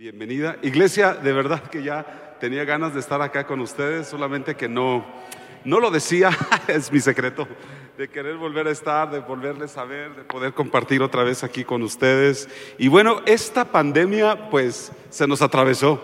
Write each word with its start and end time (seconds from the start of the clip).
Bienvenida. 0.00 0.56
Iglesia, 0.62 1.12
de 1.12 1.30
verdad 1.30 1.62
que 1.64 1.82
ya 1.82 2.38
tenía 2.40 2.64
ganas 2.64 2.94
de 2.94 3.00
estar 3.00 3.20
acá 3.20 3.46
con 3.46 3.60
ustedes, 3.60 4.08
solamente 4.08 4.54
que 4.54 4.66
no, 4.66 5.04
no 5.62 5.78
lo 5.78 5.90
decía, 5.90 6.30
es 6.68 6.90
mi 6.90 7.00
secreto, 7.00 7.46
de 7.98 8.08
querer 8.08 8.38
volver 8.38 8.66
a 8.66 8.70
estar, 8.70 9.10
de 9.10 9.18
volverles 9.18 9.76
a 9.76 9.84
ver, 9.84 10.16
de 10.16 10.22
poder 10.22 10.54
compartir 10.54 11.02
otra 11.02 11.22
vez 11.22 11.44
aquí 11.44 11.64
con 11.64 11.82
ustedes. 11.82 12.48
Y 12.78 12.88
bueno, 12.88 13.20
esta 13.26 13.66
pandemia 13.66 14.48
pues 14.48 14.90
se 15.10 15.26
nos 15.26 15.42
atravesó, 15.42 16.02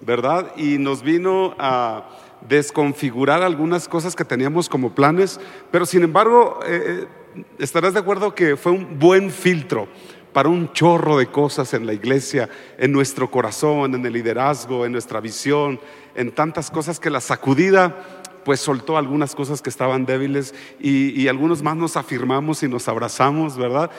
¿verdad? 0.00 0.50
Y 0.56 0.78
nos 0.78 1.04
vino 1.04 1.54
a 1.60 2.08
desconfigurar 2.40 3.44
algunas 3.44 3.86
cosas 3.86 4.16
que 4.16 4.24
teníamos 4.24 4.68
como 4.68 4.96
planes, 4.96 5.38
pero 5.70 5.86
sin 5.86 6.02
embargo, 6.02 6.58
eh, 6.66 7.06
eh, 7.36 7.44
estarás 7.60 7.94
de 7.94 8.00
acuerdo 8.00 8.34
que 8.34 8.56
fue 8.56 8.72
un 8.72 8.98
buen 8.98 9.30
filtro 9.30 9.86
para 10.32 10.48
un 10.48 10.72
chorro 10.72 11.18
de 11.18 11.26
cosas 11.26 11.74
en 11.74 11.86
la 11.86 11.92
iglesia, 11.92 12.48
en 12.78 12.92
nuestro 12.92 13.30
corazón, 13.30 13.94
en 13.94 14.04
el 14.04 14.12
liderazgo, 14.12 14.84
en 14.84 14.92
nuestra 14.92 15.20
visión, 15.20 15.80
en 16.14 16.32
tantas 16.32 16.70
cosas 16.70 17.00
que 17.00 17.10
la 17.10 17.20
sacudida 17.20 17.96
pues 18.44 18.60
soltó 18.60 18.96
algunas 18.96 19.34
cosas 19.34 19.60
que 19.60 19.68
estaban 19.68 20.06
débiles 20.06 20.54
y, 20.80 21.28
algunos 21.28 21.62
más 21.62 21.76
nos 21.76 21.98
afirmamos 21.98 22.62
y 22.62 22.68
nos 22.68 22.88
abrazamos, 22.88 23.58
¿verdad? 23.58 23.90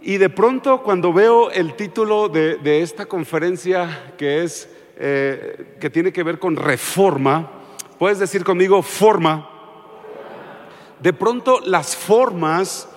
Y 0.00 0.16
de 0.16 0.30
pronto 0.30 0.82
cuando 0.82 1.12
veo 1.12 1.50
el 1.50 1.74
título 1.74 2.30
de, 2.30 2.80
esta 2.80 3.04
conferencia 3.04 4.14
que 4.16 4.44
es, 4.44 4.70
eh, 4.96 5.76
que 5.78 5.90
tiene 5.90 6.10
que 6.10 6.22
ver 6.22 6.38
con 6.38 6.56
reforma, 6.56 7.50
puedes 7.98 8.18
decir 8.18 8.44
conmigo 8.44 8.80
forma, 8.82 9.50
de 11.00 11.12
pronto 11.12 11.60
las 11.60 11.94
formas 11.94 12.88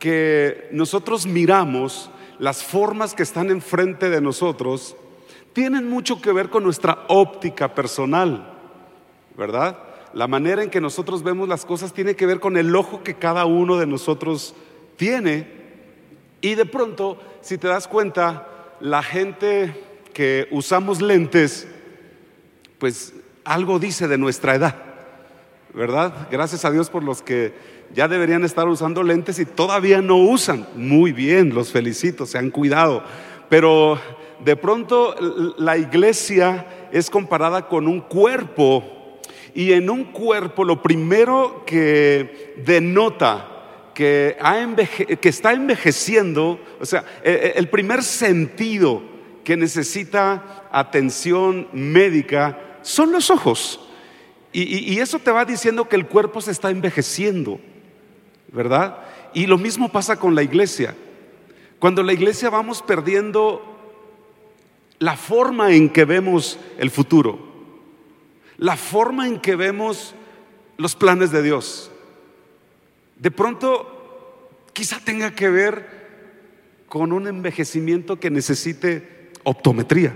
que 0.00 0.68
nosotros 0.72 1.26
miramos 1.26 2.10
las 2.40 2.64
formas 2.64 3.14
que 3.14 3.22
están 3.22 3.50
enfrente 3.50 4.10
de 4.10 4.20
nosotros 4.20 4.96
tienen 5.52 5.88
mucho 5.88 6.20
que 6.20 6.32
ver 6.32 6.48
con 6.48 6.64
nuestra 6.64 7.04
óptica 7.08 7.74
personal, 7.74 8.58
¿verdad? 9.36 9.78
La 10.14 10.26
manera 10.26 10.62
en 10.62 10.70
que 10.70 10.80
nosotros 10.80 11.22
vemos 11.22 11.48
las 11.48 11.64
cosas 11.64 11.92
tiene 11.92 12.16
que 12.16 12.26
ver 12.26 12.40
con 12.40 12.56
el 12.56 12.74
ojo 12.74 13.02
que 13.04 13.14
cada 13.14 13.44
uno 13.44 13.76
de 13.76 13.86
nosotros 13.86 14.54
tiene. 14.96 15.48
Y 16.40 16.54
de 16.54 16.66
pronto, 16.66 17.18
si 17.42 17.58
te 17.58 17.68
das 17.68 17.86
cuenta, 17.86 18.48
la 18.80 19.02
gente 19.02 19.74
que 20.14 20.48
usamos 20.50 21.02
lentes, 21.02 21.68
pues 22.78 23.12
algo 23.44 23.78
dice 23.78 24.08
de 24.08 24.18
nuestra 24.18 24.54
edad, 24.54 24.76
¿verdad? 25.74 26.28
Gracias 26.30 26.64
a 26.64 26.70
Dios 26.70 26.88
por 26.88 27.04
los 27.04 27.22
que 27.22 27.52
ya 27.94 28.08
deberían 28.08 28.44
estar 28.44 28.68
usando 28.68 29.02
lentes 29.02 29.38
y 29.38 29.44
todavía 29.44 30.00
no 30.00 30.16
usan. 30.16 30.66
Muy 30.76 31.12
bien, 31.12 31.54
los 31.54 31.72
felicito, 31.72 32.26
se 32.26 32.38
han 32.38 32.50
cuidado. 32.50 33.02
Pero 33.48 33.98
de 34.44 34.56
pronto 34.56 35.14
la 35.58 35.76
iglesia 35.76 36.88
es 36.92 37.10
comparada 37.10 37.68
con 37.68 37.88
un 37.88 38.00
cuerpo 38.00 38.84
y 39.54 39.72
en 39.72 39.90
un 39.90 40.04
cuerpo 40.04 40.64
lo 40.64 40.82
primero 40.82 41.64
que 41.66 42.54
denota 42.64 43.46
que, 43.94 44.36
que 45.20 45.28
está 45.28 45.52
envejeciendo, 45.52 46.58
o 46.80 46.86
sea, 46.86 47.04
e, 47.22 47.30
e, 47.30 47.58
el 47.58 47.68
primer 47.68 48.02
sentido 48.02 49.02
que 49.44 49.56
necesita 49.56 50.68
atención 50.70 51.68
médica 51.72 52.78
son 52.82 53.12
los 53.12 53.30
ojos. 53.30 53.80
y, 54.52 54.98
eso 54.98 55.18
te 55.18 55.30
va 55.30 55.44
diciendo 55.44 55.88
que 55.88 55.96
el 55.96 56.06
cuerpo 56.06 56.40
se 56.40 56.50
está 56.50 56.70
envejeciendo. 56.70 57.60
¿Verdad? 58.52 58.98
Y 59.34 59.46
lo 59.46 59.58
mismo 59.58 59.90
pasa 59.90 60.16
con 60.16 60.34
la 60.34 60.42
iglesia. 60.42 60.94
Cuando 61.78 62.02
la 62.02 62.12
iglesia 62.12 62.50
vamos 62.50 62.82
perdiendo 62.82 63.62
la 64.98 65.16
forma 65.16 65.72
en 65.72 65.88
que 65.88 66.04
vemos 66.04 66.58
el 66.78 66.90
futuro, 66.90 67.38
la 68.58 68.76
forma 68.76 69.26
en 69.26 69.40
que 69.40 69.56
vemos 69.56 70.14
los 70.76 70.94
planes 70.94 71.30
de 71.30 71.42
Dios. 71.42 71.90
De 73.16 73.30
pronto, 73.30 74.48
quizá 74.72 75.00
tenga 75.02 75.34
que 75.34 75.48
ver 75.48 76.00
con 76.88 77.12
un 77.12 77.26
envejecimiento 77.26 78.18
que 78.18 78.30
necesite 78.30 79.30
optometría. 79.44 80.14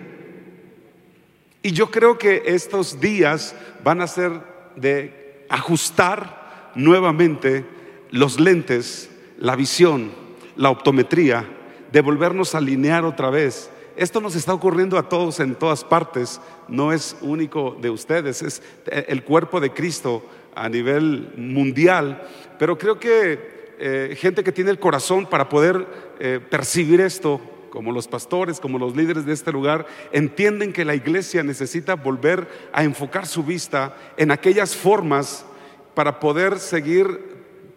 Y 1.62 1.72
yo 1.72 1.90
creo 1.90 2.18
que 2.18 2.42
estos 2.46 3.00
días 3.00 3.54
van 3.82 4.02
a 4.02 4.06
ser 4.06 4.32
de 4.76 5.46
ajustar 5.48 6.72
nuevamente 6.74 7.64
los 8.14 8.38
lentes, 8.38 9.10
la 9.38 9.56
visión, 9.56 10.12
la 10.54 10.70
optometría, 10.70 11.48
de 11.90 12.00
volvernos 12.00 12.54
a 12.54 12.58
alinear 12.58 13.04
otra 13.04 13.28
vez. 13.28 13.70
Esto 13.96 14.20
nos 14.20 14.36
está 14.36 14.54
ocurriendo 14.54 14.96
a 14.98 15.08
todos 15.08 15.40
en 15.40 15.56
todas 15.56 15.82
partes, 15.82 16.40
no 16.68 16.92
es 16.92 17.16
único 17.22 17.76
de 17.80 17.90
ustedes, 17.90 18.40
es 18.42 18.62
el 18.86 19.24
cuerpo 19.24 19.58
de 19.58 19.72
Cristo 19.72 20.24
a 20.54 20.68
nivel 20.68 21.32
mundial, 21.36 22.22
pero 22.56 22.78
creo 22.78 23.00
que 23.00 23.74
eh, 23.80 24.16
gente 24.16 24.44
que 24.44 24.52
tiene 24.52 24.70
el 24.70 24.78
corazón 24.78 25.26
para 25.26 25.48
poder 25.48 25.84
eh, 26.20 26.38
percibir 26.48 27.00
esto, 27.00 27.40
como 27.68 27.90
los 27.90 28.06
pastores, 28.06 28.60
como 28.60 28.78
los 28.78 28.94
líderes 28.94 29.26
de 29.26 29.32
este 29.32 29.50
lugar, 29.50 29.88
entienden 30.12 30.72
que 30.72 30.84
la 30.84 30.94
iglesia 30.94 31.42
necesita 31.42 31.96
volver 31.96 32.46
a 32.72 32.84
enfocar 32.84 33.26
su 33.26 33.42
vista 33.42 33.96
en 34.16 34.30
aquellas 34.30 34.76
formas 34.76 35.44
para 35.94 36.20
poder 36.20 36.60
seguir 36.60 37.33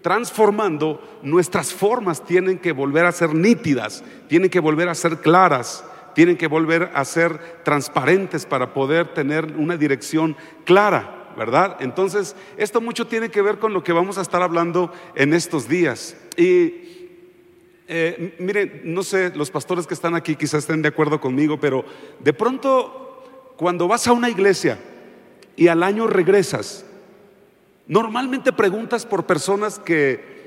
transformando, 0.08 1.02
nuestras 1.22 1.74
formas 1.74 2.24
tienen 2.24 2.60
que 2.60 2.72
volver 2.72 3.06
a 3.06 3.12
ser 3.12 3.36
nítidas, 3.36 4.06
tienen 4.30 4.50
que 4.50 4.62
volver 4.62 4.88
a 4.88 4.96
ser 4.96 5.18
claras, 5.18 5.84
tienen 6.16 6.38
que 6.38 6.48
volver 6.48 6.92
a 6.94 7.04
ser 7.04 7.38
transparentes 7.66 8.46
para 8.46 8.74
poder 8.74 9.14
tener 9.14 9.54
una 9.58 9.76
dirección 9.76 10.38
clara, 10.64 11.34
¿verdad? 11.38 11.76
Entonces, 11.82 12.38
esto 12.56 12.80
mucho 12.80 13.06
tiene 13.08 13.30
que 13.30 13.42
ver 13.42 13.60
con 13.60 13.74
lo 13.74 13.84
que 13.84 13.92
vamos 13.92 14.18
a 14.18 14.22
estar 14.22 14.42
hablando 14.42 14.94
en 15.14 15.34
estos 15.34 15.68
días. 15.68 16.16
Y 16.38 17.10
eh, 17.90 18.34
miren, 18.40 18.84
no 18.86 19.04
sé, 19.04 19.34
los 19.36 19.52
pastores 19.52 19.86
que 19.88 19.94
están 19.94 20.16
aquí 20.16 20.38
quizás 20.38 20.60
estén 20.60 20.82
de 20.82 20.88
acuerdo 20.88 21.20
conmigo, 21.20 21.60
pero 21.60 21.84
de 22.22 22.32
pronto, 22.32 23.26
cuando 23.58 23.90
vas 23.90 24.08
a 24.08 24.14
una 24.14 24.30
iglesia 24.30 24.80
y 25.58 25.68
al 25.68 25.84
año 25.84 26.08
regresas, 26.08 26.86
Normalmente 27.88 28.52
preguntas 28.52 29.06
por 29.06 29.26
personas 29.26 29.80
que 29.80 30.38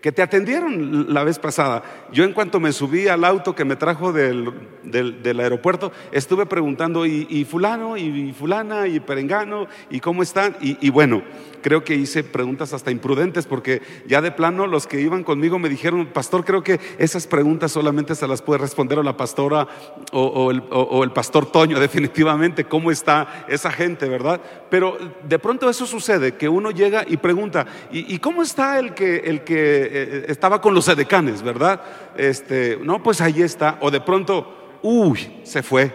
que 0.00 0.12
te 0.12 0.22
atendieron 0.22 1.12
la 1.12 1.24
vez 1.24 1.38
pasada. 1.38 1.82
Yo 2.12 2.24
en 2.24 2.32
cuanto 2.32 2.60
me 2.60 2.72
subí 2.72 3.08
al 3.08 3.24
auto 3.24 3.54
que 3.54 3.64
me 3.64 3.76
trajo 3.76 4.12
del, 4.12 4.52
del, 4.84 5.40
aeropuerto, 5.40 5.92
estuve 6.12 6.46
preguntando, 6.46 7.04
¿y, 7.04 7.44
fulano, 7.44 7.96
y, 7.96 8.32
fulana, 8.32 8.86
y 8.86 9.00
perengano, 9.00 9.66
y 9.90 10.00
cómo 10.00 10.22
están? 10.22 10.56
Y, 10.60 10.90
bueno, 10.90 11.22
creo 11.62 11.84
que 11.84 11.94
hice 11.94 12.24
preguntas 12.24 12.72
hasta 12.72 12.90
imprudentes 12.90 13.46
porque 13.46 13.82
ya 14.06 14.20
de 14.20 14.30
plano 14.30 14.66
los 14.66 14.86
que 14.86 15.00
iban 15.00 15.24
conmigo 15.24 15.58
me 15.58 15.68
dijeron, 15.68 16.06
pastor, 16.06 16.44
creo 16.44 16.62
que 16.62 16.80
esas 16.98 17.26
preguntas 17.26 17.72
solamente 17.72 18.14
se 18.14 18.28
las 18.28 18.42
puede 18.42 18.60
responder 18.60 18.98
a 18.98 19.02
la 19.02 19.16
pastora 19.16 19.66
o, 20.12 20.50
el, 20.50 20.62
o 20.70 21.02
el 21.04 21.10
pastor 21.10 21.50
Toño, 21.50 21.80
definitivamente, 21.80 22.64
¿cómo 22.64 22.90
está 22.90 23.46
esa 23.48 23.70
gente, 23.70 24.08
verdad? 24.08 24.40
Pero 24.70 24.98
de 25.26 25.38
pronto 25.38 25.68
eso 25.68 25.86
sucede, 25.86 26.34
que 26.34 26.48
uno 26.48 26.70
llega 26.70 27.04
y 27.06 27.16
pregunta, 27.16 27.66
¿y, 27.90 28.18
cómo 28.18 28.42
está 28.42 28.78
el 28.78 28.94
que... 28.94 29.16
El 29.24 29.44
que 29.44 29.88
eh, 29.90 30.24
estaba 30.28 30.60
con 30.60 30.74
los 30.74 30.88
edecanes, 30.88 31.42
¿verdad? 31.42 31.80
Este, 32.16 32.78
no, 32.82 33.02
pues 33.02 33.20
ahí 33.20 33.42
está. 33.42 33.78
O 33.80 33.90
de 33.90 34.00
pronto, 34.00 34.78
uy, 34.82 35.40
se 35.44 35.62
fue. 35.62 35.92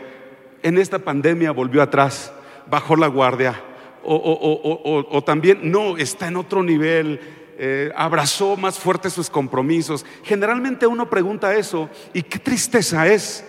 En 0.62 0.78
esta 0.78 1.00
pandemia 1.00 1.52
volvió 1.52 1.82
atrás, 1.82 2.34
bajó 2.70 2.96
la 2.96 3.08
guardia. 3.08 3.62
O, 4.06 5.24
también, 5.26 5.72
no, 5.72 5.98
está 5.98 6.28
en 6.28 6.38
otro 6.38 6.64
nivel. 6.64 7.20
Eh, 7.58 7.92
abrazó 7.96 8.58
más 8.58 8.80
fuerte 8.80 9.10
sus 9.10 9.30
compromisos. 9.30 10.06
Generalmente 10.24 10.88
uno 10.88 11.10
pregunta 11.10 11.56
eso 11.56 11.90
y 12.14 12.24
qué 12.24 12.40
tristeza 12.40 13.08
es 13.08 13.46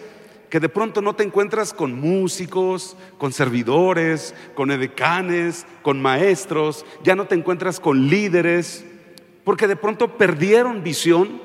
que 0.54 0.60
de 0.60 0.68
pronto 0.68 1.02
no 1.02 1.16
te 1.16 1.24
encuentras 1.24 1.72
con 1.72 1.98
músicos, 1.98 2.96
con 3.18 3.32
servidores, 3.32 4.36
con 4.54 4.70
edecanes, 4.70 5.66
con 5.82 6.00
maestros, 6.00 6.86
ya 7.02 7.16
no 7.16 7.26
te 7.26 7.34
encuentras 7.34 7.80
con 7.80 8.06
líderes, 8.06 8.84
porque 9.42 9.66
de 9.66 9.74
pronto 9.74 10.16
perdieron 10.16 10.84
visión, 10.84 11.42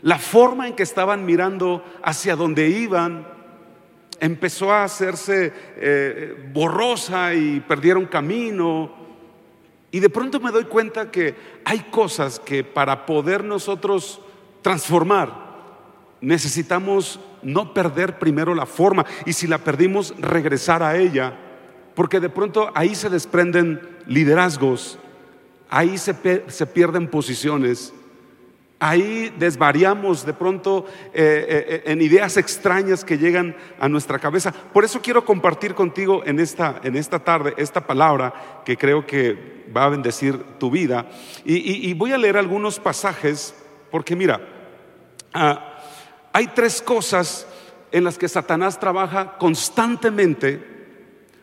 la 0.00 0.18
forma 0.18 0.68
en 0.68 0.74
que 0.74 0.84
estaban 0.84 1.26
mirando 1.26 1.84
hacia 2.04 2.36
donde 2.36 2.68
iban 2.68 3.26
empezó 4.20 4.72
a 4.72 4.84
hacerse 4.84 5.52
eh, 5.76 6.50
borrosa 6.52 7.34
y 7.34 7.60
perdieron 7.60 8.06
camino. 8.06 8.94
Y 9.90 9.98
de 9.98 10.10
pronto 10.10 10.38
me 10.38 10.52
doy 10.52 10.64
cuenta 10.64 11.10
que 11.10 11.34
hay 11.64 11.80
cosas 11.90 12.38
que 12.38 12.62
para 12.62 13.06
poder 13.06 13.42
nosotros 13.42 14.20
transformar 14.62 15.50
necesitamos 16.20 17.18
no 17.42 17.72
perder 17.72 18.18
primero 18.18 18.54
la 18.54 18.66
forma. 18.66 19.04
Y 19.26 19.32
si 19.32 19.46
la 19.46 19.58
perdimos 19.58 20.14
regresar 20.18 20.82
a 20.82 20.96
ella, 20.96 21.34
porque 21.94 22.20
de 22.20 22.28
pronto 22.28 22.70
ahí 22.74 22.94
se 22.94 23.10
desprenden 23.10 23.80
liderazgos, 24.06 24.98
ahí 25.68 25.98
se, 25.98 26.14
pierden 26.14 27.08
posiciones 27.08 27.92
Ahí 28.82 29.30
desvariamos 29.38 30.24
de 30.24 30.32
pronto 30.32 30.86
eh, 31.12 31.12
eh, 31.12 31.82
en 31.84 32.00
ideas 32.00 32.38
extrañas 32.38 33.04
que 33.04 33.18
llegan 33.18 33.54
a 33.78 33.90
nuestra 33.90 34.18
cabeza. 34.18 34.52
Por 34.52 34.84
eso 34.84 35.02
quiero 35.02 35.22
compartir 35.26 35.74
contigo 35.74 36.22
en 36.24 36.40
esta, 36.40 36.80
en 36.82 36.96
esta 36.96 37.18
tarde 37.18 37.52
esta 37.58 37.86
palabra 37.86 38.62
que 38.64 38.78
creo 38.78 39.06
que 39.06 39.66
va 39.76 39.84
a 39.84 39.90
bendecir 39.90 40.42
tu 40.58 40.70
vida. 40.70 41.10
Y, 41.44 41.92
voy 41.92 42.12
a 42.12 42.18
leer 42.18 42.38
algunos 42.38 42.80
pasajes 42.80 43.54
porque 43.90 44.16
mira, 44.16 44.40
ah, 45.34 45.78
hay 46.32 46.46
tres 46.46 46.80
cosas 46.80 47.46
en 47.92 48.02
las 48.02 48.16
que 48.16 48.28
Satanás 48.28 48.80
trabaja 48.80 49.36
constantemente 49.36 50.58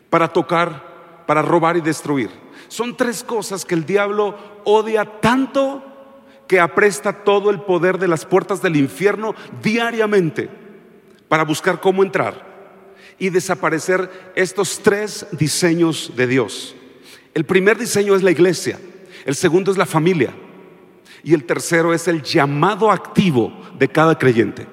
para 0.10 0.28
tocar, 0.28 1.24
para 1.28 1.44
robar 1.44 1.78
y 1.78 1.82
destruir. 1.82 2.32
Son 2.68 2.98
tres 2.98 3.24
cosas 3.24 3.64
que 3.64 3.76
el 3.76 3.86
diablo 3.86 4.36
odia 4.64 5.20
tanto 5.22 5.84
que 6.48 6.60
apresta 6.60 7.24
todo 7.24 7.50
el 7.50 7.62
poder 7.62 7.98
de 7.98 8.08
las 8.08 8.26
puertas 8.26 8.62
del 8.62 8.76
infierno 8.76 9.36
diariamente 9.62 10.50
para 11.28 11.44
buscar 11.44 11.82
cómo 11.82 12.04
entrar 12.04 12.46
y 13.20 13.30
desaparecer 13.30 14.32
estos 14.36 14.80
tres 14.82 15.28
diseños 15.32 16.14
de 16.16 16.28
Dios. 16.28 16.76
El 17.34 17.46
primer 17.46 17.78
diseño 17.78 18.16
es 18.16 18.24
la 18.24 18.32
iglesia, 18.32 18.80
el 19.26 19.36
segundo 19.36 19.72
es 19.72 19.78
la 19.78 19.86
familia 19.86 20.34
y 21.24 21.34
el 21.34 21.44
tercero 21.44 21.94
es 21.94 22.08
el 22.08 22.22
llamado 22.24 22.92
activo 22.92 23.52
de 23.78 23.88
cada 23.88 24.18
creyente. 24.18 24.68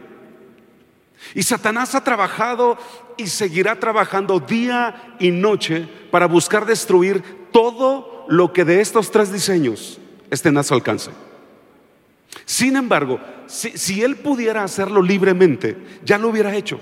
Y 1.35 1.43
Satanás 1.43 1.95
ha 1.95 2.05
trabajado 2.05 2.79
y 3.17 3.27
seguirá 3.27 3.81
trabajando 3.81 4.41
día 4.41 5.17
y 5.19 5.31
noche 5.31 5.89
para 6.11 6.27
buscar 6.27 6.67
destruir 6.67 7.23
todo 7.51 8.27
lo 8.29 8.53
que 8.53 8.65
de 8.65 8.81
estos 8.81 9.11
tres 9.11 9.33
diseños 9.33 9.99
estén 10.31 10.57
a 10.59 10.63
su 10.63 10.75
alcance. 10.75 11.11
Sin 12.45 12.77
embargo, 12.77 13.21
si, 13.47 14.03
él 14.03 14.17
pudiera 14.17 14.65
hacerlo 14.65 15.03
libremente, 15.03 15.77
ya 16.05 16.19
lo 16.19 16.29
hubiera 16.29 16.55
hecho. 16.55 16.81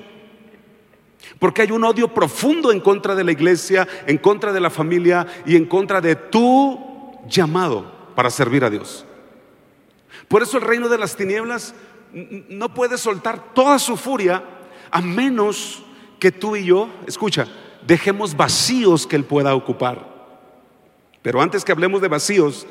Porque 1.39 1.63
hay 1.63 1.71
un 1.71 1.85
odio 1.85 2.13
profundo 2.13 2.73
en 2.73 2.81
contra 2.81 3.15
de 3.15 3.25
la 3.25 3.33
iglesia, 3.33 3.87
en 4.07 4.19
contra 4.19 4.53
de 4.53 4.61
la 4.61 4.71
familia 4.71 5.27
y 5.47 5.57
en 5.57 5.67
contra 5.67 6.01
de 6.01 6.17
tu 6.17 6.79
llamado 7.29 8.13
para 8.15 8.31
servir 8.31 8.65
a 8.65 8.71
Dios. 8.71 9.05
Por 10.29 10.43
eso 10.43 10.59
el 10.59 10.65
reino 10.65 10.89
de 10.89 10.99
las 10.99 11.17
tinieblas 11.17 11.75
no 12.13 12.75
puede 12.75 12.99
soltar 12.99 13.55
toda 13.55 13.79
su 13.79 13.97
furia 13.97 14.43
a 14.91 15.01
menos 15.01 15.83
que 16.19 16.31
tú 16.31 16.57
y 16.57 16.65
yo, 16.65 16.89
escucha, 17.07 17.49
dejemos 17.87 18.37
vacíos 18.37 19.07
que 19.07 19.17
Él 19.17 19.25
pueda 19.25 19.55
ocupar. 19.55 20.13
Pero 21.23 21.41
antes 21.41 21.65
que 21.65 21.73
hablemos 21.73 22.01
de 22.03 22.09
vacíos, 22.09 22.67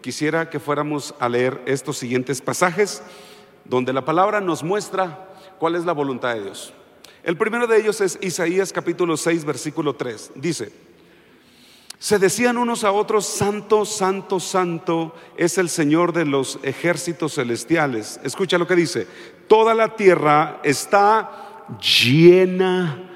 quisiera 0.00 0.50
que 0.50 0.60
fuéramos 0.60 1.14
a 1.18 1.28
leer 1.28 1.62
estos 1.66 1.98
siguientes 1.98 2.40
pasajes 2.40 3.02
donde 3.64 3.92
la 3.92 4.04
palabra 4.04 4.40
nos 4.40 4.62
muestra 4.62 5.28
cuál 5.58 5.76
es 5.76 5.84
la 5.84 5.92
voluntad 5.92 6.34
de 6.34 6.42
Dios. 6.42 6.72
El 7.22 7.36
primero 7.36 7.66
de 7.66 7.78
ellos 7.78 8.00
es 8.00 8.18
Isaías 8.22 8.72
capítulo 8.72 9.16
6, 9.16 9.44
versículo 9.44 9.94
3. 9.94 10.32
Dice, 10.36 10.72
se 11.98 12.18
decían 12.18 12.56
unos 12.56 12.82
a 12.84 12.92
otros, 12.92 13.26
Santo, 13.26 13.84
Santo, 13.84 14.40
Santo 14.40 15.14
es 15.36 15.58
el 15.58 15.68
Señor 15.68 16.14
de 16.14 16.24
los 16.24 16.58
ejércitos 16.62 17.34
celestiales. 17.34 18.18
Escucha 18.24 18.56
lo 18.56 18.66
que 18.66 18.74
dice, 18.74 19.06
toda 19.48 19.74
la 19.74 19.96
tierra 19.96 20.60
está 20.64 21.66
llena 21.78 23.06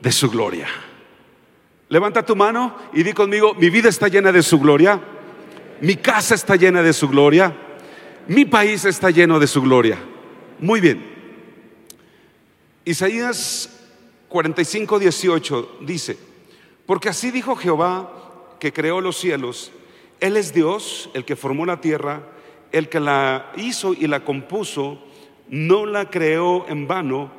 de 0.00 0.10
su 0.10 0.28
gloria. 0.28 0.66
Levanta 1.88 2.26
tu 2.26 2.34
mano 2.34 2.76
y 2.92 3.04
di 3.04 3.12
conmigo, 3.12 3.54
mi 3.54 3.70
vida 3.70 3.88
está 3.88 4.08
llena 4.08 4.32
de 4.32 4.42
su 4.42 4.58
gloria 4.58 5.00
mi 5.80 5.96
casa 5.96 6.34
está 6.34 6.56
llena 6.56 6.82
de 6.82 6.92
su 6.92 7.08
gloria, 7.08 7.54
mi 8.26 8.44
país 8.44 8.84
está 8.84 9.10
lleno 9.10 9.38
de 9.38 9.46
su 9.46 9.62
gloria. 9.62 9.98
Muy 10.58 10.80
bien. 10.80 11.04
Isaías 12.84 13.70
45, 14.28 14.98
18 14.98 15.78
dice, 15.82 16.18
porque 16.86 17.08
así 17.08 17.30
dijo 17.30 17.56
Jehová 17.56 18.10
que 18.58 18.72
creó 18.72 19.00
los 19.00 19.16
cielos, 19.16 19.72
Él 20.20 20.36
es 20.36 20.52
Dios, 20.52 21.10
el 21.14 21.24
que 21.24 21.36
formó 21.36 21.66
la 21.66 21.80
tierra, 21.80 22.22
el 22.72 22.88
que 22.88 23.00
la 23.00 23.52
hizo 23.56 23.94
y 23.94 24.06
la 24.06 24.24
compuso, 24.24 24.98
no 25.48 25.86
la 25.86 26.10
creó 26.10 26.66
en 26.68 26.86
vano, 26.86 27.30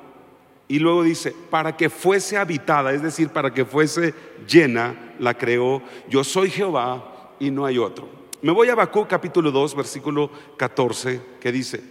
y 0.67 0.79
luego 0.79 1.03
dice, 1.03 1.35
para 1.49 1.77
que 1.77 1.89
fuese 1.89 2.37
habitada, 2.37 2.93
es 2.93 3.03
decir, 3.03 3.29
para 3.29 3.53
que 3.53 3.65
fuese 3.65 4.13
llena, 4.47 5.13
la 5.19 5.35
creó, 5.35 5.81
yo 6.09 6.23
soy 6.23 6.49
Jehová 6.49 7.33
y 7.39 7.51
no 7.51 7.65
hay 7.65 7.77
otro. 7.77 8.07
Me 8.45 8.51
voy 8.51 8.69
a 8.69 8.73
Habacuc 8.73 9.07
capítulo 9.07 9.49
2, 9.49 9.75
versículo 9.75 10.29
14, 10.55 11.19
que 11.39 11.51
dice, 11.51 11.81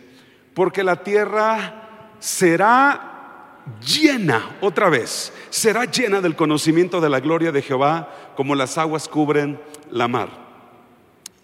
porque 0.54 0.84
la 0.84 1.02
tierra 1.02 2.12
será 2.20 3.58
llena, 3.84 4.56
otra 4.60 4.88
vez, 4.88 5.32
será 5.50 5.84
llena 5.84 6.20
del 6.20 6.36
conocimiento 6.36 7.00
de 7.00 7.08
la 7.08 7.18
gloria 7.18 7.50
de 7.50 7.60
Jehová, 7.60 8.08
como 8.36 8.54
las 8.54 8.78
aguas 8.78 9.08
cubren 9.08 9.58
la 9.90 10.06
mar. 10.06 10.28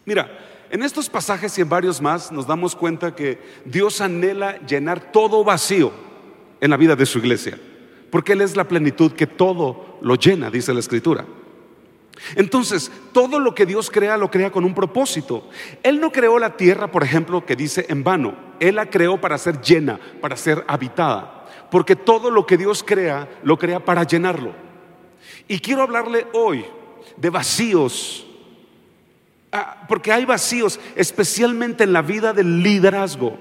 Mira, 0.04 0.30
en 0.70 0.84
estos 0.84 1.10
pasajes 1.10 1.58
y 1.58 1.62
en 1.62 1.68
varios 1.68 2.00
más 2.00 2.30
nos 2.30 2.46
damos 2.46 2.76
cuenta 2.76 3.12
que 3.12 3.40
Dios 3.64 4.00
anhela 4.00 4.60
llenar 4.60 5.10
todo 5.10 5.42
vacío 5.42 5.90
en 6.60 6.70
la 6.70 6.76
vida 6.76 6.94
de 6.94 7.06
su 7.06 7.18
iglesia, 7.18 7.58
porque 8.12 8.34
Él 8.34 8.42
es 8.42 8.54
la 8.54 8.68
plenitud 8.68 9.10
que 9.10 9.26
todo 9.26 9.98
lo 10.02 10.14
llena, 10.14 10.52
dice 10.52 10.72
la 10.72 10.78
Escritura. 10.78 11.26
Entonces, 12.36 12.90
todo 13.12 13.38
lo 13.38 13.54
que 13.54 13.66
Dios 13.66 13.90
crea 13.90 14.16
lo 14.16 14.30
crea 14.30 14.50
con 14.50 14.64
un 14.64 14.74
propósito. 14.74 15.48
Él 15.82 16.00
no 16.00 16.12
creó 16.12 16.38
la 16.38 16.56
tierra, 16.56 16.90
por 16.90 17.02
ejemplo, 17.02 17.44
que 17.44 17.56
dice 17.56 17.86
en 17.88 18.04
vano. 18.04 18.34
Él 18.60 18.76
la 18.76 18.90
creó 18.90 19.20
para 19.20 19.38
ser 19.38 19.60
llena, 19.60 19.98
para 20.20 20.36
ser 20.36 20.64
habitada. 20.68 21.46
Porque 21.70 21.96
todo 21.96 22.30
lo 22.30 22.46
que 22.46 22.56
Dios 22.56 22.84
crea, 22.84 23.28
lo 23.42 23.58
crea 23.58 23.84
para 23.84 24.04
llenarlo. 24.04 24.52
Y 25.48 25.60
quiero 25.60 25.82
hablarle 25.82 26.26
hoy 26.32 26.64
de 27.16 27.30
vacíos. 27.30 28.26
Ah, 29.52 29.84
porque 29.88 30.12
hay 30.12 30.24
vacíos, 30.24 30.78
especialmente 30.94 31.84
en 31.84 31.92
la 31.92 32.02
vida 32.02 32.32
del 32.32 32.62
liderazgo. 32.62 33.38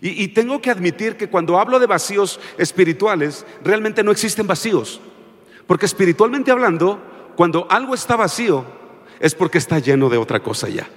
Y, 0.00 0.22
y 0.22 0.28
tengo 0.28 0.60
que 0.60 0.70
admitir 0.70 1.16
que 1.16 1.28
cuando 1.28 1.58
hablo 1.58 1.78
de 1.78 1.86
vacíos 1.86 2.38
espirituales, 2.56 3.44
realmente 3.62 4.02
no 4.02 4.10
existen 4.10 4.46
vacíos. 4.46 5.00
Porque 5.66 5.84
espiritualmente 5.84 6.50
hablando, 6.50 6.98
cuando 7.38 7.68
algo 7.70 7.94
está 7.94 8.16
vacío, 8.16 8.64
es 9.20 9.32
porque 9.32 9.58
está 9.58 9.78
lleno 9.78 10.08
de 10.08 10.16
otra 10.16 10.42
cosa 10.42 10.68
ya. 10.68 10.88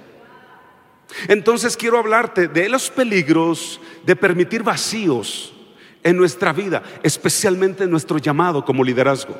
Entonces 1.28 1.76
quiero 1.76 1.98
hablarte 1.98 2.48
de 2.48 2.68
los 2.68 2.90
peligros 2.90 3.80
de 4.04 4.16
permitir 4.16 4.64
vacíos 4.64 5.54
en 6.02 6.16
nuestra 6.16 6.52
vida, 6.52 6.82
especialmente 7.04 7.84
en 7.84 7.92
nuestro 7.92 8.18
llamado 8.18 8.64
como 8.64 8.82
liderazgo. 8.82 9.36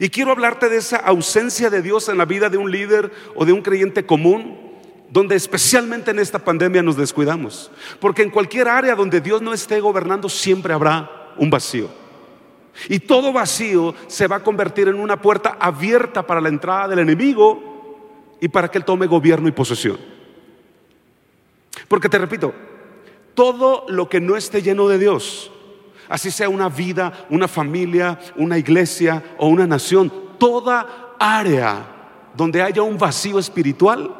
Y 0.00 0.08
quiero 0.08 0.32
hablarte 0.32 0.68
de 0.68 0.78
esa 0.78 0.96
ausencia 0.96 1.70
de 1.70 1.82
Dios 1.82 2.08
en 2.08 2.18
la 2.18 2.24
vida 2.24 2.48
de 2.48 2.58
un 2.58 2.72
líder 2.72 3.12
o 3.36 3.44
de 3.44 3.52
un 3.52 3.62
creyente 3.62 4.04
común, 4.04 4.80
donde 5.08 5.36
especialmente 5.36 6.10
en 6.10 6.18
esta 6.18 6.40
pandemia 6.40 6.82
nos 6.82 6.96
descuidamos. 6.96 7.70
Porque 8.00 8.22
en 8.22 8.30
cualquier 8.30 8.66
área 8.66 8.96
donde 8.96 9.20
Dios 9.20 9.40
no 9.40 9.54
esté 9.54 9.78
gobernando 9.78 10.28
siempre 10.28 10.74
habrá 10.74 11.32
un 11.36 11.48
vacío. 11.48 12.01
Y 12.88 13.00
todo 13.00 13.32
vacío 13.32 13.94
se 14.06 14.26
va 14.26 14.36
a 14.36 14.42
convertir 14.42 14.88
en 14.88 14.98
una 14.98 15.20
puerta 15.20 15.56
abierta 15.60 16.26
para 16.26 16.40
la 16.40 16.48
entrada 16.48 16.88
del 16.88 17.00
enemigo 17.00 18.36
y 18.40 18.48
para 18.48 18.68
que 18.68 18.78
él 18.78 18.84
tome 18.84 19.06
gobierno 19.06 19.48
y 19.48 19.52
posesión. 19.52 19.98
Porque 21.88 22.08
te 22.08 22.18
repito, 22.18 22.54
todo 23.34 23.84
lo 23.88 24.08
que 24.08 24.20
no 24.20 24.36
esté 24.36 24.62
lleno 24.62 24.88
de 24.88 24.98
Dios, 24.98 25.50
así 26.08 26.30
sea 26.30 26.48
una 26.48 26.68
vida, 26.68 27.26
una 27.30 27.48
familia, 27.48 28.18
una 28.36 28.58
iglesia 28.58 29.22
o 29.38 29.48
una 29.48 29.66
nación, 29.66 30.12
toda 30.38 31.14
área 31.18 31.86
donde 32.34 32.62
haya 32.62 32.82
un 32.82 32.98
vacío 32.98 33.38
espiritual, 33.38 34.14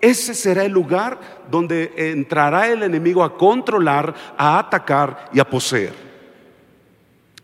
ese 0.00 0.34
será 0.34 0.64
el 0.64 0.72
lugar 0.72 1.20
donde 1.50 1.92
entrará 1.96 2.68
el 2.68 2.82
enemigo 2.82 3.22
a 3.22 3.36
controlar, 3.36 4.14
a 4.38 4.58
atacar 4.58 5.28
y 5.32 5.40
a 5.40 5.44
poseer. 5.44 6.09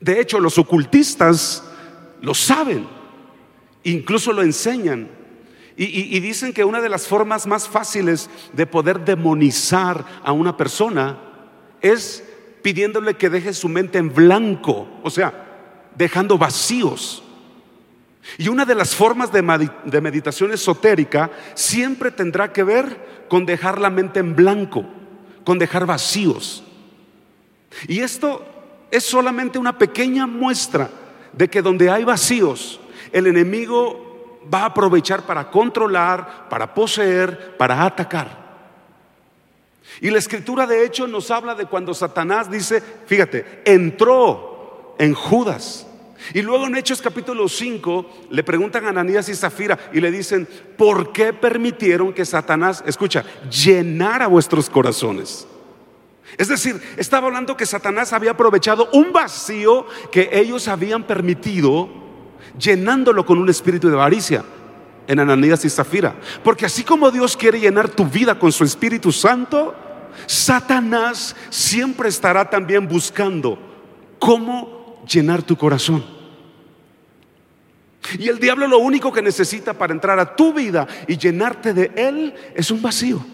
De 0.07 0.21
hecho, 0.21 0.39
los 0.39 0.57
ocultistas 0.57 1.65
lo 2.21 2.33
saben, 2.33 2.87
incluso 3.83 4.33
lo 4.33 4.43
enseñan. 4.43 5.09
Y, 5.77 6.21
dicen 6.21 6.53
que 6.53 6.65
una 6.65 6.81
de 6.81 6.89
las 6.89 7.09
formas 7.09 7.47
más 7.47 7.69
fáciles 7.69 8.31
de 8.53 8.67
poder 8.67 9.05
demonizar 9.05 10.07
a 10.23 10.31
una 10.31 10.57
persona 10.57 11.19
es 11.81 12.23
pidiéndole 12.63 13.15
que 13.15 13.29
deje 13.29 13.53
su 13.53 13.69
mente 13.69 13.99
en 13.99 14.15
blanco, 14.15 14.89
o 15.03 15.11
sea, 15.11 15.91
dejando 15.97 16.39
vacíos. 16.39 17.25
Y 18.39 18.47
una 18.47 18.65
de 18.65 18.77
las 18.77 18.95
formas 18.95 19.33
de, 19.33 19.71
de 19.85 20.01
meditación 20.01 20.53
esotérica 20.53 21.33
siempre 21.55 22.13
tendrá 22.13 22.53
que 22.53 22.63
ver 22.63 23.27
con 23.29 23.45
dejar 23.45 23.81
la 23.81 23.91
mente 23.91 24.21
en 24.21 24.37
blanco, 24.37 24.87
con 25.45 25.59
dejar 25.59 25.85
vacíos. 25.85 26.63
Y 27.89 28.01
esto 28.01 28.56
es 28.97 29.05
solamente 29.05 29.59
una 29.59 29.76
pequeña 29.76 30.26
muestra 30.26 30.88
de 31.33 31.49
que 31.49 31.61
donde 31.61 31.91
hay 31.91 32.03
vacíos, 32.05 32.81
el 33.12 33.26
enemigo 33.26 34.41
va 34.53 34.61
a 34.61 34.67
aprovechar 34.67 35.26
para 35.26 35.50
controlar, 35.50 36.49
para 36.49 36.73
poseer, 36.73 37.57
para 37.59 37.85
atacar. 37.85 38.47
Y 40.00 40.11
la 40.11 40.19
escritura 40.19 40.67
de 40.67 40.85
hecho 40.85 41.07
nos 41.07 41.31
habla 41.31 41.55
de 41.55 41.67
cuando 41.67 41.93
Satanás 41.93 42.50
dice, 42.50 42.83
fíjate, 43.07 43.62
entró 43.67 44.95
en 44.99 45.12
Judas. 45.12 45.87
Y 46.33 46.41
luego 46.41 46.67
en 46.67 46.76
Hechos 46.76 47.03
capítulo 47.03 47.49
5 47.49 48.29
le 48.31 48.43
preguntan 48.45 48.87
a 48.87 48.88
Ananías 48.88 49.29
y 49.29 49.35
Zafira 49.35 49.79
y 49.93 50.00
le 50.00 50.11
dicen, 50.11 50.49
¿por 50.79 51.12
qué 51.12 51.35
permitieron 51.35 52.15
que 52.15 52.25
Satanás, 52.25 52.83
escucha, 52.87 53.25
llenara 53.50 54.26
vuestros 54.26 54.71
corazones? 54.71 55.47
Es 56.38 56.49
decir, 56.49 56.80
estaba 56.97 57.28
hablando 57.28 57.56
que 57.56 57.66
Satanás 57.66 58.12
había 58.12 58.33
aprovechado 58.33 58.88
un 58.92 59.12
vacío 59.12 59.87
que 60.11 60.28
ellos 60.33 60.68
habían 60.68 61.04
permitido, 61.04 61.88
llenándolo 62.59 63.25
con 63.25 63.38
un 63.38 63.49
espíritu 63.49 63.88
de 63.88 63.95
avaricia 63.95 64.45
en 65.06 65.21
Ananías 65.21 65.64
y 65.64 65.71
Zafira. 65.71 66.14
Porque 66.42 66.66
así 66.66 66.83
como 66.83 67.11
Dios 67.11 67.37
quiere 67.37 67.61
llenar 67.61 67.88
tu 67.88 68.04
vida 68.06 68.38
con 68.38 68.52
su 68.52 68.64
Espíritu 68.64 69.12
Santo, 69.12 69.75
Satanás 70.26 71.37
siempre 71.50 72.09
estará 72.09 72.49
también 72.49 72.88
buscando 72.88 73.59
cómo 74.18 75.02
llenar 75.06 75.42
tu 75.42 75.56
corazón. 75.56 76.04
Y 78.18 78.28
el 78.28 78.38
diablo 78.38 78.66
lo 78.66 78.78
único 78.78 79.12
que 79.12 79.23
necesita 79.23 79.75
para 79.75 79.92
entrar 79.92 80.18
a 80.18 80.37
tu 80.37 80.52
vida 80.52 80.87
y 81.06 81.16
llenarte 81.16 81.73
de 81.75 81.92
él 81.97 82.35
es 82.54 82.71
un 82.71 82.80
vacío. 82.80 83.25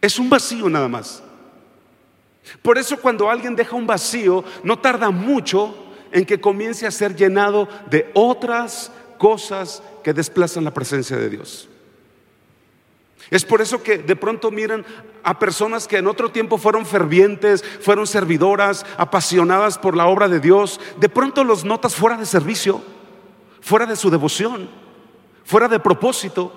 Es 0.00 0.18
un 0.18 0.28
vacío 0.28 0.68
nada 0.68 0.88
más. 0.88 1.22
Por 2.62 2.78
eso 2.78 2.98
cuando 2.98 3.30
alguien 3.30 3.56
deja 3.56 3.76
un 3.76 3.86
vacío, 3.86 4.44
no 4.62 4.78
tarda 4.78 5.10
mucho 5.10 5.74
en 6.12 6.24
que 6.24 6.40
comience 6.40 6.86
a 6.86 6.90
ser 6.90 7.16
llenado 7.16 7.68
de 7.90 8.10
otras 8.14 8.92
cosas 9.18 9.82
que 10.02 10.12
desplazan 10.12 10.64
la 10.64 10.74
presencia 10.74 11.16
de 11.16 11.30
Dios. 11.30 11.68
Es 13.30 13.44
por 13.44 13.60
eso 13.60 13.82
que 13.82 13.98
de 13.98 14.16
pronto 14.16 14.50
miran 14.50 14.84
a 15.22 15.38
personas 15.38 15.88
que 15.88 15.96
en 15.96 16.06
otro 16.06 16.30
tiempo 16.30 16.58
fueron 16.58 16.84
fervientes, 16.84 17.64
fueron 17.80 18.06
servidoras, 18.06 18.84
apasionadas 18.98 19.78
por 19.78 19.96
la 19.96 20.06
obra 20.06 20.28
de 20.28 20.40
Dios, 20.40 20.78
de 21.00 21.08
pronto 21.08 21.42
los 21.42 21.64
notas 21.64 21.94
fuera 21.94 22.18
de 22.18 22.26
servicio, 22.26 22.82
fuera 23.60 23.86
de 23.86 23.96
su 23.96 24.10
devoción, 24.10 24.68
fuera 25.44 25.68
de 25.68 25.80
propósito, 25.80 26.52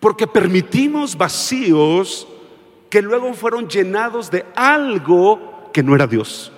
porque 0.00 0.26
permitimos 0.26 1.16
vacíos 1.16 2.26
que 2.92 3.00
luego 3.00 3.32
fueron 3.32 3.68
llenados 3.68 4.30
de 4.30 4.44
algo 4.54 5.70
que 5.72 5.82
no 5.82 5.94
era 5.94 6.06
Dios. 6.06 6.52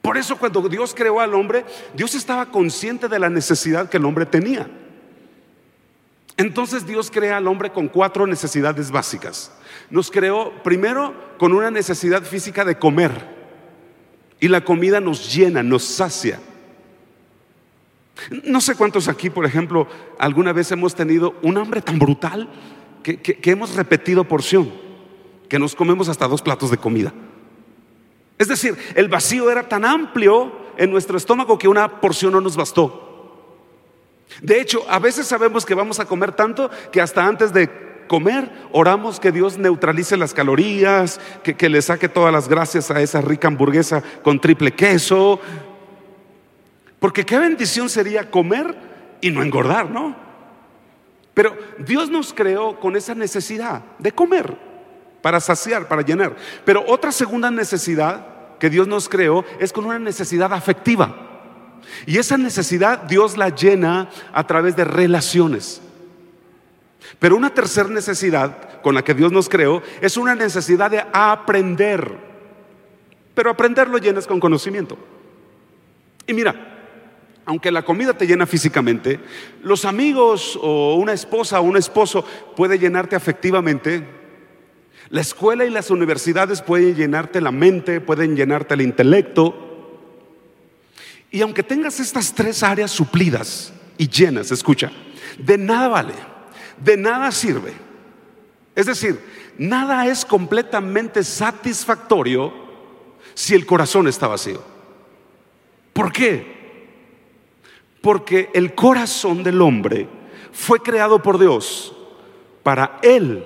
Por 0.00 0.16
eso 0.16 0.38
cuando 0.38 0.68
Dios 0.68 0.94
creó 0.94 1.18
al 1.18 1.34
hombre, 1.34 1.64
Dios 1.96 2.14
estaba 2.14 2.52
consciente 2.52 3.08
de 3.08 3.18
la 3.18 3.28
necesidad 3.28 3.90
que 3.90 3.96
el 3.96 4.04
hombre 4.04 4.26
tenía. 4.26 4.70
Entonces 6.36 6.86
Dios 6.86 7.10
crea 7.10 7.38
al 7.38 7.48
hombre 7.48 7.72
con 7.72 7.88
cuatro 7.88 8.28
necesidades 8.28 8.92
básicas. 8.92 9.50
Nos 9.90 10.08
creó 10.08 10.52
primero 10.62 11.12
con 11.36 11.52
una 11.52 11.72
necesidad 11.72 12.22
física 12.22 12.64
de 12.64 12.78
comer. 12.78 13.10
Y 14.38 14.46
la 14.46 14.64
comida 14.64 15.00
nos 15.00 15.34
llena, 15.34 15.64
nos 15.64 15.82
sacia. 15.82 16.38
No 18.44 18.60
sé 18.60 18.76
cuántos 18.76 19.08
aquí, 19.08 19.30
por 19.30 19.46
ejemplo, 19.46 19.88
alguna 20.16 20.52
vez 20.52 20.70
hemos 20.70 20.94
tenido 20.94 21.34
un 21.42 21.58
hambre 21.58 21.82
tan 21.82 21.98
brutal 21.98 22.48
que, 23.02 23.38
hemos 23.44 23.74
repetido 23.74 24.24
porción, 24.24 24.70
que 25.48 25.58
nos 25.58 25.74
comemos 25.74 26.08
hasta 26.08 26.28
dos 26.28 26.42
platos 26.42 26.70
de 26.70 26.78
comida. 26.78 27.12
Es 28.38 28.48
decir, 28.48 28.76
el 28.94 29.08
vacío 29.08 29.50
era 29.50 29.68
tan 29.68 29.84
amplio 29.84 30.52
en 30.76 30.90
nuestro 30.90 31.16
estómago 31.16 31.58
que 31.58 31.68
una 31.68 32.00
porción 32.00 32.32
no 32.32 32.40
nos 32.40 32.56
bastó. 32.56 33.08
De 34.40 34.60
hecho, 34.60 34.84
a 34.88 34.98
veces 34.98 35.26
sabemos 35.26 35.66
que 35.66 35.74
vamos 35.74 36.00
a 36.00 36.06
comer 36.06 36.32
tanto 36.32 36.70
que 36.92 37.00
hasta 37.00 37.26
antes 37.26 37.52
de 37.52 37.68
comer 38.06 38.50
oramos 38.72 39.20
que 39.20 39.30
Dios 39.30 39.58
neutralice 39.58 40.16
las 40.16 40.34
calorías, 40.34 41.20
que, 41.42 41.68
le 41.68 41.82
saque 41.82 42.08
todas 42.08 42.32
las 42.32 42.48
gracias 42.48 42.90
a 42.90 43.00
esa 43.00 43.20
rica 43.20 43.48
hamburguesa 43.48 44.02
con 44.22 44.40
triple 44.40 44.72
queso. 44.72 45.40
Porque 46.98 47.24
qué 47.24 47.38
bendición 47.38 47.88
sería 47.88 48.30
comer 48.30 48.74
y 49.20 49.30
no 49.30 49.42
engordar, 49.42 49.90
¿no? 49.90 50.29
Pero 51.34 51.56
Dios 51.78 52.10
nos 52.10 52.32
creó 52.32 52.78
con 52.80 52.96
esa 52.96 53.14
necesidad 53.14 53.82
de 53.98 54.12
comer, 54.12 54.56
para 55.22 55.40
saciar, 55.40 55.88
para 55.88 56.02
llenar. 56.02 56.36
Pero 56.64 56.84
otra 56.86 57.12
segunda 57.12 57.50
necesidad 57.50 58.58
que 58.58 58.70
Dios 58.70 58.86
nos 58.86 59.08
creó 59.08 59.44
es 59.58 59.72
con 59.72 59.84
una 59.84 59.98
necesidad 59.98 60.52
afectiva. 60.52 61.28
Y 62.06 62.18
esa 62.18 62.36
necesidad 62.36 63.02
Dios 63.02 63.36
la 63.36 63.48
llena 63.48 64.10
a 64.32 64.46
través 64.46 64.76
de 64.76 64.84
relaciones. 64.84 65.80
Pero 67.18 67.36
una 67.36 67.52
tercera 67.52 67.88
necesidad 67.88 68.80
con 68.82 68.94
la 68.94 69.02
que 69.02 69.14
Dios 69.14 69.32
nos 69.32 69.48
creó 69.48 69.82
es 70.00 70.16
una 70.16 70.34
necesidad 70.34 70.90
de 70.90 71.04
aprender. 71.12 72.16
Pero 73.34 73.50
aprender 73.50 73.88
lo 73.88 73.98
llenas 73.98 74.26
con 74.26 74.40
conocimiento. 74.40 74.98
Y 76.26 76.34
mira, 76.34 76.69
aunque 77.50 77.72
la 77.72 77.82
comida 77.82 78.14
te 78.14 78.28
llena 78.28 78.46
físicamente, 78.46 79.18
los 79.64 79.84
amigos 79.84 80.56
o 80.62 80.94
una 80.94 81.12
esposa 81.12 81.58
o 81.58 81.64
un 81.64 81.76
esposo 81.76 82.24
puede 82.54 82.78
llenarte 82.78 83.16
afectivamente. 83.16 84.06
La 85.08 85.20
escuela 85.20 85.64
y 85.64 85.70
las 85.70 85.90
universidades 85.90 86.62
pueden 86.62 86.94
llenarte 86.94 87.40
la 87.40 87.50
mente, 87.50 88.00
pueden 88.00 88.36
llenarte 88.36 88.74
el 88.74 88.82
intelecto. 88.82 89.52
Y 91.32 91.40
aunque 91.40 91.64
tengas 91.64 91.98
estas 91.98 92.32
tres 92.32 92.62
áreas 92.62 92.92
suplidas 92.92 93.72
y 93.98 94.08
llenas, 94.08 94.52
escucha, 94.52 94.92
de 95.36 95.58
nada 95.58 95.88
vale, 95.88 96.14
de 96.78 96.96
nada 96.96 97.32
sirve. 97.32 97.72
Es 98.76 98.86
decir, 98.86 99.18
nada 99.58 100.06
es 100.06 100.24
completamente 100.24 101.24
satisfactorio 101.24 102.52
si 103.34 103.56
el 103.56 103.66
corazón 103.66 104.06
está 104.06 104.28
vacío. 104.28 104.62
¿Por 105.92 106.12
qué? 106.12 106.59
Porque 108.00 108.50
el 108.54 108.74
corazón 108.74 109.42
del 109.42 109.60
hombre 109.60 110.08
fue 110.52 110.80
creado 110.80 111.22
por 111.22 111.38
Dios 111.38 111.94
para 112.62 112.98
Él 113.02 113.44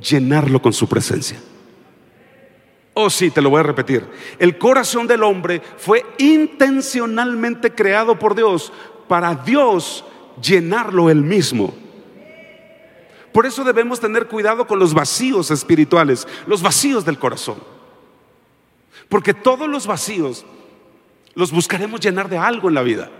llenarlo 0.00 0.62
con 0.62 0.72
su 0.72 0.88
presencia. 0.88 1.40
Oh 2.94 3.10
sí, 3.10 3.30
te 3.30 3.40
lo 3.40 3.50
voy 3.50 3.60
a 3.60 3.64
repetir. 3.64 4.04
El 4.40 4.58
corazón 4.58 5.06
del 5.06 5.22
hombre 5.22 5.62
fue 5.76 6.04
intencionalmente 6.18 7.72
creado 7.72 8.18
por 8.18 8.34
Dios 8.34 8.72
para 9.06 9.36
Dios 9.36 10.04
llenarlo 10.42 11.08
él 11.08 11.22
mismo. 11.22 11.72
Por 13.32 13.46
eso 13.46 13.62
debemos 13.62 14.00
tener 14.00 14.26
cuidado 14.26 14.66
con 14.66 14.80
los 14.80 14.94
vacíos 14.94 15.52
espirituales, 15.52 16.26
los 16.46 16.60
vacíos 16.60 17.04
del 17.04 17.20
corazón. 17.20 17.58
Porque 19.08 19.32
todos 19.32 19.68
los 19.68 19.86
vacíos 19.86 20.44
los 21.34 21.52
buscaremos 21.52 22.00
llenar 22.00 22.28
de 22.28 22.38
algo 22.38 22.68
en 22.68 22.74
la 22.74 22.82
vida. 22.82 23.10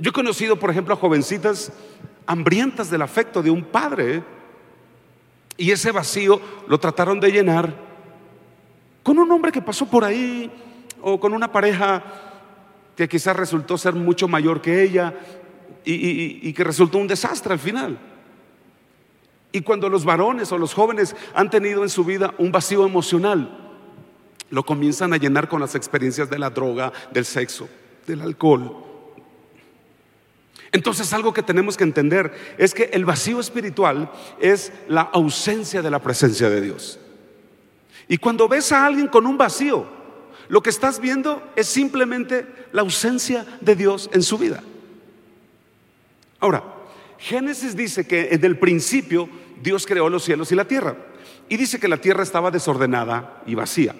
Yo 0.00 0.10
he 0.10 0.12
conocido, 0.12 0.58
por 0.58 0.70
ejemplo, 0.70 0.94
a 0.94 0.96
jovencitas 0.96 1.72
hambrientas 2.26 2.90
del 2.90 3.02
afecto 3.02 3.42
de 3.42 3.50
un 3.50 3.62
padre 3.62 4.22
y 5.56 5.70
ese 5.70 5.92
vacío 5.92 6.40
lo 6.68 6.80
trataron 6.80 7.20
de 7.20 7.30
llenar 7.30 7.74
con 9.02 9.18
un 9.18 9.30
hombre 9.30 9.52
que 9.52 9.60
pasó 9.60 9.86
por 9.86 10.04
ahí 10.04 10.50
o 11.02 11.20
con 11.20 11.34
una 11.34 11.52
pareja 11.52 12.02
que 12.96 13.08
quizás 13.08 13.36
resultó 13.36 13.76
ser 13.76 13.94
mucho 13.94 14.26
mayor 14.26 14.62
que 14.62 14.82
ella 14.82 15.14
y, 15.84 16.48
y, 16.48 16.52
que 16.52 16.64
resultó 16.64 16.98
un 16.98 17.06
desastre 17.06 17.52
al 17.52 17.58
final. 17.58 17.98
Y 19.52 19.60
cuando 19.62 19.88
los 19.88 20.04
varones 20.04 20.52
o 20.52 20.58
los 20.58 20.72
jóvenes 20.72 21.16
han 21.34 21.50
tenido 21.50 21.82
en 21.82 21.88
su 21.88 22.04
vida 22.04 22.34
un 22.38 22.52
vacío 22.52 22.86
emocional, 22.86 23.70
lo 24.50 24.62
comienzan 24.62 25.12
a 25.12 25.16
llenar 25.16 25.48
con 25.48 25.60
las 25.60 25.74
experiencias 25.74 26.28
de 26.30 26.38
la 26.38 26.50
droga, 26.50 26.92
del 27.12 27.24
sexo, 27.24 27.68
del 28.06 28.20
alcohol. 28.22 28.89
Entonces 30.72 31.12
algo 31.12 31.32
que 31.32 31.42
tenemos 31.42 31.76
que 31.76 31.84
entender 31.84 32.32
es 32.58 32.74
que 32.74 32.90
el 32.92 33.04
vacío 33.04 33.40
espiritual 33.40 34.10
es 34.40 34.72
la 34.88 35.02
ausencia 35.02 35.82
de 35.82 35.90
la 35.90 35.98
presencia 35.98 36.48
de 36.48 36.60
Dios. 36.60 36.98
Y 38.08 38.18
cuando 38.18 38.48
ves 38.48 38.72
a 38.72 38.86
alguien 38.86 39.08
con 39.08 39.26
un 39.26 39.36
vacío, 39.36 39.86
lo 40.48 40.62
que 40.62 40.70
estás 40.70 41.00
viendo 41.00 41.42
es 41.56 41.66
simplemente 41.66 42.46
la 42.72 42.82
ausencia 42.82 43.46
de 43.60 43.76
Dios 43.76 44.10
en 44.12 44.22
su 44.22 44.36
vida. 44.38 44.62
Ahora, 46.40 46.64
Génesis 47.18 47.76
dice 47.76 48.06
que 48.06 48.30
en 48.32 48.44
el 48.44 48.58
principio 48.58 49.28
Dios 49.62 49.86
creó 49.86 50.08
los 50.08 50.24
cielos 50.24 50.50
y 50.50 50.54
la 50.54 50.64
tierra. 50.64 50.96
Y 51.48 51.56
dice 51.56 51.78
que 51.78 51.88
la 51.88 51.98
tierra 51.98 52.22
estaba 52.22 52.50
desordenada 52.50 53.42
y 53.46 53.54
vacía. 53.54 53.94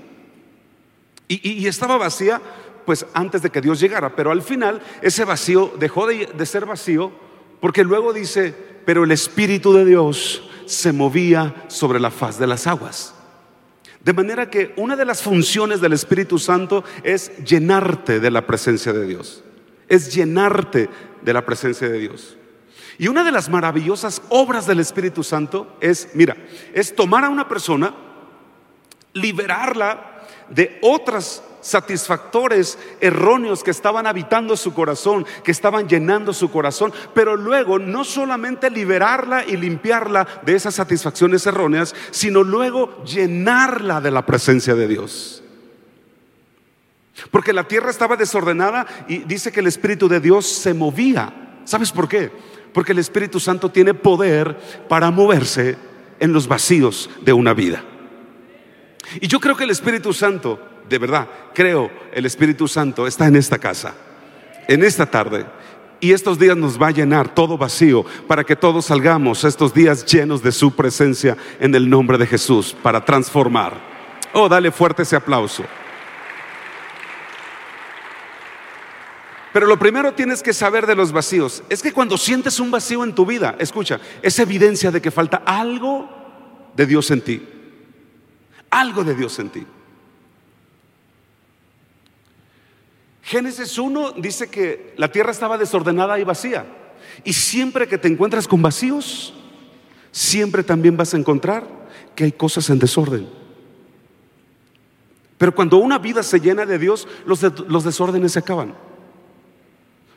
Y, 1.29 1.69
estaba 1.69 1.97
vacía 1.97 2.43
pues 2.91 3.07
antes 3.15 3.41
de 3.41 3.51
que 3.51 3.61
Dios 3.61 3.79
llegara, 3.79 4.17
pero 4.17 4.33
al 4.33 4.43
final 4.43 4.83
ese 5.01 5.25
vacío 5.25 5.73
dejó 5.79 6.09
de, 6.09 6.27
de 6.27 6.45
ser 6.45 6.67
vacío 6.67 7.13
porque 7.61 7.85
luego 7.85 8.13
dice, 8.13 8.53
pero 8.85 9.05
el 9.05 9.13
Espíritu 9.13 9.73
de 9.73 9.85
Dios 9.85 10.51
se 10.67 10.93
movía 10.93 11.55
sobre 11.69 12.01
la 12.01 12.11
faz 12.11 12.37
de 12.37 12.49
las 12.49 12.67
aguas. 12.67 13.15
De 14.01 14.13
manera 14.13 14.51
que 14.51 14.75
una 14.77 14.97
de 14.97 15.05
las 15.05 15.23
funciones 15.23 15.81
del 15.81 15.93
Espíritu 15.93 16.41
Santo 16.41 16.83
es 17.05 17.31
llenarte 17.45 18.19
de 18.19 18.31
la 18.33 18.45
presencia 18.45 18.93
de 18.93 19.07
Dios. 19.07 19.45
Es 19.87 20.13
llenarte 20.13 20.91
de 21.23 21.33
la 21.33 21.47
presencia 21.47 21.89
de 21.89 21.97
Dios. 21.97 22.37
Y 22.99 23.07
una 23.07 23.23
de 23.23 23.31
las 23.31 23.49
maravillosas 23.49 24.21
obras 24.31 24.67
del 24.67 24.81
Espíritu 24.81 25.23
Santo 25.23 25.77
es, 25.81 26.09
mira, 26.15 26.37
es 26.75 26.97
tomar 26.97 27.25
a 27.25 27.29
una 27.29 27.47
persona, 27.47 27.95
liberarla 29.13 30.25
de 30.49 30.81
otras 30.83 31.45
satisfactores 31.61 32.79
erróneos 33.01 33.63
que 33.63 33.71
estaban 33.71 34.07
habitando 34.07 34.57
su 34.57 34.73
corazón, 34.73 35.27
que 35.45 35.51
estaban 35.51 35.89
llenando 35.89 36.33
su 36.33 36.51
corazón, 36.51 36.93
pero 37.15 37.37
luego 37.37 37.79
no 37.79 38.05
solamente 38.05 38.71
liberarla 38.71 39.45
y 39.45 39.57
limpiarla 39.57 40.27
de 40.43 40.55
esas 40.55 40.75
satisfacciones 40.75 41.47
erróneas, 41.47 41.95
sino 42.11 42.43
luego 42.43 43.03
llenarla 43.05 44.01
de 44.01 44.11
la 44.11 44.25
presencia 44.27 44.75
de 44.75 44.89
Dios. 44.89 45.43
Porque 47.31 47.53
la 47.53 47.69
tierra 47.69 47.91
estaba 47.91 48.17
desordenada 48.17 48.87
y 49.09 49.19
dice 49.19 49.53
que 49.53 49.61
el 49.61 49.67
Espíritu 49.67 50.09
de 50.09 50.21
Dios 50.21 50.47
se 50.47 50.73
movía. 50.73 51.59
¿Sabes 51.65 51.93
por 51.93 52.09
qué? 52.09 52.33
Porque 52.73 52.93
el 52.93 52.99
Espíritu 52.99 53.41
Santo 53.41 53.71
tiene 53.71 53.95
poder 53.95 54.57
para 54.89 55.11
moverse 55.11 55.77
en 56.19 56.33
los 56.33 56.49
vacíos 56.49 57.11
de 57.23 57.33
una 57.33 57.53
vida. 57.53 57.85
Y 59.21 59.27
yo 59.27 59.41
creo 59.41 59.57
que 59.57 59.65
el 59.65 59.71
Espíritu 59.71 60.13
Santo 60.13 60.70
de 60.91 60.99
verdad, 60.99 61.29
creo, 61.55 61.89
el 62.13 62.27
Espíritu 62.27 62.67
Santo 62.67 63.07
está 63.07 63.29
en 63.29 63.37
esta 63.37 63.59
casa, 63.59 63.95
en 64.67 64.83
esta 64.83 65.07
tarde. 65.07 65.47
Y 66.01 66.13
estos 66.13 66.37
días 66.37 66.57
nos 66.57 66.83
va 66.83 66.89
a 66.89 66.91
llenar 66.91 67.33
todo 67.33 67.57
vacío 67.57 68.05
para 68.27 68.43
que 68.43 68.57
todos 68.57 68.87
salgamos 68.87 69.45
estos 69.45 69.73
días 69.73 70.05
llenos 70.05 70.43
de 70.43 70.51
su 70.51 70.75
presencia 70.75 71.37
en 71.61 71.75
el 71.77 71.89
nombre 71.89 72.19
de 72.19 72.27
Jesús 72.27 72.75
para 72.83 73.05
transformar. 73.05 73.75
Oh, 74.33 74.49
dale 74.49 74.73
fuerte 74.73 75.03
ese 75.03 75.15
aplauso. 75.15 75.63
Pero 79.53 79.67
lo 79.67 79.79
primero 79.79 80.13
tienes 80.13 80.43
que 80.43 80.53
saber 80.53 80.89
de 80.89 80.97
los 80.97 81.13
vacíos 81.13 81.63
es 81.69 81.83
que 81.83 81.93
cuando 81.93 82.19
sientes 82.19 82.59
un 82.59 82.73
vacío 82.73 83.05
en 83.05 83.15
tu 83.15 83.25
vida, 83.25 83.55
escucha, 83.61 84.01
es 84.23 84.39
evidencia 84.41 84.91
de 84.91 85.01
que 85.01 85.13
falta 85.13 85.43
algo 85.47 86.09
de 86.75 86.87
Dios 86.87 87.13
en 87.13 87.21
ti. 87.21 87.49
Algo 88.71 89.05
de 89.05 89.15
Dios 89.15 89.39
en 89.39 89.51
ti. 89.51 89.67
Génesis 93.31 93.79
1 93.79 94.15
dice 94.17 94.51
que 94.51 94.93
la 94.97 95.13
tierra 95.13 95.31
estaba 95.31 95.57
desordenada 95.57 96.19
y 96.19 96.25
vacía. 96.25 96.67
Y 97.23 97.33
siempre 97.33 97.87
que 97.87 97.97
te 97.97 98.09
encuentras 98.09 98.49
con 98.49 98.61
vacíos, 98.61 99.33
siempre 100.11 100.65
también 100.65 100.97
vas 100.97 101.15
a 101.15 101.17
encontrar 101.17 101.65
que 102.17 102.25
hay 102.25 102.33
cosas 102.33 102.69
en 102.71 102.81
desorden. 102.81 103.29
Pero 105.39 105.55
cuando 105.55 105.77
una 105.77 105.99
vida 105.99 106.25
se 106.25 106.41
llena 106.41 106.67
de 106.67 106.77
Dios, 106.77 107.07
los, 107.25 107.41
los 107.69 107.85
desórdenes 107.85 108.33
se 108.33 108.41
acaban. 108.41 108.75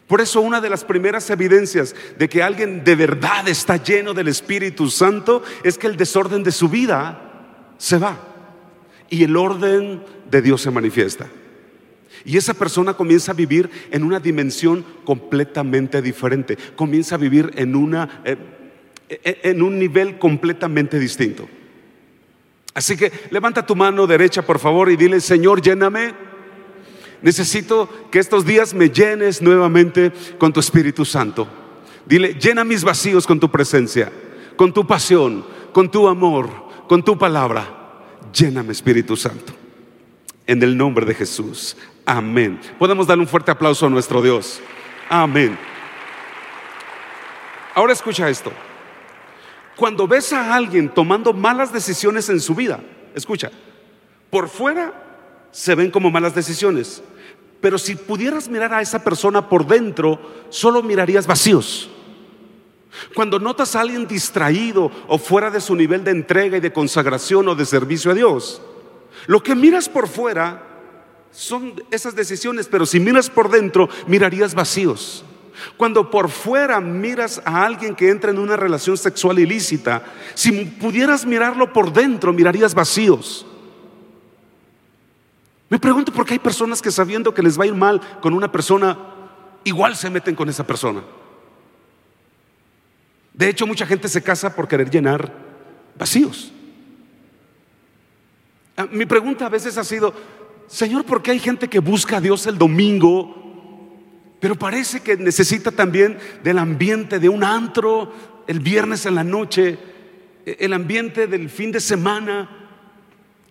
Por 0.07 0.19
eso 0.19 0.41
una 0.41 0.59
de 0.59 0.71
las 0.71 0.83
primeras 0.83 1.29
evidencias 1.29 1.95
de 2.17 2.27
que 2.27 2.41
alguien 2.41 2.83
de 2.83 2.95
verdad 2.95 3.47
está 3.47 3.77
lleno 3.77 4.15
del 4.15 4.29
Espíritu 4.29 4.89
Santo 4.89 5.43
es 5.63 5.77
que 5.77 5.85
el 5.85 5.97
desorden 5.97 6.41
de 6.41 6.51
su 6.51 6.67
vida 6.67 7.21
se 7.77 7.99
va 7.99 8.17
y 9.07 9.23
el 9.23 9.37
orden 9.37 10.03
de 10.31 10.41
Dios 10.41 10.63
se 10.63 10.71
manifiesta. 10.71 11.27
Y 12.25 12.37
esa 12.37 12.53
persona 12.53 12.93
comienza 12.93 13.31
a 13.31 13.35
vivir 13.35 13.69
en 13.91 14.03
una 14.03 14.19
dimensión 14.19 14.85
completamente 15.03 16.01
diferente. 16.01 16.57
Comienza 16.75 17.15
a 17.15 17.17
vivir 17.17 17.51
en, 17.55 17.75
una, 17.75 18.21
eh, 18.23 18.37
eh, 19.09 19.39
en 19.43 19.61
un 19.61 19.77
nivel 19.77 20.17
completamente 20.17 20.99
distinto. 20.99 21.47
Así 22.73 22.97
que 22.97 23.11
levanta 23.29 23.65
tu 23.65 23.75
mano 23.75 24.07
derecha, 24.07 24.41
por 24.41 24.57
favor, 24.57 24.89
y 24.89 24.95
dile, 24.95 25.19
Señor, 25.19 25.61
lléname. 25.61 26.13
Necesito 27.21 27.89
que 28.11 28.19
estos 28.19 28.45
días 28.45 28.73
me 28.73 28.89
llenes 28.89 29.41
nuevamente 29.41 30.11
con 30.37 30.51
tu 30.51 30.59
Espíritu 30.59 31.05
Santo. 31.05 31.47
Dile, 32.05 32.33
llena 32.33 32.63
mis 32.63 32.83
vacíos 32.83 33.27
con 33.27 33.39
tu 33.39 33.49
presencia, 33.49 34.11
con 34.55 34.73
tu 34.73 34.85
pasión, 34.85 35.45
con 35.71 35.89
tu 35.89 36.07
amor, 36.07 36.49
con 36.87 37.03
tu 37.03 37.17
palabra. 37.17 38.01
Lléname, 38.33 38.71
Espíritu 38.71 39.15
Santo. 39.15 39.53
En 40.47 40.61
el 40.63 40.75
nombre 40.75 41.05
de 41.05 41.13
Jesús. 41.13 41.77
Amén. 42.05 42.59
Podemos 42.77 43.07
darle 43.07 43.23
un 43.23 43.29
fuerte 43.29 43.51
aplauso 43.51 43.85
a 43.85 43.89
nuestro 43.89 44.21
Dios. 44.21 44.61
Amén. 45.09 45.57
Ahora 47.75 47.93
escucha 47.93 48.29
esto. 48.29 48.51
Cuando 49.75 50.07
ves 50.07 50.33
a 50.33 50.53
alguien 50.53 50.89
tomando 50.89 51.33
malas 51.33 51.73
decisiones 51.73 52.29
en 52.29 52.39
su 52.39 52.53
vida, 52.53 52.79
escucha, 53.15 53.51
por 54.29 54.49
fuera 54.49 54.93
se 55.51 55.75
ven 55.75 55.89
como 55.89 56.11
malas 56.11 56.35
decisiones, 56.35 57.01
pero 57.61 57.77
si 57.77 57.95
pudieras 57.95 58.49
mirar 58.49 58.73
a 58.73 58.81
esa 58.81 59.03
persona 59.03 59.49
por 59.49 59.65
dentro, 59.65 60.19
solo 60.49 60.83
mirarías 60.83 61.25
vacíos. 61.25 61.89
Cuando 63.15 63.39
notas 63.39 63.75
a 63.75 63.81
alguien 63.81 64.07
distraído 64.07 64.91
o 65.07 65.17
fuera 65.17 65.49
de 65.49 65.61
su 65.61 65.75
nivel 65.75 66.03
de 66.03 66.11
entrega 66.11 66.57
y 66.57 66.61
de 66.61 66.73
consagración 66.73 67.47
o 67.47 67.55
de 67.55 67.65
servicio 67.65 68.11
a 68.11 68.13
Dios, 68.13 68.61
lo 69.25 69.41
que 69.41 69.55
miras 69.55 69.89
por 69.89 70.07
fuera 70.07 70.72
son 71.33 71.83
esas 71.91 72.15
decisiones, 72.15 72.67
pero 72.67 72.85
si 72.85 72.99
miras 72.99 73.29
por 73.29 73.49
dentro, 73.49 73.89
mirarías 74.07 74.53
vacíos. 74.53 75.25
Cuando 75.77 76.09
por 76.09 76.29
fuera 76.29 76.79
miras 76.79 77.41
a 77.45 77.65
alguien 77.65 77.95
que 77.95 78.09
entra 78.09 78.31
en 78.31 78.39
una 78.39 78.55
relación 78.55 78.97
sexual 78.97 79.39
ilícita, 79.39 80.03
si 80.35 80.51
pudieras 80.65 81.25
mirarlo 81.25 81.73
por 81.73 81.91
dentro, 81.91 82.33
mirarías 82.33 82.73
vacíos. 82.73 83.45
Me 85.69 85.79
pregunto 85.79 86.13
por 86.13 86.25
qué 86.25 86.33
hay 86.33 86.39
personas 86.39 86.81
que 86.81 86.91
sabiendo 86.91 87.33
que 87.33 87.41
les 87.41 87.59
va 87.59 87.63
a 87.63 87.67
ir 87.67 87.73
mal 87.73 87.99
con 88.21 88.33
una 88.33 88.51
persona, 88.51 88.97
igual 89.63 89.95
se 89.95 90.09
meten 90.09 90.35
con 90.35 90.49
esa 90.49 90.65
persona. 90.65 91.01
De 93.33 93.49
hecho, 93.49 93.65
mucha 93.65 93.87
gente 93.87 94.07
se 94.07 94.21
casa 94.21 94.55
por 94.55 94.67
querer 94.67 94.89
llenar 94.91 95.33
vacíos. 95.97 96.51
Ah, 98.77 98.87
mi 98.91 99.05
pregunta 99.05 99.45
a 99.45 99.49
veces 99.49 99.77
ha 99.77 99.83
sido, 99.83 100.13
Señor, 100.73 101.05
¿por 101.05 101.21
qué 101.21 101.29
hay 101.29 101.39
gente 101.39 101.67
que 101.67 101.77
busca 101.77 102.17
a 102.17 102.19
Dios 102.19 102.47
el 102.47 102.57
domingo? 102.57 103.35
Pero 104.39 104.55
parece 104.55 105.01
que 105.01 105.15
necesita 105.15 105.69
también 105.69 106.17
del 106.43 106.57
ambiente 106.57 107.19
de 107.19 107.29
un 107.29 107.43
antro 107.43 108.11
el 108.47 108.59
viernes 108.59 109.05
en 109.05 109.13
la 109.13 109.23
noche, 109.23 109.77
el 110.47 110.73
ambiente 110.73 111.27
del 111.27 111.51
fin 111.51 111.71
de 111.71 111.79
semana. 111.79 112.49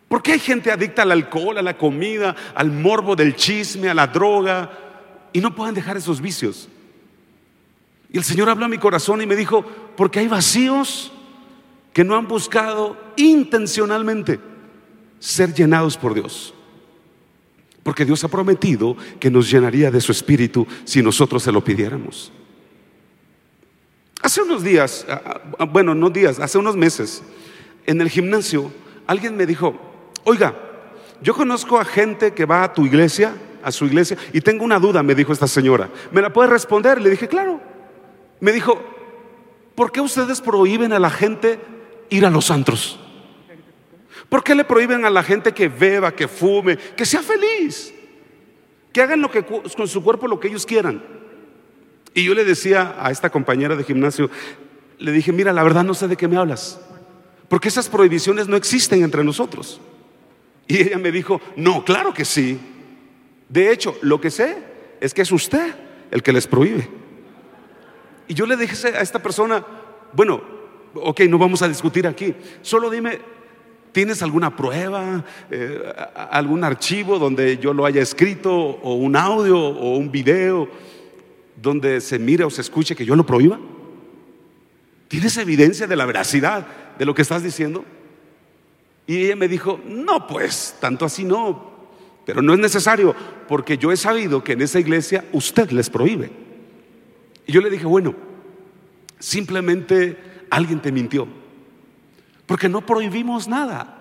¿Por 0.09 0.21
qué 0.21 0.33
hay 0.33 0.41
gente 0.41 0.73
adicta 0.73 1.03
al 1.03 1.13
alcohol, 1.13 1.59
a 1.59 1.63
la 1.63 1.79
comida, 1.79 2.35
al 2.57 2.73
morbo 2.73 3.15
del 3.15 3.37
chisme, 3.37 3.89
a 3.89 3.95
la 3.95 4.09
droga 4.09 4.73
y 5.33 5.41
no 5.41 5.55
pueden 5.55 5.77
dejar 5.77 5.97
esos 5.97 6.21
vicios? 6.21 6.69
Y 8.11 8.19
el 8.19 8.25
Señor 8.25 8.49
habló 8.49 8.65
a 8.65 8.69
mi 8.69 8.79
corazón 8.79 9.23
y 9.23 9.27
me 9.27 9.37
dijo, 9.37 9.65
porque 9.97 10.19
hay 10.19 10.27
vacíos 10.27 11.13
que 11.93 12.03
no 12.03 12.17
han 12.17 12.27
buscado 12.27 12.97
intencionalmente 13.15 14.41
ser 15.21 15.55
llenados 15.55 15.97
por 15.97 16.15
Dios. 16.15 16.53
Porque 17.83 18.05
Dios 18.05 18.23
ha 18.25 18.29
prometido 18.29 18.97
que 19.19 19.31
nos 19.31 19.51
llenaría 19.51 19.91
de 19.91 20.01
su 20.01 20.13
espíritu 20.13 20.67
si 20.85 21.03
nosotros 21.03 21.43
se 21.43 21.53
lo 21.53 21.65
pidiéramos. 21.65 22.33
Hace 24.23 24.41
unos 24.43 24.63
días, 24.63 25.05
bueno, 25.73 25.95
no 25.95 26.09
días, 26.09 26.39
hace 26.39 26.57
unos 26.59 26.77
meses, 26.77 27.23
en 27.87 28.01
el 28.01 28.09
gimnasio, 28.09 28.71
alguien 29.07 29.37
me 29.37 29.47
dijo, 29.47 29.75
oiga, 30.23 30.55
yo 31.21 31.35
conozco 31.35 31.79
a 31.81 31.85
gente 31.85 32.33
que 32.33 32.45
va 32.45 32.63
a 32.63 32.73
tu 32.73 32.87
iglesia, 32.87 33.35
a 33.65 33.73
su 33.73 33.85
iglesia, 33.87 34.17
y 34.33 34.41
tengo 34.41 34.65
una 34.65 34.79
duda, 34.79 35.03
me 35.03 35.17
dijo 35.17 35.33
esta 35.33 35.49
señora. 35.49 35.91
¿Me 36.13 36.23
la 36.23 36.33
puede 36.33 36.51
responder? 36.51 37.01
Le 37.01 37.11
dije, 37.11 37.27
claro. 37.27 37.61
Me 38.39 38.53
dijo, 38.53 38.81
¿por 39.75 39.91
qué 39.91 40.01
ustedes 40.01 40.41
prohíben 40.41 40.93
a 40.93 41.01
la 41.01 41.11
gente 41.11 41.59
ir 42.09 42.25
a 42.25 42.31
los 42.31 42.51
antros? 42.53 43.01
¿Por 44.33 44.43
qué 44.43 44.55
le 44.55 44.65
prohíben 44.65 45.05
a 45.05 45.11
la 45.11 45.23
gente 45.23 45.53
que 45.53 45.69
beba, 45.69 46.17
que 46.17 46.27
fume, 46.27 46.79
que 46.79 47.05
sea 47.05 47.21
feliz? 47.21 47.93
Que 48.91 49.03
hagan 49.03 49.21
lo 49.21 49.31
que, 49.31 49.45
con 49.45 49.87
su 49.87 50.03
cuerpo 50.03 50.27
lo 50.27 50.41
que 50.41 50.49
ellos 50.49 50.65
quieran. 50.65 51.05
Y 52.15 52.25
yo 52.25 52.33
le 52.33 52.43
decía 52.43 52.97
a 52.99 53.11
esta 53.11 53.29
compañera 53.29 53.77
de 53.77 53.85
gimnasio, 53.85 54.31
le 54.97 55.13
dije, 55.13 55.33
mira, 55.33 55.53
la 55.53 55.63
verdad 55.63 55.85
no 55.85 55.93
sé 55.93 56.09
de 56.09 56.17
qué 56.17 56.29
me 56.29 56.39
hablas, 56.39 56.81
porque 57.51 57.69
esas 57.69 57.91
prohibiciones 57.91 58.49
no 58.49 58.57
existen 58.57 59.05
entre 59.05 59.23
nosotros. 59.23 59.83
Y 60.67 60.81
ella 60.81 60.97
me 60.97 61.13
dijo, 61.13 61.39
no, 61.55 61.85
claro 61.85 62.15
que 62.15 62.25
sí. 62.25 62.59
De 63.51 63.71
hecho, 63.71 63.99
lo 64.01 64.19
que 64.19 64.31
sé 64.31 64.57
es 65.03 65.13
que 65.13 65.21
es 65.21 65.31
usted 65.31 65.75
el 66.11 66.23
que 66.23 66.33
les 66.33 66.47
prohíbe. 66.47 66.89
Y 68.29 68.33
yo 68.33 68.47
le 68.47 68.57
dije 68.57 68.97
a 68.97 69.03
esta 69.03 69.23
persona, 69.23 69.63
bueno, 70.15 70.43
ok, 70.95 71.21
no 71.29 71.37
vamos 71.37 71.61
a 71.61 71.69
discutir 71.69 72.07
aquí, 72.07 72.35
solo 72.63 72.89
dime 72.89 73.42
¿Tienes 73.93 74.23
alguna 74.23 74.57
prueba, 74.57 75.25
eh, 75.51 75.83
algún 76.31 76.65
archivo 76.65 77.19
donde 77.19 77.59
yo 77.59 77.75
lo 77.75 77.85
haya 77.85 78.01
escrito, 78.03 78.53
o 78.53 78.95
un 78.95 79.17
audio, 79.17 79.59
o 79.59 79.97
un 79.97 80.11
video, 80.11 80.69
donde 81.61 82.01
se 82.01 82.19
mire 82.19 82.45
o 82.45 82.51
se 82.51 82.63
escuche 82.63 82.97
que 82.97 83.05
yo 83.05 83.15
lo 83.15 83.27
prohíba? 83.27 83.61
¿Tienes 85.09 85.37
evidencia 85.37 85.87
de 85.87 85.97
la 85.97 86.07
veracidad 86.07 86.67
de 86.99 87.05
lo 87.05 87.15
que 87.15 87.23
estás 87.23 87.43
diciendo? 87.43 87.85
Y 89.07 89.27
ella 89.27 89.37
me 89.37 89.49
dijo, 89.49 89.81
no, 89.87 90.27
pues, 90.27 90.77
tanto 90.81 91.05
así 91.05 91.25
no, 91.25 91.71
pero 92.25 92.41
no 92.41 92.55
es 92.55 92.61
necesario, 92.61 93.15
porque 93.47 93.77
yo 93.77 93.93
he 93.93 93.97
sabido 93.97 94.43
que 94.43 94.53
en 94.53 94.63
esa 94.63 94.81
iglesia 94.81 95.25
usted 95.33 95.71
les 95.71 95.91
prohíbe. 95.91 96.31
Y 97.47 97.53
yo 97.53 97.61
le 97.61 97.69
dije, 97.69 97.85
bueno, 97.85 98.15
Simplemente 99.23 100.17
alguien 100.51 100.83
te 100.83 100.91
mintió. 100.91 101.29
Porque 102.53 102.69
no 102.69 102.85
prohibimos 102.85 103.49
nada. 103.49 103.97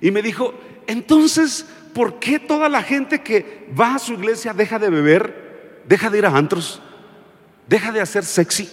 Y 0.00 0.10
me 0.10 0.22
dijo, 0.22 0.54
entonces, 0.86 1.66
¿por 1.92 2.18
qué 2.18 2.38
toda 2.38 2.70
la 2.70 2.82
gente 2.82 3.20
que 3.20 3.68
va 3.78 3.96
a 3.96 3.98
su 3.98 4.14
iglesia 4.14 4.54
deja 4.54 4.78
de 4.78 4.88
beber, 4.88 5.82
deja 5.86 6.08
de 6.08 6.16
ir 6.16 6.24
a 6.24 6.34
antros, 6.34 6.80
deja 7.68 7.92
de 7.92 8.00
hacer 8.00 8.24
sexy? 8.24 8.70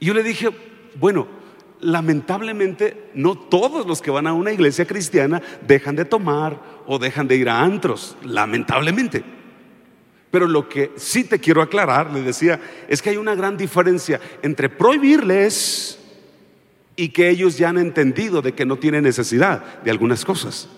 Y 0.00 0.06
yo 0.06 0.14
le 0.14 0.22
dije, 0.22 0.48
bueno, 0.94 1.28
lamentablemente 1.78 3.10
no 3.12 3.34
todos 3.34 3.86
los 3.86 4.00
que 4.00 4.10
van 4.10 4.26
a 4.26 4.32
una 4.32 4.52
iglesia 4.52 4.86
cristiana 4.86 5.42
dejan 5.66 5.96
de 5.96 6.06
tomar 6.06 6.58
o 6.86 6.98
dejan 6.98 7.28
de 7.28 7.36
ir 7.36 7.50
a 7.50 7.60
antros, 7.60 8.16
lamentablemente. 8.22 9.22
Pero 10.30 10.46
lo 10.46 10.66
que 10.66 10.92
sí 10.96 11.24
te 11.24 11.38
quiero 11.38 11.60
aclarar, 11.60 12.10
le 12.10 12.22
decía, 12.22 12.58
es 12.88 13.02
que 13.02 13.10
hay 13.10 13.18
una 13.18 13.34
gran 13.34 13.58
diferencia 13.58 14.18
entre 14.40 14.70
prohibirles 14.70 16.05
y 16.96 17.10
que 17.10 17.28
ellos 17.28 17.58
ya 17.58 17.68
han 17.68 17.78
entendido 17.78 18.42
de 18.42 18.52
que 18.52 18.64
no 18.64 18.76
tienen 18.76 19.04
necesidad 19.04 19.82
de 19.82 19.90
algunas 19.90 20.24
cosas. 20.24 20.68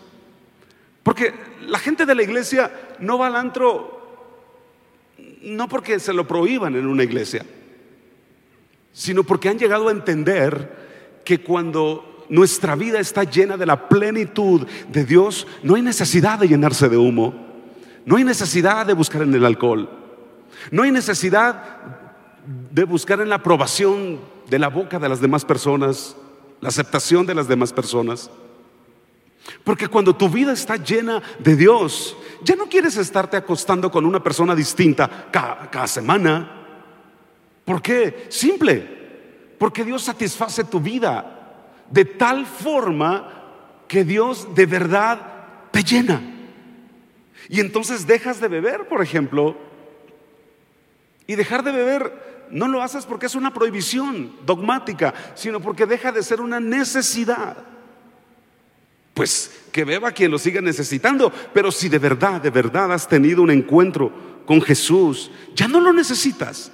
Porque 1.03 1.33
la 1.67 1.79
gente 1.79 2.05
de 2.05 2.15
la 2.15 2.23
iglesia 2.23 2.71
no 2.99 3.19
va 3.19 3.29
al 3.29 3.37
antro 3.37 3.99
no 5.43 5.69
porque 5.69 5.99
se 5.99 6.13
lo 6.13 6.27
prohíban 6.27 6.75
en 6.77 6.87
una 6.87 7.05
iglesia, 7.05 7.45
sino 8.93 9.25
porque 9.25 9.49
han 9.49 9.59
llegado 9.59 9.89
a 9.89 9.93
entender 9.93 11.21
que 11.25 11.41
cuando 11.41 12.27
nuestra 12.29 12.75
vida 12.75 12.99
está 13.01 13.25
llena 13.25 13.57
de 13.57 13.67
la 13.67 13.89
plenitud 13.89 14.67
de 14.91 15.05
Dios, 15.05 15.47
no 15.63 15.77
hay 15.77 15.83
necesidad 15.83 16.39
de 16.39 16.49
llenarse 16.49 16.89
de 16.89 16.97
humo, 16.97 17.47
no 18.05 18.17
hay 18.17 18.25
necesidad 18.25 18.87
de 18.87 18.95
buscar 18.95 19.23
en 19.23 19.35
el 19.35 19.45
alcohol, 19.45 19.89
no 20.71 20.83
hay 20.83 20.91
necesidad 20.91 21.63
de 22.71 22.85
buscar 22.85 23.21
en 23.21 23.29
la 23.29 23.37
aprobación 23.37 24.21
de 24.49 24.59
la 24.59 24.69
boca 24.69 24.99
de 24.99 25.09
las 25.09 25.21
demás 25.21 25.45
personas, 25.45 26.17
la 26.61 26.69
aceptación 26.69 27.27
de 27.27 27.35
las 27.35 27.49
demás 27.49 27.73
personas. 27.73 28.31
Porque 29.65 29.89
cuando 29.89 30.15
tu 30.15 30.29
vida 30.29 30.53
está 30.53 30.77
llena 30.77 31.23
de 31.39 31.57
Dios, 31.57 32.17
ya 32.43 32.57
no 32.57 32.67
quieres 32.67 32.97
estarte 32.97 33.37
acostando 33.37 33.91
con 33.91 34.05
una 34.05 34.23
persona 34.23 34.55
distinta 34.55 35.29
cada, 35.31 35.87
semana. 35.87 36.67
¿Por 37.65 37.83
qué? 37.83 38.27
Simple. 38.29 38.97
Porque 39.59 39.85
Dios 39.85 40.03
satisface 40.03 40.65
tu 40.65 40.81
vida 40.81 41.35
de 41.91 42.05
tal 42.05 42.47
forma 42.47 43.35
que 43.87 44.05
Dios 44.05 44.55
de 44.55 44.67
verdad 44.67 45.21
te 45.71 45.83
llena. 45.83 46.21
Y 47.49 47.61
entonces 47.61 48.07
dejas 48.07 48.41
de 48.41 48.49
beber, 48.49 48.89
por 48.89 49.03
ejemplo. 49.03 49.57
Y 51.27 51.35
dejar 51.35 51.63
de 51.63 51.73
beber 51.73 52.28
no 52.51 52.69
lo 52.69 52.83
haces 52.83 53.07
porque 53.07 53.27
es 53.27 53.35
una 53.35 53.53
prohibición 53.53 54.33
dogmática, 54.45 55.15
sino 55.35 55.61
porque 55.61 55.87
deja 55.87 56.13
de 56.13 56.23
ser 56.23 56.41
una 56.41 56.61
necesidad 56.61 57.57
pues 59.19 59.51
que 59.73 59.85
beba 59.85 60.13
quien 60.13 60.31
lo 60.31 60.39
siga 60.39 60.61
necesitando. 60.61 61.33
Pero 61.53 61.73
si 61.73 61.89
de 61.89 61.99
verdad, 61.99 62.41
de 62.41 62.51
verdad 62.51 62.93
has 62.93 63.09
tenido 63.09 63.43
un 63.43 63.51
encuentro 63.51 64.13
con 64.47 64.63
Jesús, 64.63 65.33
ya 65.57 65.67
no 65.67 65.81
lo 65.81 65.93
necesitas. 65.93 66.71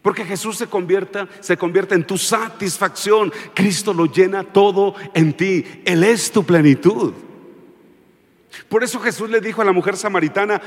Porque 0.00 0.24
Jesús 0.24 0.56
se 0.56 0.68
convierta, 0.68 1.28
se 1.40 1.58
convierte 1.58 1.94
en 1.94 2.06
tu 2.06 2.16
satisfacción. 2.16 3.30
Cristo 3.52 3.92
lo 3.92 4.06
llena 4.06 4.42
todo 4.42 4.94
en 5.12 5.34
ti. 5.34 5.66
Él 5.84 6.02
es 6.02 6.32
tu 6.32 6.44
plenitud. 6.44 7.12
Por 8.70 8.82
eso 8.82 8.98
Jesús 8.98 9.28
le 9.28 9.42
dijo 9.42 9.60
a 9.60 9.66
la 9.66 9.72
mujer 9.72 9.98
samaritana, 9.98 10.62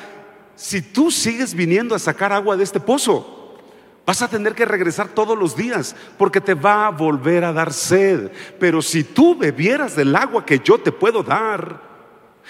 si 0.55 0.83
tú 0.83 1.09
sigues 1.09 1.55
viniendo 1.55 1.95
a 1.95 1.99
sacar 1.99 2.31
agua 2.31 2.55
de 2.55 2.65
este 2.65 2.79
pozo, 2.79 3.38
Vas 4.09 4.23
a 4.23 4.27
tener 4.27 4.55
que 4.55 4.65
regresar 4.65 5.09
todos 5.09 5.37
los 5.37 5.55
días 5.55 5.95
porque 6.17 6.41
te 6.41 6.55
va 6.55 6.87
a 6.87 6.89
volver 6.89 7.43
a 7.43 7.53
dar 7.53 7.71
sed. 7.71 8.31
Pero 8.59 8.81
si 8.81 9.03
tú 9.03 9.35
bebieras 9.35 9.95
del 9.95 10.15
agua 10.15 10.43
que 10.43 10.57
yo 10.57 10.79
te 10.79 10.91
puedo 10.91 11.21
dar, 11.21 11.79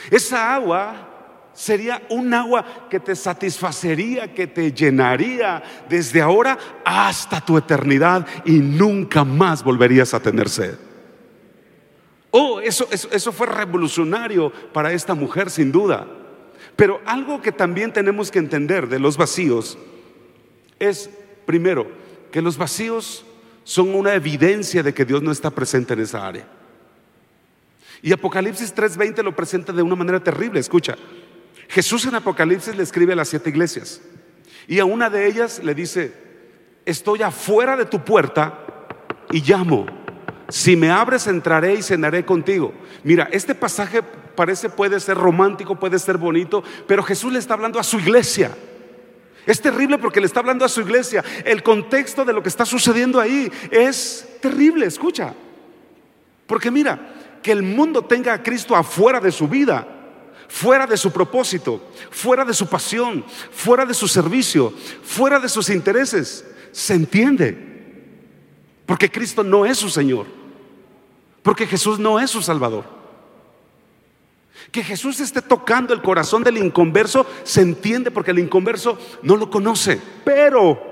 esa 0.10 0.56
agua 0.56 1.50
sería 1.52 2.02
un 2.12 2.34
agua 2.34 2.88
que 2.90 3.02
te 3.02 3.14
satisfacería, 3.14 4.34
que 4.34 4.48
te 4.48 4.72
llenaría 4.72 5.62
desde 5.90 6.22
ahora 6.22 6.58
hasta 6.86 7.42
tu 7.42 7.58
eternidad 7.58 8.26
y 8.46 8.54
nunca 8.54 9.26
más 9.26 9.62
volverías 9.62 10.14
a 10.14 10.22
tener 10.22 10.48
sed. 10.48 10.76
Oh, 12.32 12.62
eso, 12.62 12.88
eso, 12.90 13.10
eso 13.12 13.34
fue 13.34 13.48
revolucionario 13.48 14.50
para 14.72 14.94
esta 14.94 15.14
mujer 15.14 15.50
sin 15.50 15.74
duda. 15.74 16.08
Pero 16.78 17.02
algo 17.06 17.42
que 17.42 17.52
también 17.52 17.92
tenemos 17.92 18.32
que 18.32 18.40
entender 18.40 18.88
de 18.88 19.00
los 19.00 19.18
vacíos 19.18 19.78
es 20.80 21.10
Primero, 21.50 21.88
que 22.32 22.44
los 22.44 22.60
vacíos 22.60 23.26
son 23.64 23.96
una 23.96 24.14
evidencia 24.14 24.84
de 24.84 24.94
que 24.94 25.04
Dios 25.04 25.24
no 25.24 25.32
está 25.32 25.50
presente 25.50 25.96
en 25.96 26.02
esa 26.02 26.28
área. 26.28 26.48
Y 28.04 28.14
Apocalipsis 28.14 28.72
3:20 28.76 29.24
lo 29.24 29.36
presenta 29.36 29.74
de 29.74 29.82
una 29.82 29.96
manera 29.96 30.20
terrible. 30.20 30.60
Escucha, 30.60 30.96
Jesús 31.68 32.06
en 32.06 32.14
Apocalipsis 32.14 32.76
le 32.76 32.84
escribe 32.84 33.14
a 33.14 33.16
las 33.16 33.30
siete 33.30 33.50
iglesias 33.50 34.00
y 34.68 34.78
a 34.78 34.86
una 34.86 35.10
de 35.10 35.26
ellas 35.26 35.60
le 35.64 35.74
dice, 35.74 36.14
estoy 36.86 37.24
afuera 37.24 37.76
de 37.76 37.86
tu 37.86 38.06
puerta 38.06 38.60
y 39.32 39.42
llamo. 39.42 39.88
Si 40.50 40.76
me 40.76 40.92
abres, 40.92 41.26
entraré 41.26 41.74
y 41.74 41.82
cenaré 41.82 42.24
contigo. 42.26 42.76
Mira, 43.04 43.28
este 43.32 43.56
pasaje 43.56 44.04
parece, 44.04 44.70
puede 44.70 45.00
ser 45.00 45.18
romántico, 45.18 45.80
puede 45.80 45.98
ser 45.98 46.20
bonito, 46.20 46.64
pero 46.86 47.02
Jesús 47.02 47.34
le 47.34 47.40
está 47.40 47.56
hablando 47.56 47.80
a 47.80 47.84
su 47.84 47.98
iglesia. 47.98 48.52
Es 49.46 49.62
terrible 49.62 49.98
porque 49.98 50.20
le 50.20 50.28
está 50.28 50.40
hablando 50.40 50.66
a 50.66 50.70
su 50.70 50.82
iglesia. 50.82 51.24
El 51.46 51.64
contexto 51.64 52.26
de 52.26 52.34
lo 52.34 52.44
que 52.44 52.50
está 52.50 52.66
sucediendo 52.66 53.20
ahí 53.20 53.52
es 53.72 54.28
terrible, 54.42 54.86
escucha. 54.86 55.34
Porque 56.46 56.72
mira, 56.72 57.16
que 57.42 57.52
el 57.52 57.64
mundo 57.64 58.04
tenga 58.04 58.34
a 58.34 58.44
Cristo 58.44 58.76
afuera 58.76 59.20
de 59.20 59.32
su 59.32 59.48
vida, 59.48 59.88
fuera 60.48 60.86
de 60.86 60.98
su 60.98 61.12
propósito, 61.12 61.90
fuera 62.10 62.44
de 62.44 62.54
su 62.54 62.68
pasión, 62.68 63.24
fuera 63.52 63.86
de 63.86 63.94
su 63.94 64.08
servicio, 64.08 64.74
fuera 65.04 65.40
de 65.40 65.50
sus 65.50 65.70
intereses, 65.70 66.46
se 66.72 66.94
entiende. 66.94 67.58
Porque 68.86 69.10
Cristo 69.10 69.44
no 69.44 69.66
es 69.66 69.78
su 69.78 69.90
Señor. 69.90 70.26
Porque 71.44 71.68
Jesús 71.68 72.00
no 72.00 72.20
es 72.20 72.30
su 72.30 72.42
Salvador. 72.42 72.99
Que 74.72 74.84
Jesús 74.84 75.20
esté 75.20 75.42
tocando 75.42 75.94
el 75.94 76.02
corazón 76.02 76.44
del 76.44 76.58
inconverso 76.58 77.26
se 77.44 77.62
entiende 77.62 78.12
porque 78.12 78.32
el 78.32 78.40
inconverso 78.40 78.98
no 79.24 79.36
lo 79.36 79.50
conoce. 79.50 80.00
Pero 80.24 80.90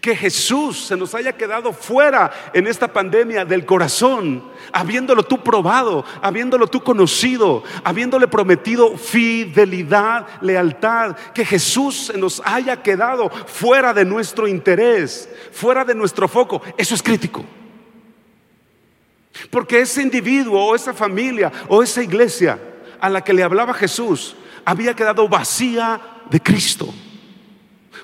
que 0.00 0.16
Jesús 0.16 0.86
se 0.86 0.96
nos 0.96 1.14
haya 1.14 1.32
quedado 1.32 1.72
fuera 1.72 2.30
en 2.54 2.66
esta 2.66 2.88
pandemia 2.88 3.44
del 3.44 3.66
corazón, 3.66 4.42
habiéndolo 4.72 5.22
tú 5.22 5.42
probado, 5.42 6.04
habiéndolo 6.22 6.66
tú 6.66 6.82
conocido, 6.82 7.62
habiéndole 7.84 8.26
prometido 8.26 8.96
fidelidad, 8.96 10.26
lealtad, 10.40 11.16
que 11.34 11.44
Jesús 11.44 12.06
se 12.06 12.18
nos 12.18 12.40
haya 12.44 12.82
quedado 12.82 13.28
fuera 13.30 13.92
de 13.92 14.04
nuestro 14.04 14.48
interés, 14.48 15.28
fuera 15.52 15.84
de 15.84 15.94
nuestro 15.94 16.28
foco, 16.28 16.62
eso 16.76 16.94
es 16.94 17.02
crítico. 17.02 17.44
Porque 19.48 19.80
ese 19.80 20.02
individuo 20.02 20.62
o 20.62 20.74
esa 20.74 20.92
familia 20.92 21.50
o 21.68 21.82
esa 21.82 22.02
iglesia 22.02 22.58
a 23.00 23.08
la 23.08 23.22
que 23.22 23.32
le 23.32 23.42
hablaba 23.42 23.72
Jesús 23.72 24.36
había 24.64 24.94
quedado 24.94 25.28
vacía 25.28 26.00
de 26.30 26.40
Cristo. 26.40 26.92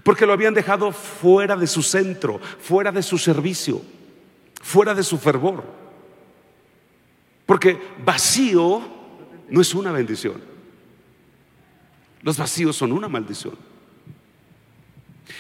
Porque 0.02 0.26
lo 0.26 0.32
habían 0.32 0.54
dejado 0.54 0.92
fuera 0.92 1.56
de 1.56 1.66
su 1.66 1.82
centro, 1.82 2.40
fuera 2.60 2.92
de 2.92 3.02
su 3.02 3.18
servicio, 3.18 3.82
fuera 4.62 4.94
de 4.94 5.02
su 5.02 5.18
fervor. 5.18 5.64
Porque 7.44 7.78
vacío 8.04 8.82
no 9.48 9.60
es 9.60 9.74
una 9.74 9.92
bendición. 9.92 10.40
Los 12.22 12.36
vacíos 12.36 12.76
son 12.76 12.92
una 12.92 13.08
maldición. 13.08 13.54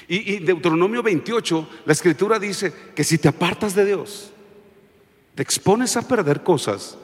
Y, 0.08 0.34
y 0.34 0.38
Deuteronomio 0.38 1.02
28, 1.02 1.68
la 1.84 1.92
escritura 1.92 2.38
dice 2.38 2.72
que 2.94 3.02
si 3.02 3.18
te 3.18 3.28
apartas 3.28 3.74
de 3.74 3.84
Dios, 3.84 4.32
te 5.36 5.42
expones 5.42 5.96
a 5.98 6.02
perder 6.02 6.42
cosas 6.42 6.96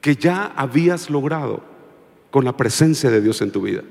que 0.00 0.16
ya 0.16 0.52
habías 0.56 1.08
logrado 1.08 1.62
con 2.32 2.44
la 2.44 2.56
presencia 2.56 3.08
de 3.08 3.20
Dios 3.20 3.40
en 3.40 3.52
tu 3.52 3.62
vida. 3.62 3.82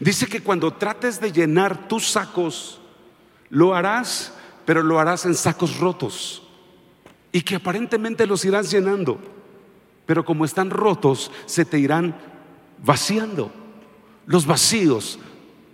Dice 0.00 0.26
que 0.26 0.40
cuando 0.40 0.72
trates 0.72 1.20
de 1.20 1.30
llenar 1.30 1.86
tus 1.86 2.08
sacos, 2.08 2.80
lo 3.48 3.76
harás, 3.76 4.32
pero 4.66 4.82
lo 4.82 4.98
harás 4.98 5.24
en 5.24 5.36
sacos 5.36 5.78
rotos. 5.78 6.42
Y 7.30 7.42
que 7.42 7.54
aparentemente 7.54 8.26
los 8.26 8.44
irás 8.44 8.68
llenando, 8.70 9.20
pero 10.04 10.24
como 10.24 10.44
están 10.44 10.68
rotos, 10.68 11.30
se 11.46 11.64
te 11.64 11.78
irán 11.78 12.16
vaciando. 12.84 13.52
Los 14.26 14.46
vacíos 14.46 15.18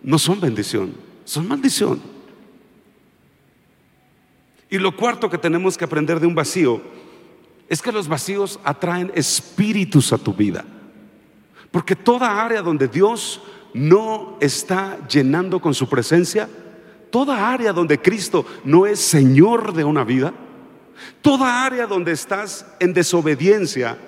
no 0.02 0.18
son 0.18 0.38
bendición, 0.38 0.92
son 1.24 1.48
maldición. 1.48 2.17
Y 4.70 4.78
lo 4.78 4.94
cuarto 4.94 5.30
que 5.30 5.38
tenemos 5.38 5.78
que 5.78 5.84
aprender 5.84 6.20
de 6.20 6.26
un 6.26 6.34
vacío 6.34 6.80
es 7.68 7.82
que 7.82 7.92
los 7.92 8.08
vacíos 8.08 8.58
atraen 8.64 9.12
espíritus 9.14 10.12
a 10.12 10.18
tu 10.18 10.32
vida. 10.34 10.64
Porque 11.70 11.94
toda 11.94 12.42
área 12.44 12.62
donde 12.62 12.88
Dios 12.88 13.42
no 13.74 14.36
está 14.40 15.06
llenando 15.06 15.60
con 15.60 15.74
su 15.74 15.88
presencia, 15.88 16.48
toda 17.10 17.50
área 17.50 17.72
donde 17.72 18.00
Cristo 18.00 18.44
no 18.64 18.86
es 18.86 19.00
Señor 19.00 19.72
de 19.74 19.84
una 19.84 20.04
vida, 20.04 20.32
toda 21.20 21.64
área 21.64 21.86
donde 21.86 22.12
estás 22.12 22.66
en 22.80 22.92
desobediencia, 22.92 23.98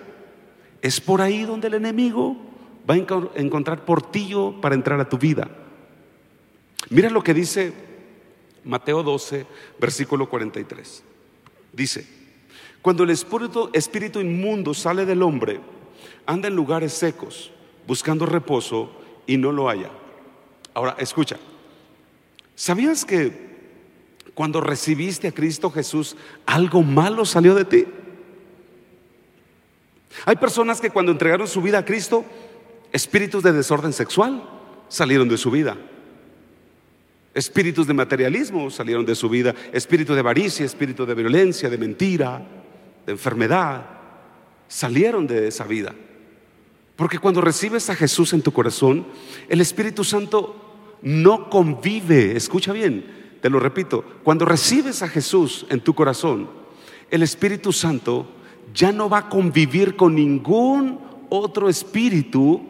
es 0.83 1.01
por 1.01 1.21
ahí 1.21 1.43
donde 1.43 1.69
el 1.69 1.75
enemigo 1.75 2.37
va 2.89 2.95
a 2.95 3.41
encontrar 3.41 3.85
portillo 3.85 4.61
para 4.61 4.75
entrar 4.75 4.99
a 5.01 5.09
tu 5.09 5.19
vida. 5.19 5.49
Mira 6.89 7.11
lo 7.11 7.23
que 7.23 7.35
dice 7.35 7.73
Mateo 8.65 9.03
12, 9.03 9.47
versículo 9.79 10.29
43. 10.29 11.03
Dice, 11.73 12.07
cuando 12.83 13.05
el 13.05 13.11
espíritu, 13.11 13.71
espíritu 13.73 14.21
inmundo 14.21 14.75
sale 14.75 15.07
del 15.07 15.23
hombre, 15.23 15.61
anda 16.27 16.49
en 16.49 16.57
lugares 16.57 16.93
secos, 16.93 17.51
buscando 17.87 18.27
reposo 18.27 18.91
y 19.27 19.37
no 19.37 19.53
lo 19.53 19.69
haya. 19.69 19.91
Ahora, 20.75 20.97
escucha, 20.99 21.39
¿sabías 22.55 23.05
que 23.05 23.51
cuando 24.35 24.61
recibiste 24.61 25.29
a 25.29 25.33
Cristo 25.33 25.71
Jesús, 25.71 26.17
algo 26.47 26.83
malo 26.83 27.25
salió 27.25 27.55
de 27.55 27.65
ti? 27.65 27.85
Hay 30.25 30.37
personas 30.37 30.81
que 30.81 30.91
cuando 30.91 31.13
entregaron 31.13 31.47
su 31.47 31.63
vida 31.63 31.79
a 31.79 31.85
Cristo, 31.85 32.25
espíritus 32.93 33.43
de 33.43 33.53
desorden 33.53 33.93
sexual 33.93 34.43
salieron 34.89 35.29
de 35.29 35.39
su 35.39 35.51
vida. 35.51 35.77
Espíritus 37.33 37.87
de 37.87 37.95
materialismo 37.95 38.71
salieron 38.71 39.07
de 39.07 39.15
su 39.15 39.29
vida, 39.29 39.55
espíritu 39.73 40.15
de 40.15 40.21
avaricia, 40.21 40.67
espíritu 40.67 41.07
de 41.07 41.15
violencia, 41.15 41.71
de 41.71 41.79
mentira, 41.79 42.43
de 43.07 43.13
enfermedad, 43.13 43.87
salieron 44.67 45.27
de 45.27 45.49
esa 45.49 45.65
vida. 45.65 45.95
Porque 46.97 47.19
cuando 47.19 47.41
recibes 47.41 47.89
a 47.89 47.95
Jesús 47.95 48.33
en 48.33 48.43
tu 48.43 48.53
corazón, 48.53 49.07
el 49.49 49.61
Espíritu 49.61 50.05
Santo 50.05 50.99
no 51.03 51.49
convive, 51.49 52.37
escucha 52.37 52.73
bien, 52.73 53.39
te 53.41 53.49
lo 53.49 53.59
repito, 53.59 54.05
cuando 54.23 54.45
recibes 54.45 55.03
a 55.03 55.09
Jesús 55.09 55.67
en 55.71 55.81
tu 55.81 55.95
corazón, 55.95 56.51
el 57.11 57.23
Espíritu 57.23 57.73
Santo 57.73 58.29
ya 58.75 58.93
no 58.93 59.09
va 59.09 59.19
a 59.19 59.29
convivir 59.29 59.97
con 59.97 60.15
ningún 60.15 61.01
otro 61.31 61.69
espíritu 61.69 62.61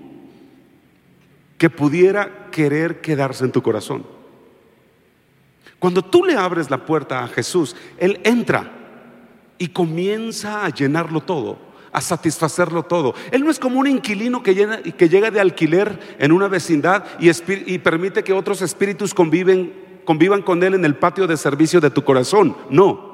que 1.58 1.70
pudiera 1.70 2.50
querer 2.50 3.00
quedarse 3.00 3.44
en 3.44 3.52
tu 3.52 3.62
corazón. 3.62 4.19
Cuando 5.80 6.02
tú 6.02 6.24
le 6.24 6.36
abres 6.36 6.70
la 6.70 6.84
puerta 6.84 7.24
a 7.24 7.28
Jesús, 7.28 7.74
Él 7.98 8.20
entra 8.22 8.70
y 9.58 9.68
comienza 9.68 10.64
a 10.64 10.68
llenarlo 10.68 11.22
todo, 11.22 11.58
a 11.90 12.02
satisfacerlo 12.02 12.82
todo. 12.82 13.14
Él 13.32 13.42
no 13.42 13.50
es 13.50 13.58
como 13.58 13.80
un 13.80 13.86
inquilino 13.86 14.42
que, 14.42 14.54
llega 14.54 15.30
de 15.30 15.40
alquiler 15.40 16.16
en 16.18 16.32
una 16.32 16.48
vecindad 16.48 17.04
y, 17.18 17.30
y 17.66 17.78
permite 17.78 18.22
que 18.22 18.34
otros 18.34 18.60
espíritus 18.60 19.14
conviven, 19.14 20.02
convivan 20.04 20.42
con 20.42 20.62
Él 20.62 20.74
en 20.74 20.84
el 20.84 20.96
patio 20.96 21.26
de 21.26 21.38
servicio 21.38 21.80
de 21.80 21.90
tu 21.90 22.04
corazón. 22.04 22.54
No. 22.68 23.08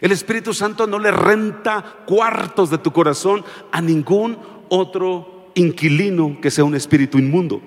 El 0.00 0.10
Espíritu 0.10 0.52
Santo 0.52 0.88
no 0.88 0.98
le 0.98 1.12
renta 1.12 2.02
cuartos 2.04 2.68
de 2.68 2.78
tu 2.78 2.92
corazón 2.92 3.44
a 3.70 3.80
ningún 3.80 4.38
otro 4.68 5.50
inquilino 5.54 6.38
que 6.42 6.50
sea 6.50 6.64
un 6.64 6.74
espíritu 6.74 7.16
inmundo. 7.18 7.62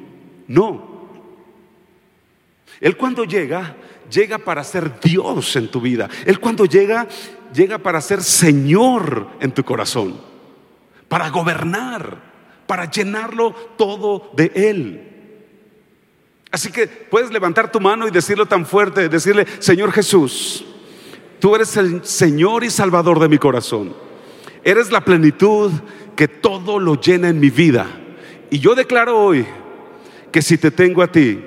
No. 0.45 0.98
Él 2.81 2.97
cuando 2.97 3.23
llega, 3.23 3.75
llega 4.11 4.37
para 4.37 4.63
ser 4.63 4.99
Dios 4.99 5.55
en 5.55 5.69
tu 5.69 5.81
vida. 5.81 6.09
Él 6.25 6.39
cuando 6.39 6.65
llega, 6.65 7.07
llega 7.53 7.77
para 7.77 8.01
ser 8.01 8.21
Señor 8.23 9.27
en 9.39 9.51
tu 9.51 9.63
corazón, 9.63 10.19
para 11.07 11.29
gobernar, 11.29 12.17
para 12.67 12.89
llenarlo 12.89 13.53
todo 13.77 14.31
de 14.35 14.51
Él. 14.55 15.05
Así 16.51 16.71
que 16.71 16.87
puedes 16.87 17.31
levantar 17.31 17.71
tu 17.71 17.79
mano 17.79 18.07
y 18.07 18.11
decirlo 18.11 18.45
tan 18.45 18.65
fuerte, 18.65 19.07
decirle, 19.07 19.45
Señor 19.59 19.91
Jesús, 19.91 20.65
Tú 21.39 21.55
eres 21.55 21.75
el 21.77 22.03
Señor 22.03 22.63
y 22.63 22.69
Salvador 22.69 23.19
de 23.19 23.29
mi 23.29 23.37
corazón. 23.37 23.95
Eres 24.63 24.91
la 24.91 25.01
plenitud 25.01 25.71
que 26.15 26.27
todo 26.27 26.79
lo 26.79 26.99
llena 26.99 27.29
en 27.29 27.39
mi 27.39 27.49
vida. 27.49 27.87
Y 28.49 28.59
yo 28.59 28.75
declaro 28.75 29.17
hoy 29.17 29.45
que 30.31 30.41
si 30.41 30.57
te 30.57 30.69
tengo 30.69 31.01
a 31.01 31.11
ti, 31.11 31.41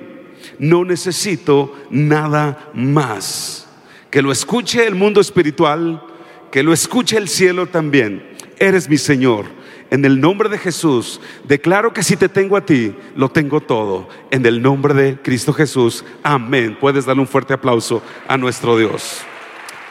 no 0.59 0.85
necesito 0.85 1.73
nada 1.89 2.69
más. 2.73 3.67
Que 4.09 4.21
lo 4.21 4.31
escuche 4.31 4.85
el 4.85 4.95
mundo 4.95 5.21
espiritual, 5.21 6.03
que 6.51 6.63
lo 6.63 6.73
escuche 6.73 7.17
el 7.17 7.27
cielo 7.27 7.67
también. 7.67 8.35
Eres 8.59 8.89
mi 8.89 8.97
Señor. 8.97 9.45
En 9.89 10.05
el 10.05 10.19
nombre 10.19 10.49
de 10.49 10.57
Jesús, 10.57 11.21
declaro 11.43 11.93
que 11.93 12.01
si 12.01 12.17
te 12.17 12.27
tengo 12.27 12.57
a 12.57 12.65
ti, 12.65 12.95
lo 13.15 13.29
tengo 13.29 13.61
todo. 13.61 14.09
En 14.31 14.45
el 14.45 14.61
nombre 14.61 14.93
de 14.93 15.21
Cristo 15.21 15.53
Jesús. 15.53 16.03
Amén. 16.23 16.77
Puedes 16.79 17.05
darle 17.05 17.21
un 17.21 17.27
fuerte 17.27 17.53
aplauso 17.53 18.01
a 18.27 18.37
nuestro 18.37 18.77
Dios. 18.77 19.21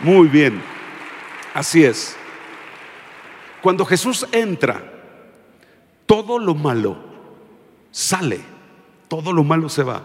Muy 0.01 0.27
bien, 0.27 0.61
así 1.55 1.85
es. 1.85 2.17
Cuando 3.61 3.85
Jesús 3.85 4.27
entra, 4.33 4.83
todo 6.07 6.39
lo 6.39 6.55
malo 6.55 6.99
sale, 7.93 8.41
todo 9.07 9.33
lo 9.33 9.45
malo 9.45 9.69
se 9.69 9.85
va. 9.85 10.03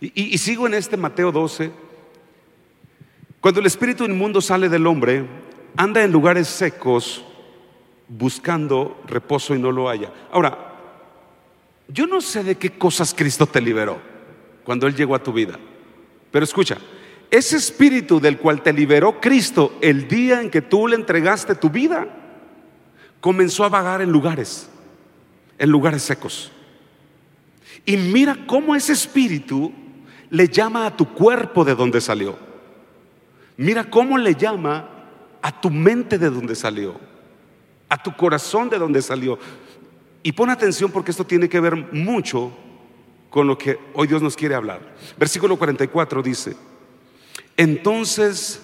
Y, 0.00 0.38
sigo 0.38 0.66
en 0.66 0.74
este 0.74 0.96
Mateo 0.96 1.30
12. 1.30 1.70
Cuando 3.40 3.60
el 3.60 3.66
espíritu 3.66 4.04
inmundo 4.04 4.40
sale 4.40 4.68
del 4.68 4.86
hombre, 4.86 5.26
anda 5.76 6.02
en 6.02 6.10
lugares 6.10 6.48
secos 6.48 7.24
buscando 8.08 9.00
reposo 9.06 9.54
y 9.54 9.58
no 9.58 9.70
lo 9.70 9.88
haya. 9.88 10.10
Ahora, 10.32 10.74
yo 11.88 12.06
no 12.06 12.20
sé 12.20 12.42
de 12.42 12.56
qué 12.56 12.70
cosas 12.70 13.14
Cristo 13.14 13.46
te 13.46 13.60
liberó 13.60 14.00
cuando 14.64 14.86
Él 14.86 14.94
llegó 14.94 15.14
a 15.14 15.22
tu 15.22 15.32
vida, 15.32 15.58
pero 16.30 16.44
escucha, 16.44 16.78
ese 17.30 17.56
espíritu 17.56 18.20
del 18.20 18.38
cual 18.38 18.62
te 18.62 18.72
liberó 18.72 19.20
Cristo 19.20 19.76
el 19.80 20.08
día 20.08 20.40
en 20.40 20.50
que 20.50 20.62
tú 20.62 20.88
le 20.88 20.96
entregaste 20.96 21.54
tu 21.54 21.70
vida, 21.70 22.08
comenzó 23.20 23.64
a 23.64 23.68
vagar 23.68 24.02
en 24.02 24.10
lugares, 24.10 24.68
en 25.58 25.70
lugares 25.70 26.02
secos. 26.02 26.50
Y 27.84 27.96
mira 27.96 28.36
cómo 28.46 28.74
ese 28.74 28.92
espíritu 28.92 29.72
le 30.30 30.48
llama 30.48 30.86
a 30.86 30.96
tu 30.96 31.12
cuerpo 31.12 31.64
de 31.64 31.74
donde 31.74 32.00
salió. 32.00 32.36
Mira 33.56 33.84
cómo 33.84 34.16
le 34.16 34.34
llama 34.34 34.88
a 35.42 35.60
tu 35.60 35.70
mente 35.70 36.18
de 36.18 36.30
donde 36.30 36.54
salió, 36.54 36.94
a 37.88 38.02
tu 38.02 38.16
corazón 38.16 38.70
de 38.70 38.78
donde 38.78 39.02
salió. 39.02 39.38
Y 40.22 40.32
pon 40.32 40.50
atención 40.50 40.90
porque 40.90 41.10
esto 41.10 41.24
tiene 41.24 41.48
que 41.48 41.60
ver 41.60 41.76
mucho 41.92 42.52
con 43.28 43.46
lo 43.46 43.58
que 43.58 43.78
hoy 43.94 44.06
Dios 44.06 44.22
nos 44.22 44.36
quiere 44.36 44.54
hablar. 44.54 44.80
Versículo 45.18 45.56
44 45.56 46.22
dice, 46.22 46.56
entonces, 47.56 48.62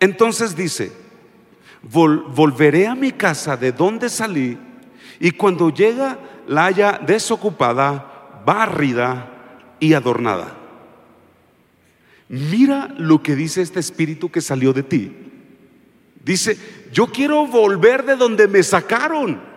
entonces 0.00 0.56
dice, 0.56 0.92
volveré 1.82 2.86
a 2.86 2.94
mi 2.94 3.12
casa 3.12 3.56
de 3.56 3.72
donde 3.72 4.08
salí 4.08 4.58
y 5.20 5.30
cuando 5.32 5.70
llega 5.70 6.18
la 6.46 6.66
haya 6.66 7.00
desocupada, 7.04 8.42
barrida 8.44 9.33
y 9.80 9.94
adornada. 9.94 10.56
Mira 12.28 12.94
lo 12.98 13.22
que 13.22 13.36
dice 13.36 13.62
este 13.62 13.80
espíritu 13.80 14.30
que 14.30 14.40
salió 14.40 14.72
de 14.72 14.82
ti. 14.82 15.12
Dice, 16.24 16.58
yo 16.92 17.06
quiero 17.08 17.46
volver 17.46 18.04
de 18.04 18.16
donde 18.16 18.48
me 18.48 18.62
sacaron. 18.62 19.54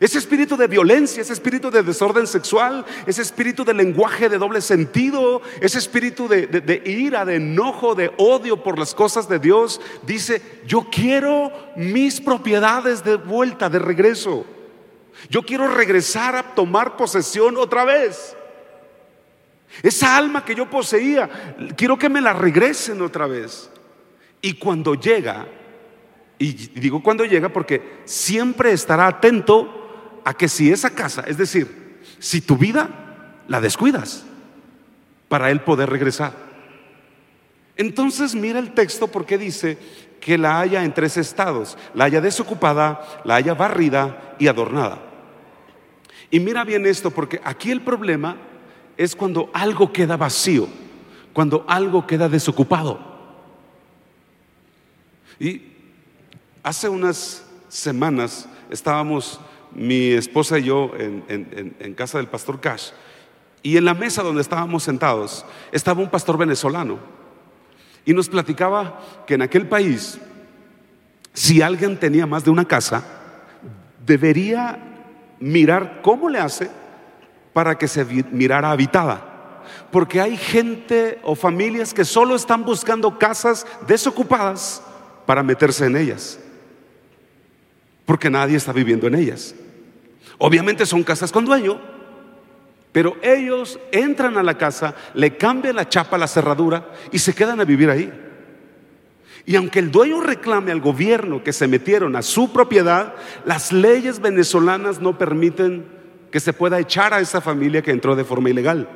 Ese 0.00 0.18
espíritu 0.18 0.56
de 0.56 0.66
violencia, 0.66 1.20
ese 1.20 1.34
espíritu 1.34 1.70
de 1.70 1.82
desorden 1.82 2.26
sexual, 2.26 2.86
ese 3.06 3.20
espíritu 3.20 3.66
de 3.66 3.74
lenguaje 3.74 4.30
de 4.30 4.38
doble 4.38 4.62
sentido, 4.62 5.42
ese 5.60 5.78
espíritu 5.78 6.26
de, 6.26 6.82
ira, 6.86 7.26
de 7.26 7.36
enojo, 7.36 7.94
de 7.94 8.10
odio 8.16 8.62
por 8.62 8.78
las 8.78 8.94
cosas 8.94 9.28
de 9.28 9.38
Dios, 9.38 9.78
dice, 10.06 10.40
yo 10.66 10.88
quiero 10.90 11.52
mis 11.76 12.18
propiedades 12.20 13.04
de 13.04 13.16
vuelta, 13.16 13.68
de 13.68 13.78
regreso. 13.78 14.46
Yo 15.28 15.42
quiero 15.42 15.68
regresar 15.68 16.34
a 16.34 16.54
tomar 16.54 16.96
posesión 16.96 17.58
otra 17.58 17.84
vez. 17.84 18.34
Esa 19.82 20.16
alma 20.16 20.44
que 20.44 20.54
yo 20.54 20.68
poseía, 20.68 21.28
quiero 21.76 21.98
que 21.98 22.08
me 22.08 22.20
la 22.20 22.32
regresen 22.32 23.00
otra 23.02 23.26
vez. 23.26 23.70
Y 24.42 24.54
cuando 24.54 24.94
llega, 24.94 25.46
y 26.38 26.52
digo 26.52 27.02
cuando 27.02 27.24
llega 27.24 27.50
porque 27.50 28.00
siempre 28.04 28.72
estará 28.72 29.06
atento 29.06 30.20
a 30.24 30.34
que 30.34 30.48
si 30.48 30.70
esa 30.70 30.90
casa, 30.90 31.24
es 31.26 31.36
decir, 31.36 32.00
si 32.18 32.40
tu 32.40 32.56
vida 32.56 32.88
la 33.48 33.60
descuidas 33.60 34.24
para 35.28 35.50
él 35.50 35.60
poder 35.62 35.90
regresar. 35.90 36.32
Entonces 37.76 38.34
mira 38.34 38.58
el 38.58 38.72
texto 38.72 39.08
porque 39.08 39.38
dice 39.38 39.78
que 40.20 40.36
la 40.36 40.60
haya 40.60 40.84
en 40.84 40.92
tres 40.92 41.16
estados, 41.16 41.78
la 41.94 42.04
haya 42.04 42.20
desocupada, 42.20 43.22
la 43.24 43.36
haya 43.36 43.54
barrida 43.54 44.34
y 44.38 44.48
adornada. 44.48 45.00
Y 46.30 46.40
mira 46.40 46.64
bien 46.64 46.86
esto 46.86 47.10
porque 47.10 47.40
aquí 47.42 47.70
el 47.70 47.80
problema 47.80 48.36
es 49.00 49.16
cuando 49.16 49.48
algo 49.54 49.94
queda 49.94 50.18
vacío, 50.18 50.68
cuando 51.32 51.64
algo 51.66 52.06
queda 52.06 52.28
desocupado. 52.28 53.00
Y 55.38 55.62
hace 56.62 56.86
unas 56.86 57.46
semanas 57.70 58.46
estábamos 58.68 59.40
mi 59.72 60.10
esposa 60.10 60.58
y 60.58 60.64
yo 60.64 60.90
en, 60.98 61.94
casa 61.94 62.18
del 62.18 62.26
pastor 62.26 62.60
Cash. 62.60 62.90
Y 63.62 63.78
en 63.78 63.86
la 63.86 63.94
mesa 63.94 64.22
donde 64.22 64.42
estábamos 64.42 64.82
sentados 64.82 65.46
estaba 65.72 66.02
un 66.02 66.10
pastor 66.10 66.36
venezolano. 66.36 66.98
Y 68.04 68.12
nos 68.12 68.28
platicaba 68.28 69.00
que 69.26 69.32
en 69.32 69.40
aquel 69.40 69.66
país, 69.66 70.18
si 71.32 71.62
alguien 71.62 71.98
tenía 71.98 72.26
más 72.26 72.44
de 72.44 72.50
una 72.50 72.66
casa, 72.66 73.02
debería 74.04 74.78
mirar 75.38 76.02
cómo 76.02 76.28
le 76.28 76.38
hace 76.38 76.70
para 77.52 77.76
que 77.76 77.88
se 77.88 78.04
mirara 78.04 78.70
habitada. 78.70 79.26
Porque 79.90 80.20
hay 80.20 80.36
gente 80.36 81.18
o 81.22 81.34
familias 81.34 81.92
que 81.92 82.04
solo 82.04 82.34
están 82.34 82.64
buscando 82.64 83.18
casas 83.18 83.66
desocupadas 83.86 84.82
para 85.26 85.42
meterse 85.42 85.86
en 85.86 85.96
ellas. 85.96 86.38
Porque 88.04 88.30
nadie 88.30 88.56
está 88.56 88.72
viviendo 88.72 89.06
en 89.06 89.14
ellas. 89.14 89.54
Obviamente 90.38 90.86
son 90.86 91.02
casas 91.02 91.32
con 91.32 91.44
dueño, 91.44 91.80
pero 92.92 93.16
ellos 93.22 93.78
entran 93.92 94.36
a 94.36 94.42
la 94.42 94.56
casa, 94.56 94.94
le 95.14 95.36
cambian 95.36 95.76
la 95.76 95.88
chapa, 95.88 96.18
la 96.18 96.26
cerradura 96.26 96.92
y 97.12 97.18
se 97.18 97.34
quedan 97.34 97.60
a 97.60 97.64
vivir 97.64 97.90
ahí. 97.90 98.12
Y 99.46 99.56
aunque 99.56 99.78
el 99.78 99.90
dueño 99.90 100.20
reclame 100.20 100.72
al 100.72 100.80
gobierno 100.80 101.42
que 101.42 101.52
se 101.52 101.68
metieron 101.68 102.16
a 102.16 102.22
su 102.22 102.52
propiedad, 102.52 103.14
las 103.44 103.72
leyes 103.72 104.20
venezolanas 104.20 105.00
no 105.00 105.18
permiten 105.18 105.99
que 106.30 106.40
se 106.40 106.52
pueda 106.52 106.78
echar 106.78 107.12
a 107.12 107.20
esa 107.20 107.40
familia 107.40 107.82
que 107.82 107.90
entró 107.90 108.14
de 108.14 108.24
forma 108.24 108.50
ilegal. 108.50 108.88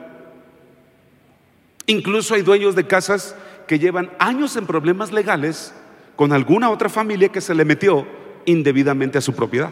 Incluso 1.87 2.35
hay 2.35 2.42
dueños 2.42 2.75
de 2.75 2.87
casas 2.87 3.35
que 3.66 3.79
llevan 3.79 4.11
años 4.18 4.57
en 4.57 4.66
problemas 4.66 5.12
legales 5.12 5.75
con 6.16 6.33
alguna 6.33 6.70
otra 6.70 6.88
familia 6.88 7.29
que 7.29 7.40
se 7.40 7.55
le 7.55 7.64
metió 7.64 8.07
indebidamente 8.47 9.18
a 9.18 9.20
su 9.20 9.35
propiedad. 9.35 9.70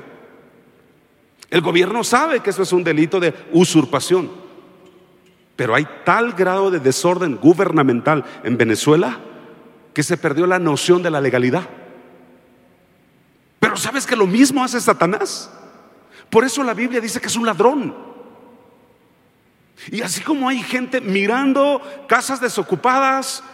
El 1.50 1.60
gobierno 1.60 2.02
sabe 2.02 2.40
que 2.40 2.50
eso 2.50 2.62
es 2.62 2.72
un 2.72 2.82
delito 2.82 3.20
de 3.20 3.34
usurpación, 3.52 4.30
pero 5.54 5.74
hay 5.74 5.86
tal 6.04 6.32
grado 6.32 6.70
de 6.70 6.80
desorden 6.80 7.36
gubernamental 7.36 8.24
en 8.42 8.56
Venezuela 8.56 9.20
que 9.92 10.02
se 10.02 10.16
perdió 10.16 10.46
la 10.46 10.58
noción 10.58 11.02
de 11.02 11.10
la 11.10 11.20
legalidad. 11.20 11.68
Pero 13.60 13.76
sabes 13.76 14.06
que 14.06 14.16
lo 14.16 14.26
mismo 14.26 14.64
hace 14.64 14.80
Satanás. 14.80 15.50
Por 16.32 16.46
eso 16.46 16.62
la 16.62 16.72
Biblia 16.72 16.98
dice 16.98 17.20
que 17.20 17.26
es 17.26 17.36
un 17.36 17.44
ladrón. 17.44 17.94
Y 19.90 20.00
así 20.00 20.22
como 20.22 20.48
hay 20.48 20.62
gente 20.62 21.02
mirando 21.02 21.82
casas 22.08 22.40
desocupadas, 22.40 23.44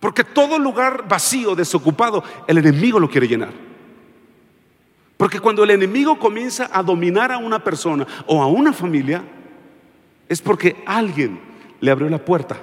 porque 0.00 0.22
todo 0.22 0.58
lugar 0.58 1.08
vacío, 1.08 1.56
desocupado, 1.56 2.22
el 2.46 2.58
enemigo 2.58 3.00
lo 3.00 3.08
quiere 3.08 3.26
llenar. 3.26 3.54
Porque 5.16 5.40
cuando 5.40 5.64
el 5.64 5.70
enemigo 5.70 6.18
comienza 6.18 6.68
a 6.70 6.82
dominar 6.82 7.32
a 7.32 7.38
una 7.38 7.64
persona 7.64 8.06
o 8.26 8.42
a 8.42 8.46
una 8.46 8.74
familia, 8.74 9.24
es 10.28 10.42
porque 10.42 10.84
alguien 10.84 11.40
le 11.80 11.90
abrió 11.90 12.10
la 12.10 12.22
puerta. 12.22 12.60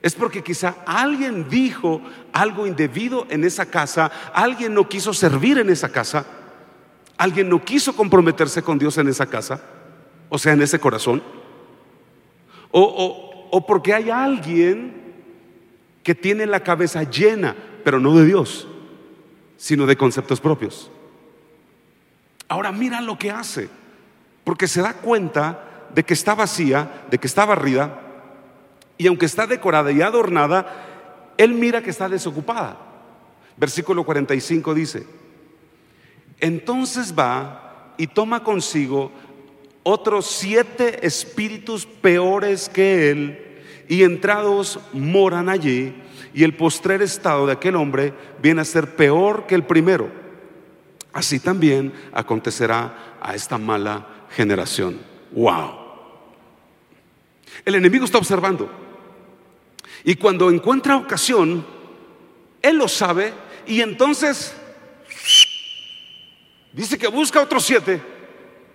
Es 0.00 0.14
porque 0.14 0.44
quizá 0.44 0.76
alguien 0.86 1.48
dijo 1.48 2.02
algo 2.32 2.68
indebido 2.68 3.26
en 3.30 3.42
esa 3.42 3.66
casa, 3.66 4.12
alguien 4.32 4.74
no 4.74 4.88
quiso 4.88 5.12
servir 5.12 5.58
en 5.58 5.70
esa 5.70 5.88
casa 5.88 6.37
alguien 7.18 7.48
no 7.48 7.64
quiso 7.64 7.94
comprometerse 7.94 8.62
con 8.62 8.78
Dios 8.78 8.96
en 8.96 9.08
esa 9.08 9.26
casa, 9.26 9.60
o 10.28 10.38
sea, 10.38 10.52
en 10.52 10.62
ese 10.62 10.78
corazón, 10.78 11.22
o, 12.70 13.48
o, 13.50 13.66
porque 13.66 13.92
hay 13.92 14.08
alguien 14.10 14.94
que 16.02 16.14
tiene 16.14 16.46
la 16.46 16.60
cabeza 16.60 17.02
llena, 17.02 17.56
pero 17.84 17.98
no 17.98 18.16
de 18.16 18.24
Dios, 18.24 18.68
sino 19.56 19.86
de 19.86 19.96
conceptos 19.96 20.40
propios. 20.40 20.90
Ahora 22.46 22.72
mira 22.72 23.00
lo 23.00 23.18
que 23.18 23.30
hace, 23.30 23.68
porque 24.44 24.68
se 24.68 24.80
da 24.80 24.94
cuenta 24.94 25.88
de 25.94 26.04
que 26.04 26.14
está 26.14 26.34
vacía, 26.34 27.04
de 27.10 27.18
que 27.18 27.26
está 27.26 27.44
barrida, 27.44 28.00
y 28.96 29.06
aunque 29.06 29.26
está 29.26 29.46
decorada 29.46 29.90
y 29.90 30.02
adornada, 30.02 31.34
él 31.36 31.54
mira 31.54 31.82
que 31.82 31.90
está 31.90 32.08
desocupada. 32.08 32.78
Versículo 33.56 34.04
45 34.04 34.74
dice, 34.74 35.06
entonces 36.40 37.14
va 37.18 37.94
y 37.96 38.06
toma 38.06 38.42
consigo 38.42 39.10
otros 39.82 40.26
siete 40.26 41.06
espíritus 41.06 41.86
peores 41.86 42.68
que 42.68 43.10
él, 43.10 43.44
y 43.88 44.02
entrados 44.02 44.78
moran 44.92 45.48
allí, 45.48 45.94
y 46.34 46.44
el 46.44 46.54
postrer 46.54 47.00
estado 47.00 47.46
de 47.46 47.54
aquel 47.54 47.74
hombre 47.74 48.12
viene 48.42 48.60
a 48.60 48.66
ser 48.66 48.96
peor 48.96 49.46
que 49.46 49.54
el 49.54 49.64
primero. 49.64 50.10
Así 51.12 51.40
también 51.40 51.92
acontecerá 52.12 53.16
a 53.20 53.34
esta 53.34 53.56
mala 53.56 54.06
generación. 54.36 55.00
Wow. 55.32 55.72
El 57.64 57.74
enemigo 57.74 58.04
está 58.04 58.18
observando. 58.18 58.70
Y 60.04 60.14
cuando 60.16 60.50
encuentra 60.50 60.96
ocasión, 60.96 61.64
él 62.62 62.76
lo 62.76 62.88
sabe 62.88 63.32
y 63.66 63.80
entonces 63.80 64.54
Dice 66.78 66.96
que 66.96 67.08
busca 67.08 67.42
otros 67.42 67.64
siete. 67.64 68.00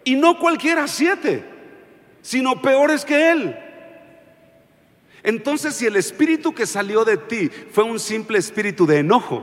Y 0.04 0.16
no 0.16 0.38
cualquiera 0.38 0.90
siete, 0.90 1.42
sino 2.22 2.62
peores 2.62 3.06
que 3.06 3.32
él. 3.32 3.56
Entonces, 5.24 5.74
si 5.74 5.86
el 5.86 5.96
espíritu 5.96 6.54
que 6.54 6.66
salió 6.66 7.06
de 7.06 7.16
ti 7.16 7.50
fue 7.72 7.86
un 7.86 8.02
simple 8.02 8.38
espíritu 8.38 8.86
de 8.86 9.00
enojo, 9.00 9.42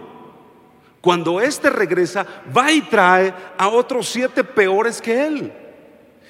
cuando 1.01 1.41
éste 1.41 1.71
regresa, 1.71 2.27
va 2.55 2.71
y 2.71 2.83
trae 2.83 3.33
a 3.57 3.69
otros 3.69 4.07
siete 4.07 4.45
peores 4.45 5.01
que 5.01 5.27
él. 5.27 5.53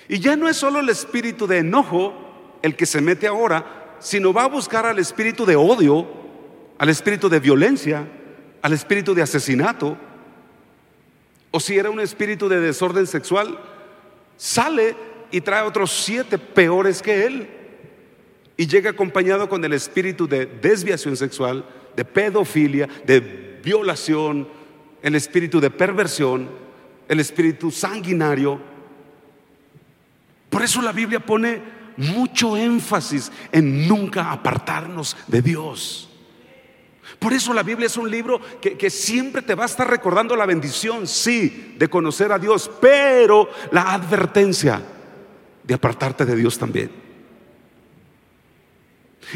Y 0.06 0.20
ya 0.20 0.36
no 0.36 0.48
es 0.48 0.56
solo 0.56 0.78
el 0.78 0.88
espíritu 0.88 1.48
de 1.48 1.58
enojo 1.58 2.14
el 2.62 2.76
que 2.76 2.86
se 2.86 3.00
mete 3.00 3.26
ahora, 3.26 3.96
sino 3.98 4.32
va 4.32 4.44
a 4.44 4.48
buscar 4.48 4.86
al 4.86 5.00
espíritu 5.00 5.44
de 5.44 5.56
odio, 5.56 6.06
al 6.78 6.90
espíritu 6.90 7.28
de 7.28 7.40
violencia, 7.40 8.06
al 8.62 8.72
espíritu 8.72 9.14
de 9.14 9.22
asesinato, 9.22 9.98
o 11.50 11.60
si 11.60 11.76
era 11.76 11.90
un 11.90 12.00
espíritu 12.00 12.48
de 12.48 12.60
desorden 12.60 13.06
sexual, 13.06 13.58
sale 14.36 14.94
y 15.30 15.40
trae 15.40 15.62
otros 15.62 15.90
siete 15.90 16.38
peores 16.38 17.02
que 17.02 17.26
él. 17.26 17.48
Y 18.56 18.66
llega 18.66 18.90
acompañado 18.90 19.48
con 19.48 19.64
el 19.64 19.72
espíritu 19.72 20.28
de 20.28 20.46
desviación 20.46 21.16
sexual, 21.16 21.64
de 21.96 22.04
pedofilia, 22.04 22.88
de 23.06 23.58
violación, 23.62 24.46
el 25.02 25.14
espíritu 25.14 25.60
de 25.60 25.70
perversión, 25.70 26.48
el 27.08 27.20
espíritu 27.20 27.70
sanguinario. 27.70 28.60
Por 30.50 30.62
eso 30.62 30.82
la 30.82 30.92
Biblia 30.92 31.20
pone 31.20 31.62
mucho 31.96 32.56
énfasis 32.56 33.32
en 33.50 33.88
nunca 33.88 34.30
apartarnos 34.30 35.16
de 35.26 35.42
Dios. 35.42 36.09
Por 37.20 37.34
eso 37.34 37.52
la 37.52 37.62
Biblia 37.62 37.86
es 37.86 37.98
un 37.98 38.10
libro 38.10 38.40
que, 38.62 38.88
siempre 38.88 39.42
te 39.42 39.54
va 39.54 39.64
a 39.64 39.66
estar 39.66 39.88
recordando 39.88 40.34
la 40.34 40.46
bendición, 40.46 41.06
sí, 41.06 41.74
de 41.76 41.86
conocer 41.86 42.32
a 42.32 42.38
Dios, 42.38 42.70
pero 42.80 43.50
la 43.70 43.92
advertencia 43.92 44.82
de 45.62 45.74
apartarte 45.74 46.24
de 46.24 46.34
Dios 46.34 46.58
también. 46.58 46.90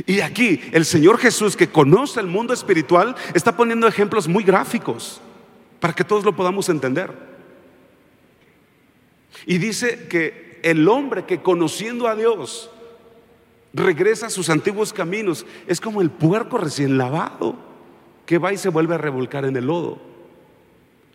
Y 0.07 0.21
aquí 0.21 0.63
el 0.73 0.87
Señor 0.87 1.19
Jesús, 1.19 1.57
que 1.57 1.69
conoce 1.69 2.21
el 2.21 2.27
mundo 2.27 2.55
espiritual, 2.55 3.15
está 3.35 3.55
poniendo 3.55 3.87
ejemplos 3.87 4.27
muy 4.27 4.45
gráficos 4.45 5.21
para 5.79 5.93
que 5.93 6.05
todos 6.05 6.25
lo 6.25 6.35
podamos 6.35 6.71
entender. 6.71 7.13
Y 9.45 9.59
dice 9.59 10.09
que 10.09 10.59
el 10.63 10.89
hombre 10.89 11.27
que 11.27 11.43
conociendo 11.43 12.09
a 12.09 12.17
Dios 12.17 12.71
regresa 13.75 14.29
a 14.29 14.31
sus 14.31 14.49
antiguos 14.49 14.95
caminos 14.95 15.45
es 15.67 15.83
como 15.83 16.01
el 16.01 16.11
puerco 16.11 16.57
recién 16.57 16.97
lavado 16.97 17.74
que 18.27 18.39
va 18.39 18.53
y 18.53 18.57
se 18.57 18.69
vuelve 18.69 18.95
a 18.95 18.99
revolcar 18.99 19.45
en 19.45 19.57
el 19.57 19.67
lodo. 19.67 19.99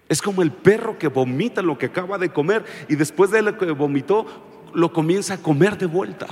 Es 0.07 0.21
como 0.21 0.41
el 0.41 0.51
perro 0.51 0.97
que 0.97 1.07
vomita 1.07 1.61
lo 1.61 1.77
que 1.77 1.87
acaba 1.87 2.17
de 2.17 2.29
comer 2.29 2.65
y 2.87 2.95
después 2.95 3.31
de 3.31 3.41
lo 3.41 3.57
que 3.57 3.71
vomitó 3.71 4.25
lo 4.73 4.91
comienza 4.91 5.35
a 5.35 5.37
comer 5.37 5.77
de 5.77 5.85
vuelta. 5.85 6.27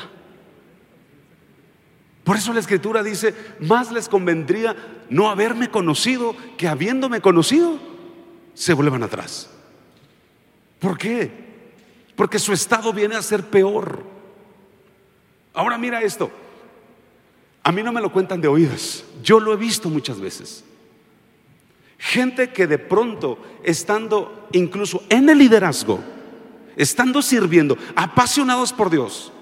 Por 2.23 2.35
eso 2.35 2.51
la 2.51 2.59
escritura 2.59 3.03
dice, 3.03 3.33
más 3.59 3.91
les 3.91 4.09
convendría 4.09 4.75
no 5.09 5.29
haberme 5.29 5.69
conocido 5.69 6.35
que 6.57 6.67
habiéndome 6.67 7.21
conocido, 7.21 7.79
se 8.53 8.73
vuelvan 8.73 9.03
atrás. 9.03 9.49
¿Por 10.79 10.97
qué? 10.97 11.31
Porque 12.15 12.39
su 12.39 12.51
estado 12.51 12.91
viene 12.91 13.15
a 13.15 13.21
ser 13.21 13.43
peor. 13.43 14.03
Ahora 15.53 15.77
mira 15.77 16.01
esto. 16.01 16.29
A 17.67 17.71
mí 17.73 17.83
no 17.83 17.91
me 17.91 17.99
lo 17.99 18.13
cuentan 18.13 18.39
de 18.39 18.47
oídas. 18.47 19.03
Yo 19.21 19.41
lo 19.41 19.51
he 19.51 19.57
visto 19.57 19.89
muchas 19.89 20.21
veces. 20.21 20.63
Gente 21.97 22.53
que 22.53 22.65
de 22.65 22.77
pronto, 22.77 23.39
estando 23.61 24.47
incluso 24.53 25.03
en 25.09 25.27
el 25.27 25.37
liderazgo, 25.37 25.99
estando 26.77 27.21
sirviendo, 27.21 27.77
apasionados 27.93 28.71
por 28.71 28.89
Dios, 28.89 29.33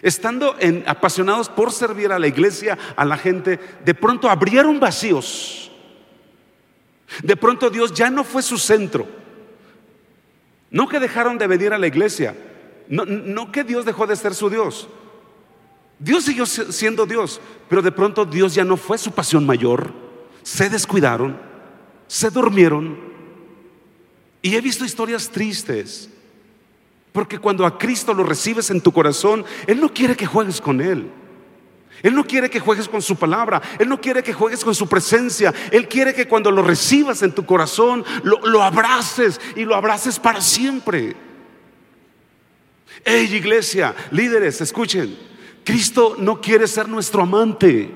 estando 0.00 0.56
en, 0.58 0.82
apasionados 0.86 1.50
por 1.50 1.70
servir 1.70 2.12
a 2.12 2.18
la 2.18 2.28
iglesia, 2.28 2.78
a 2.96 3.04
la 3.04 3.18
gente, 3.18 3.60
de 3.84 3.94
pronto 3.94 4.30
abrieron 4.30 4.80
vacíos. 4.80 5.70
De 7.22 7.36
pronto 7.36 7.68
Dios 7.68 7.92
ya 7.92 8.08
no 8.08 8.24
fue 8.24 8.40
su 8.40 8.56
centro. 8.56 9.06
No 10.70 10.88
que 10.88 10.98
dejaron 10.98 11.36
de 11.36 11.46
venir 11.46 11.74
a 11.74 11.78
la 11.78 11.88
iglesia, 11.88 12.34
no, 12.88 13.04
no 13.04 13.52
que 13.52 13.64
Dios 13.64 13.84
dejó 13.84 14.06
de 14.06 14.16
ser 14.16 14.34
su 14.34 14.48
Dios. 14.48 14.88
Dios 16.00 16.24
siguió 16.24 16.46
siendo 16.46 17.04
Dios, 17.04 17.42
pero 17.68 17.82
de 17.82 17.92
pronto 17.92 18.24
Dios 18.24 18.54
ya 18.54 18.64
no 18.64 18.78
fue 18.78 18.96
su 18.96 19.12
pasión 19.12 19.44
mayor. 19.44 19.92
Se 20.42 20.70
descuidaron, 20.70 21.38
se 22.08 22.30
durmieron. 22.30 22.98
Y 24.40 24.56
he 24.56 24.60
visto 24.62 24.86
historias 24.86 25.28
tristes, 25.28 26.08
porque 27.12 27.38
cuando 27.38 27.66
a 27.66 27.76
Cristo 27.76 28.14
lo 28.14 28.24
recibes 28.24 28.70
en 28.70 28.80
tu 28.80 28.90
corazón, 28.92 29.44
Él 29.66 29.78
no 29.78 29.92
quiere 29.92 30.16
que 30.16 30.24
juegues 30.24 30.58
con 30.62 30.80
Él. 30.80 31.10
Él 32.02 32.14
no 32.14 32.24
quiere 32.24 32.48
que 32.48 32.60
juegues 32.60 32.88
con 32.88 33.02
su 33.02 33.16
palabra, 33.16 33.60
Él 33.78 33.86
no 33.86 34.00
quiere 34.00 34.22
que 34.22 34.32
juegues 34.32 34.64
con 34.64 34.74
su 34.74 34.88
presencia, 34.88 35.52
Él 35.70 35.86
quiere 35.86 36.14
que 36.14 36.26
cuando 36.26 36.50
lo 36.50 36.62
recibas 36.62 37.22
en 37.22 37.32
tu 37.32 37.44
corazón, 37.44 38.06
lo, 38.22 38.62
abraces 38.62 39.38
y 39.54 39.66
lo 39.66 39.74
abraces 39.74 40.18
para 40.18 40.40
siempre. 40.40 41.14
Hey 43.04 43.28
iglesia, 43.34 43.94
líderes, 44.12 44.62
escuchen, 44.62 45.29
Cristo 45.64 46.16
no 46.18 46.40
quiere 46.40 46.66
ser 46.66 46.88
nuestro 46.88 47.22
amante. 47.22 47.90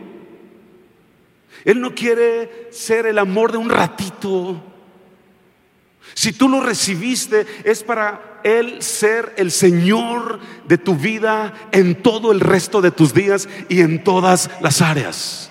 Él 1.64 1.80
no 1.80 1.94
quiere 1.94 2.68
ser 2.70 3.06
el 3.06 3.18
amor 3.18 3.52
de 3.52 3.58
un 3.58 3.70
ratito. 3.70 4.62
Si 6.12 6.32
tú 6.32 6.48
lo 6.48 6.60
recibiste 6.60 7.46
es 7.64 7.82
para 7.82 8.40
Él 8.44 8.82
ser 8.82 9.32
el 9.36 9.50
Señor 9.50 10.38
de 10.68 10.78
tu 10.78 10.94
vida 10.94 11.68
en 11.72 12.02
todo 12.02 12.30
el 12.30 12.40
resto 12.40 12.82
de 12.82 12.90
tus 12.90 13.14
días 13.14 13.48
y 13.68 13.80
en 13.80 14.04
todas 14.04 14.50
las 14.60 14.82
áreas. 14.82 15.50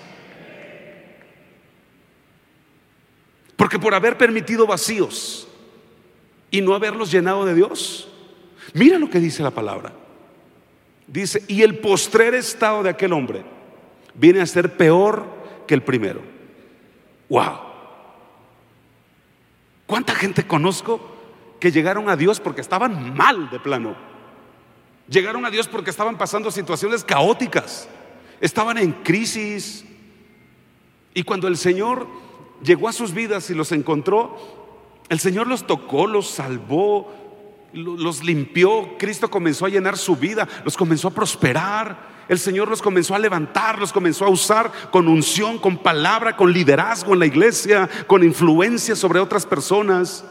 Porque 3.56 3.78
por 3.78 3.94
haber 3.94 4.16
permitido 4.16 4.66
vacíos 4.66 5.48
y 6.50 6.60
no 6.60 6.74
haberlos 6.74 7.10
llenado 7.10 7.44
de 7.44 7.54
Dios, 7.54 8.08
mira 8.72 8.98
lo 8.98 9.10
que 9.10 9.20
dice 9.20 9.42
la 9.42 9.50
palabra. 9.50 10.03
Dice, 11.06 11.42
y 11.48 11.62
el 11.62 11.78
postrer 11.78 12.34
estado 12.34 12.82
de 12.82 12.90
aquel 12.90 13.12
hombre 13.12 13.44
viene 14.14 14.40
a 14.40 14.46
ser 14.46 14.76
peor 14.76 15.26
que 15.66 15.74
el 15.74 15.82
primero. 15.82 16.22
Wow. 17.28 17.58
¿Cuánta 19.86 20.14
gente 20.14 20.46
conozco 20.46 21.00
que 21.60 21.70
llegaron 21.70 22.08
a 22.08 22.16
Dios 22.16 22.40
porque 22.40 22.60
estaban 22.60 23.14
mal 23.14 23.50
de 23.50 23.60
plano? 23.60 23.96
Llegaron 25.08 25.44
a 25.44 25.50
Dios 25.50 25.68
porque 25.68 25.90
estaban 25.90 26.16
pasando 26.16 26.50
situaciones 26.50 27.04
caóticas, 27.04 27.88
estaban 28.40 28.78
en 28.78 28.92
crisis. 28.92 29.84
Y 31.12 31.22
cuando 31.22 31.48
el 31.48 31.58
Señor 31.58 32.06
llegó 32.62 32.88
a 32.88 32.92
sus 32.92 33.12
vidas 33.12 33.50
y 33.50 33.54
los 33.54 33.72
encontró, 33.72 34.36
el 35.10 35.20
Señor 35.20 35.46
los 35.46 35.66
tocó, 35.66 36.06
los 36.06 36.28
salvó, 36.28 37.12
los 37.74 38.22
limpió, 38.22 38.96
Cristo 38.98 39.28
comenzó 39.28 39.66
a 39.66 39.68
llenar 39.68 39.98
su 39.98 40.16
vida, 40.16 40.48
los 40.64 40.76
comenzó 40.76 41.08
a 41.08 41.12
prosperar. 41.12 42.14
El 42.28 42.38
Señor 42.38 42.68
los 42.68 42.80
comenzó 42.80 43.14
a 43.14 43.18
levantar, 43.18 43.78
los 43.78 43.92
comenzó 43.92 44.24
a 44.24 44.30
usar 44.30 44.70
con 44.90 45.08
unción, 45.08 45.58
con 45.58 45.76
palabra, 45.76 46.36
con 46.36 46.52
liderazgo 46.52 47.12
en 47.12 47.18
la 47.18 47.26
iglesia, 47.26 47.88
con 48.06 48.22
influencia 48.22 48.96
sobre 48.96 49.20
otras 49.20 49.44
personas. 49.44 50.24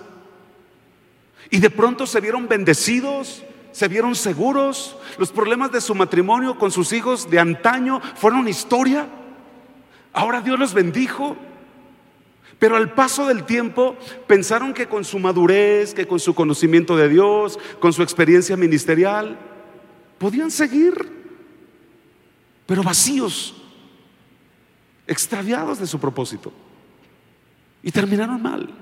Y 1.51 1.59
de 1.59 1.69
pronto 1.69 2.07
se 2.07 2.19
vieron 2.19 2.47
bendecidos, 2.47 3.43
se 3.71 3.87
vieron 3.87 4.15
seguros. 4.15 4.95
Los 5.19 5.31
problemas 5.31 5.71
de 5.71 5.81
su 5.81 5.93
matrimonio 5.93 6.57
con 6.57 6.71
sus 6.71 6.93
hijos 6.93 7.29
de 7.29 7.39
antaño 7.39 8.01
fueron 8.15 8.47
historia. 8.47 9.07
Ahora 10.13 10.41
Dios 10.41 10.57
los 10.57 10.73
bendijo. 10.73 11.35
Pero 12.63 12.77
al 12.77 12.93
paso 12.93 13.27
del 13.27 13.43
tiempo 13.43 13.97
pensaron 14.25 14.73
que 14.73 14.87
con 14.87 15.03
su 15.03 15.19
madurez, 15.19 15.93
que 15.93 16.07
con 16.07 16.17
su 16.17 16.33
conocimiento 16.33 16.95
de 16.95 17.09
Dios, 17.09 17.59
con 17.81 17.91
su 17.91 18.01
experiencia 18.01 18.55
ministerial, 18.55 19.37
podían 20.17 20.49
seguir, 20.49 20.93
pero 22.65 22.81
vacíos, 22.81 23.61
extraviados 25.05 25.79
de 25.79 25.87
su 25.87 25.99
propósito. 25.99 26.53
Y 27.83 27.91
terminaron 27.91 28.41
mal. 28.41 28.73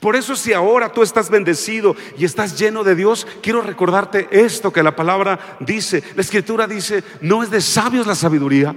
Por 0.00 0.16
eso 0.16 0.34
si 0.36 0.54
ahora 0.54 0.90
tú 0.90 1.02
estás 1.02 1.28
bendecido 1.28 1.94
y 2.16 2.24
estás 2.24 2.58
lleno 2.58 2.82
de 2.82 2.94
Dios, 2.94 3.26
quiero 3.42 3.60
recordarte 3.60 4.26
esto 4.30 4.72
que 4.72 4.82
la 4.82 4.96
palabra 4.96 5.58
dice. 5.60 6.02
La 6.14 6.22
escritura 6.22 6.66
dice, 6.66 7.04
no 7.20 7.42
es 7.42 7.50
de 7.50 7.60
sabios 7.60 8.06
la 8.06 8.14
sabiduría 8.14 8.74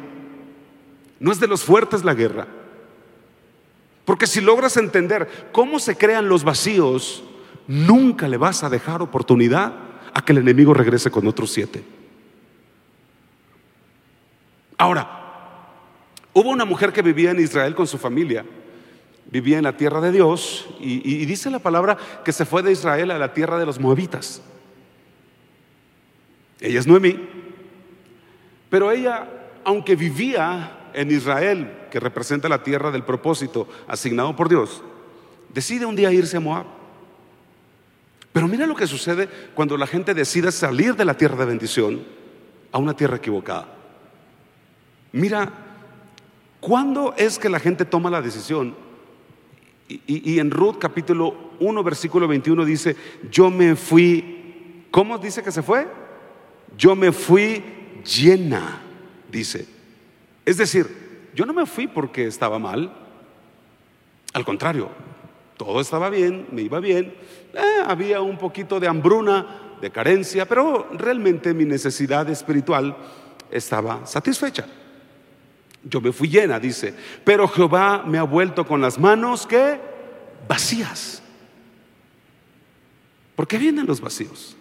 no 1.20 1.32
es 1.32 1.40
de 1.40 1.48
los 1.48 1.64
fuertes 1.64 2.04
la 2.04 2.14
guerra. 2.14 2.48
Porque 4.06 4.28
si 4.28 4.40
logras 4.40 4.78
entender 4.78 5.50
cómo 5.52 5.80
se 5.80 5.98
crean 5.98 6.30
los 6.30 6.44
vacíos, 6.44 7.24
nunca 7.68 8.28
le 8.28 8.38
vas 8.38 8.64
a 8.64 8.70
dejar 8.70 9.02
oportunidad 9.02 9.74
a 10.14 10.24
que 10.24 10.32
el 10.32 10.38
enemigo 10.38 10.74
regrese 10.74 11.12
con 11.12 11.28
otros 11.28 11.52
siete. 11.52 11.84
Ahora, 14.78 15.10
hubo 16.34 16.50
una 16.50 16.66
mujer 16.66 16.94
que 16.94 17.02
vivía 17.02 17.32
en 17.32 17.40
Israel 17.40 17.76
con 17.76 17.88
su 17.88 17.98
familia, 17.98 18.46
vivía 19.30 19.58
en 19.58 19.64
la 19.64 19.76
tierra 19.76 20.00
de 20.00 20.12
Dios 20.12 20.68
y, 20.80 21.26
dice 21.26 21.50
la 21.50 21.60
palabra 21.60 21.98
que 22.24 22.32
se 22.32 22.46
fue 22.46 22.64
de 22.64 22.72
Israel 22.72 23.12
a 23.12 23.18
la 23.18 23.34
tierra 23.34 23.60
de 23.60 23.66
los 23.66 23.80
moabitas. 23.80 24.42
Ella 26.62 26.80
es 26.80 26.88
Noemí, 26.88 27.20
pero 28.70 28.92
ella, 28.92 29.28
aunque 29.64 29.96
vivía 29.96 30.77
en 30.98 31.12
Israel, 31.12 31.72
que 31.92 32.00
representa 32.00 32.50
la 32.50 32.64
tierra 32.64 32.90
del 32.90 33.04
propósito 33.04 33.68
asignado 33.88 34.36
por 34.36 34.50
Dios, 34.50 34.82
decide 35.54 35.86
un 35.86 35.96
día 35.96 36.12
irse 36.12 36.38
a 36.38 36.40
Moab. 36.40 36.66
Pero 38.34 38.48
mira 38.48 38.66
lo 38.66 38.76
que 38.76 38.88
sucede 38.88 39.30
cuando 39.54 39.78
la 39.78 39.86
gente 39.86 40.16
decide 40.16 40.52
salir 40.52 40.96
de 40.96 41.06
la 41.06 41.16
tierra 41.16 41.38
de 41.38 41.46
bendición 41.46 42.04
a 42.72 42.80
una 42.80 42.96
tierra 42.96 43.18
equivocada. 43.18 43.68
Mira, 45.12 45.54
¿cuándo 46.60 47.14
es 47.16 47.38
que 47.38 47.50
la 47.50 47.60
gente 47.60 47.86
toma 47.86 48.10
la 48.10 48.22
decisión? 48.22 48.76
Y, 49.88 50.40
en 50.40 50.52
Ruth 50.52 50.80
capítulo 50.80 51.52
1, 51.60 51.84
versículo 51.84 52.28
21 52.28 52.66
dice, 52.66 52.96
yo 53.32 53.52
me 53.52 53.76
fui, 53.76 54.84
¿cómo 54.92 55.18
dice 55.18 55.44
que 55.44 55.52
se 55.52 55.62
fue? 55.62 55.88
Yo 56.76 56.96
me 56.96 57.12
fui 57.12 57.64
llena, 58.04 58.82
dice. 59.32 59.77
Es 60.48 60.56
decir, 60.56 61.30
yo 61.36 61.46
no 61.46 61.52
me 61.52 61.66
fui 61.66 61.88
porque 61.88 62.26
estaba 62.26 62.58
mal. 62.58 62.90
Al 64.32 64.46
contrario, 64.46 64.90
todo 65.58 65.82
estaba 65.82 66.10
bien, 66.10 66.48
me 66.54 66.62
iba 66.62 66.80
bien. 66.80 67.14
Eh, 67.54 67.84
había 67.86 68.22
un 68.22 68.38
poquito 68.38 68.80
de 68.80 68.88
hambruna, 68.88 69.76
de 69.82 69.92
carencia, 69.92 70.48
pero 70.48 70.88
realmente 70.94 71.54
mi 71.54 71.66
necesidad 71.66 72.30
espiritual 72.30 72.96
estaba 73.52 74.06
satisfecha. 74.06 74.66
Yo 75.84 76.00
me 76.00 76.14
fui 76.14 76.30
llena, 76.30 76.62
dice, 76.62 76.94
pero 77.26 77.46
Jehová 77.50 78.04
me 78.08 78.18
ha 78.18 78.24
vuelto 78.24 78.66
con 78.66 78.80
las 78.80 78.98
manos 78.98 79.46
que 79.46 79.82
vacías. 80.48 81.22
¿Por 83.36 83.50
qué 83.50 83.58
vienen 83.58 83.86
los 83.86 84.00
vacíos? 84.00 84.57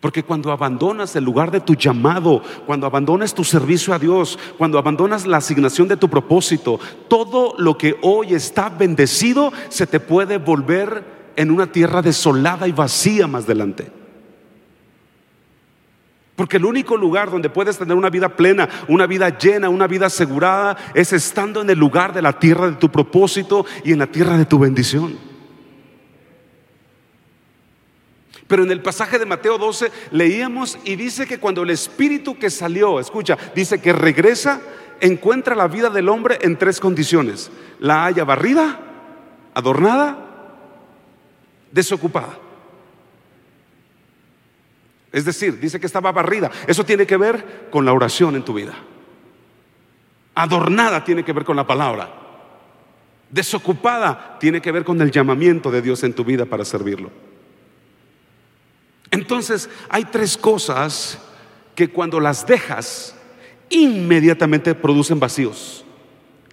Porque 0.00 0.22
cuando 0.22 0.50
abandonas 0.50 1.14
el 1.14 1.24
lugar 1.24 1.50
de 1.50 1.60
tu 1.60 1.74
llamado, 1.74 2.42
cuando 2.64 2.86
abandonas 2.86 3.34
tu 3.34 3.44
servicio 3.44 3.92
a 3.92 3.98
Dios, 3.98 4.38
cuando 4.56 4.78
abandonas 4.78 5.26
la 5.26 5.36
asignación 5.36 5.88
de 5.88 5.98
tu 5.98 6.08
propósito, 6.08 6.80
todo 7.08 7.54
lo 7.58 7.76
que 7.76 7.98
hoy 8.00 8.34
está 8.34 8.70
bendecido 8.70 9.52
se 9.68 9.86
te 9.86 10.00
puede 10.00 10.38
volver 10.38 11.04
en 11.36 11.50
una 11.50 11.70
tierra 11.70 12.00
desolada 12.00 12.66
y 12.66 12.72
vacía 12.72 13.26
más 13.26 13.44
adelante. 13.44 13.92
Porque 16.34 16.56
el 16.56 16.64
único 16.64 16.96
lugar 16.96 17.30
donde 17.30 17.50
puedes 17.50 17.76
tener 17.76 17.94
una 17.94 18.08
vida 18.08 18.30
plena, 18.30 18.66
una 18.88 19.06
vida 19.06 19.36
llena, 19.36 19.68
una 19.68 19.86
vida 19.86 20.06
asegurada, 20.06 20.78
es 20.94 21.12
estando 21.12 21.60
en 21.60 21.68
el 21.68 21.78
lugar 21.78 22.14
de 22.14 22.22
la 22.22 22.38
tierra 22.38 22.70
de 22.70 22.76
tu 22.76 22.90
propósito 22.90 23.66
y 23.84 23.92
en 23.92 23.98
la 23.98 24.06
tierra 24.06 24.38
de 24.38 24.46
tu 24.46 24.58
bendición. 24.58 25.18
Pero 28.50 28.64
en 28.64 28.72
el 28.72 28.82
pasaje 28.82 29.16
de 29.20 29.26
Mateo 29.26 29.58
12 29.58 29.92
leíamos 30.10 30.76
y 30.82 30.96
dice 30.96 31.24
que 31.24 31.38
cuando 31.38 31.62
el 31.62 31.70
espíritu 31.70 32.36
que 32.36 32.50
salió, 32.50 32.98
escucha, 32.98 33.38
dice 33.54 33.80
que 33.80 33.92
regresa, 33.92 34.60
encuentra 35.00 35.54
la 35.54 35.68
vida 35.68 35.88
del 35.88 36.08
hombre 36.08 36.36
en 36.42 36.58
tres 36.58 36.80
condiciones. 36.80 37.48
La 37.78 38.06
haya 38.06 38.24
barrida, 38.24 38.80
adornada, 39.54 40.18
desocupada. 41.70 42.40
Es 45.12 45.24
decir, 45.24 45.60
dice 45.60 45.78
que 45.78 45.86
estaba 45.86 46.10
barrida. 46.10 46.50
Eso 46.66 46.84
tiene 46.84 47.06
que 47.06 47.16
ver 47.16 47.68
con 47.70 47.84
la 47.84 47.92
oración 47.92 48.34
en 48.34 48.44
tu 48.44 48.54
vida. 48.54 48.74
Adornada 50.34 51.04
tiene 51.04 51.22
que 51.24 51.32
ver 51.32 51.44
con 51.44 51.54
la 51.54 51.68
palabra. 51.68 52.12
Desocupada 53.30 54.38
tiene 54.40 54.60
que 54.60 54.72
ver 54.72 54.82
con 54.82 55.00
el 55.00 55.12
llamamiento 55.12 55.70
de 55.70 55.82
Dios 55.82 56.02
en 56.02 56.14
tu 56.14 56.24
vida 56.24 56.46
para 56.46 56.64
servirlo. 56.64 57.29
Entonces, 59.10 59.68
hay 59.88 60.04
tres 60.04 60.36
cosas 60.36 61.18
que 61.74 61.88
cuando 61.88 62.20
las 62.20 62.46
dejas, 62.46 63.14
inmediatamente 63.70 64.74
producen 64.74 65.18
vacíos. 65.18 65.84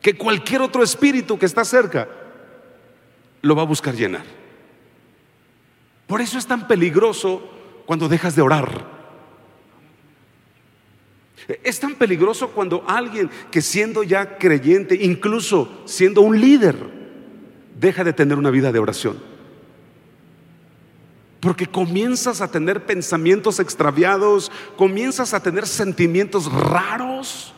Que 0.02 0.16
cualquier 0.16 0.62
otro 0.62 0.84
espíritu 0.84 1.38
que 1.38 1.46
está 1.46 1.66
cerca 1.66 2.08
lo 3.42 3.56
va 3.56 3.64
a 3.64 3.66
buscar 3.66 3.96
llenar. 3.96 4.24
Por 6.08 6.22
eso 6.22 6.38
es 6.38 6.48
tan 6.48 6.68
peligroso 6.68 7.42
cuando 7.86 8.08
dejas 8.08 8.36
de 8.36 8.42
orar. 8.42 8.98
Es 11.64 11.80
tan 11.80 11.96
peligroso 11.96 12.50
cuando 12.50 12.84
alguien 12.88 13.30
que 13.52 13.62
siendo 13.62 14.04
ya 14.04 14.38
creyente, 14.38 14.96
incluso 14.96 15.84
siendo 15.86 16.22
un 16.22 16.40
líder, 16.40 16.76
deja 17.80 18.04
de 18.04 18.14
tener 18.14 18.38
una 18.38 18.50
vida 18.50 18.72
de 18.72 18.80
oración. 18.80 19.37
Porque 21.40 21.68
comienzas 21.68 22.42
a 22.42 22.48
tener 22.48 22.86
pensamientos 22.86 23.60
extraviados, 23.60 24.52
comienzas 24.76 25.34
a 25.34 25.42
tener 25.42 25.68
sentimientos 25.68 26.52
raros. 26.52 27.54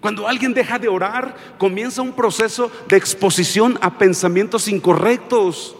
Cuando 0.00 0.26
alguien 0.26 0.52
deja 0.52 0.78
de 0.78 0.88
orar, 0.88 1.34
comienza 1.58 2.02
un 2.02 2.12
proceso 2.12 2.70
de 2.88 2.96
exposición 2.96 3.78
a 3.80 3.98
pensamientos 3.98 4.68
incorrectos. 4.68 5.76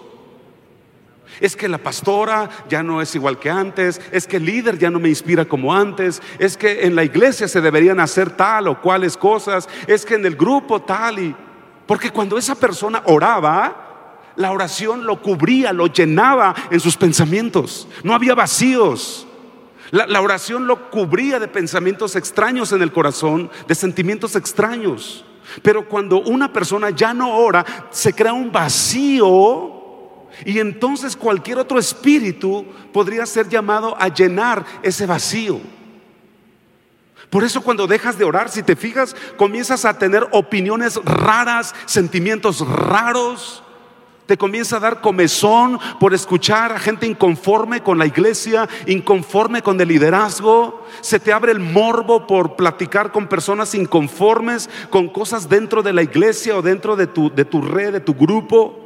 Es 1.40 1.57
que 1.57 1.68
la 1.68 1.78
pastora 1.78 2.49
ya 2.68 2.84
no 2.84 3.03
es 3.03 3.14
igual 3.14 3.38
que 3.38 3.51
antes, 3.51 4.01
es 4.12 4.26
que 4.26 4.36
el 4.36 4.45
líder 4.45 4.78
ya 4.78 4.90
no 4.90 5.01
me 5.01 5.09
inspira 5.09 5.45
como 5.45 5.74
antes, 5.74 6.22
es 6.38 6.57
que 6.57 6.86
en 6.86 6.95
la 6.95 7.03
iglesia 7.03 7.49
se 7.49 7.61
deberían 7.61 7.99
hacer 7.99 8.30
tal 8.30 8.68
o 8.68 8.80
cuales 8.80 9.16
cosas, 9.16 9.68
es 9.86 10.05
que 10.05 10.14
en 10.14 10.26
el 10.26 10.36
grupo 10.36 10.82
tal 10.82 11.18
y... 11.18 11.34
Porque 11.86 12.11
cuando 12.11 12.38
esa 12.38 12.55
persona 12.55 13.03
oraba, 13.07 13.82
la 14.37 14.51
oración 14.51 15.05
lo 15.07 15.20
cubría, 15.20 15.72
lo 15.72 15.87
llenaba 15.87 16.55
en 16.70 16.80
sus 16.80 16.97
pensamientos, 16.97 17.89
no 18.03 18.14
había 18.14 18.35
vacíos. 18.35 19.26
La, 19.91 20.22
oración 20.22 20.66
lo 20.66 20.91
cubría 20.91 21.39
de 21.39 21.49
pensamientos 21.49 22.16
extraños 22.16 22.72
en 22.72 22.80
el 22.80 22.93
corazón, 22.93 23.51
de 23.68 23.74
sentimientos 23.74 24.37
extraños. 24.37 25.22
Pero 25.61 25.87
cuando 25.87 26.22
una 26.22 26.51
persona 26.51 26.89
ya 26.89 27.12
no 27.12 27.37
ora, 27.37 27.64
se 27.91 28.14
crea 28.14 28.33
un 28.33 28.51
vacío 28.51 29.83
y 30.47 30.59
entonces 30.59 31.14
cualquier 31.14 31.59
otro 31.59 31.78
espíritu 31.78 32.64
podría 32.91 33.26
ser 33.26 33.51
llamado 33.51 33.95
a 34.01 34.09
llenar 34.09 34.64
ese 34.83 35.05
vacío. 35.05 35.61
Por 37.28 37.45
eso 37.45 37.62
cuando 37.62 37.87
dejas 37.87 38.18
de 38.18 38.24
orar, 38.24 38.51
si 38.51 38.62
te 38.62 38.76
fijas, 38.76 39.16
comienzas 39.37 39.85
a 39.85 39.99
tener 39.99 40.26
opiniones 40.33 40.97
raras, 41.05 41.74
sentimientos 41.87 42.66
raros. 42.66 43.62
Te 44.27 44.39
comienza 44.39 44.77
a 44.77 44.81
dar 44.81 45.01
comezón 45.01 45.81
por 45.99 46.14
escuchar 46.14 46.73
a 46.73 46.79
gente 46.79 47.07
inconforme 47.07 47.83
con 47.83 47.99
la 47.99 48.07
iglesia, 48.07 48.68
inconforme 48.87 49.62
con 49.62 49.81
el 49.81 49.89
liderazgo. 49.89 50.87
Se 51.01 51.18
te 51.18 51.33
abre 51.33 51.51
el 51.51 51.59
morbo 51.59 52.27
por 52.27 52.55
platicar 52.55 53.11
con 53.11 53.27
personas 53.27 53.75
inconformes, 53.75 54.70
con 54.91 55.09
cosas 55.09 55.49
dentro 55.49 55.83
de 55.83 55.93
la 55.93 56.03
iglesia 56.03 56.57
o 56.57 56.62
dentro 56.62 56.95
de 56.95 57.09
tu, 57.09 57.35
de 57.35 57.45
tu 57.45 57.61
red, 57.62 57.93
de 57.93 58.01
tu 58.01 58.14
grupo. 58.14 58.79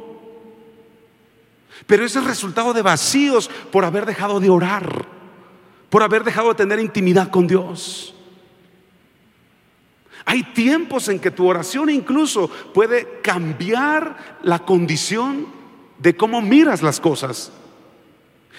Pero 1.85 2.03
es 2.03 2.15
el 2.15 2.25
resultado 2.25 2.73
de 2.73 2.81
vacíos 2.81 3.49
por 3.71 3.85
haber 3.85 4.07
dejado 4.07 4.39
de 4.39 4.49
orar, 4.49 5.05
por 5.91 6.01
haber 6.01 6.23
dejado 6.23 6.49
de 6.49 6.55
tener 6.55 6.79
intimidad 6.79 7.29
con 7.29 7.45
Dios. 7.45 8.16
Hay 10.29 10.43
tiempos 10.43 11.07
en 11.07 11.19
que 11.19 11.31
tu 11.31 11.47
oración 11.47 11.89
incluso 11.89 12.49
puede 12.73 13.21
cambiar 13.23 14.37
la 14.43 14.59
condición 14.59 15.47
de 15.99 16.17
cómo 16.17 16.41
miras 16.41 16.83
las 16.83 16.99
cosas. 16.99 17.49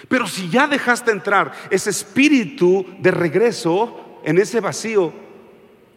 Pero 0.07 0.25
si 0.25 0.49
ya 0.49 0.65
dejaste 0.65 1.11
entrar 1.11 1.53
ese 1.69 1.91
espíritu 1.91 2.87
de 2.99 3.11
regreso 3.11 4.19
en 4.23 4.39
ese 4.39 4.59
vacío, 4.59 5.13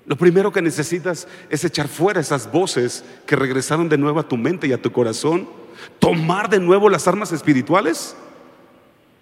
lo 0.04 0.14
primero 0.14 0.52
que 0.52 0.60
necesitas 0.60 1.26
es 1.48 1.64
echar 1.64 1.88
fuera 1.88 2.20
esas 2.20 2.52
voces 2.52 3.02
que 3.24 3.34
regresaron 3.34 3.88
de 3.88 3.96
nuevo 3.96 4.20
a 4.20 4.28
tu 4.28 4.36
mente 4.36 4.66
y 4.66 4.74
a 4.74 4.82
tu 4.82 4.92
corazón 4.92 5.48
tomar 5.98 6.50
de 6.50 6.60
nuevo 6.60 6.90
las 6.90 7.08
armas 7.08 7.32
espirituales 7.32 8.14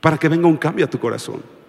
para 0.00 0.18
que 0.18 0.28
venga 0.28 0.48
un 0.48 0.56
cambio 0.56 0.86
a 0.86 0.90
tu 0.90 0.98
corazón. 0.98 1.59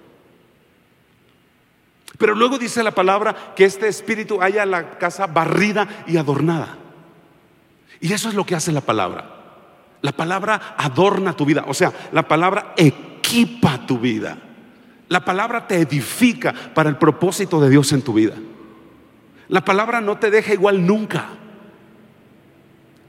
Pero 2.21 2.35
luego 2.35 2.59
dice 2.59 2.83
la 2.83 2.91
palabra 2.91 3.35
que 3.55 3.65
este 3.65 3.87
espíritu 3.87 4.43
haya 4.43 4.63
la 4.63 4.91
casa 4.99 5.25
barrida 5.25 5.87
y 6.05 6.17
adornada. 6.17 6.77
Y 7.99 8.13
eso 8.13 8.29
es 8.29 8.35
lo 8.35 8.45
que 8.45 8.53
hace 8.53 8.71
la 8.71 8.81
palabra. 8.81 9.25
La 10.03 10.11
palabra 10.11 10.75
adorna 10.77 11.33
tu 11.33 11.45
vida, 11.45 11.65
o 11.67 11.73
sea, 11.73 11.91
la 12.11 12.27
palabra 12.27 12.75
equipa 12.77 13.87
tu 13.87 13.97
vida. 13.97 14.37
La 15.09 15.25
palabra 15.25 15.67
te 15.67 15.77
edifica 15.77 16.53
para 16.75 16.89
el 16.89 16.97
propósito 16.97 17.59
de 17.59 17.71
Dios 17.71 17.91
en 17.91 18.03
tu 18.03 18.13
vida. 18.13 18.35
La 19.47 19.65
palabra 19.65 19.99
no 19.99 20.19
te 20.19 20.29
deja 20.29 20.53
igual 20.53 20.85
nunca. 20.85 21.25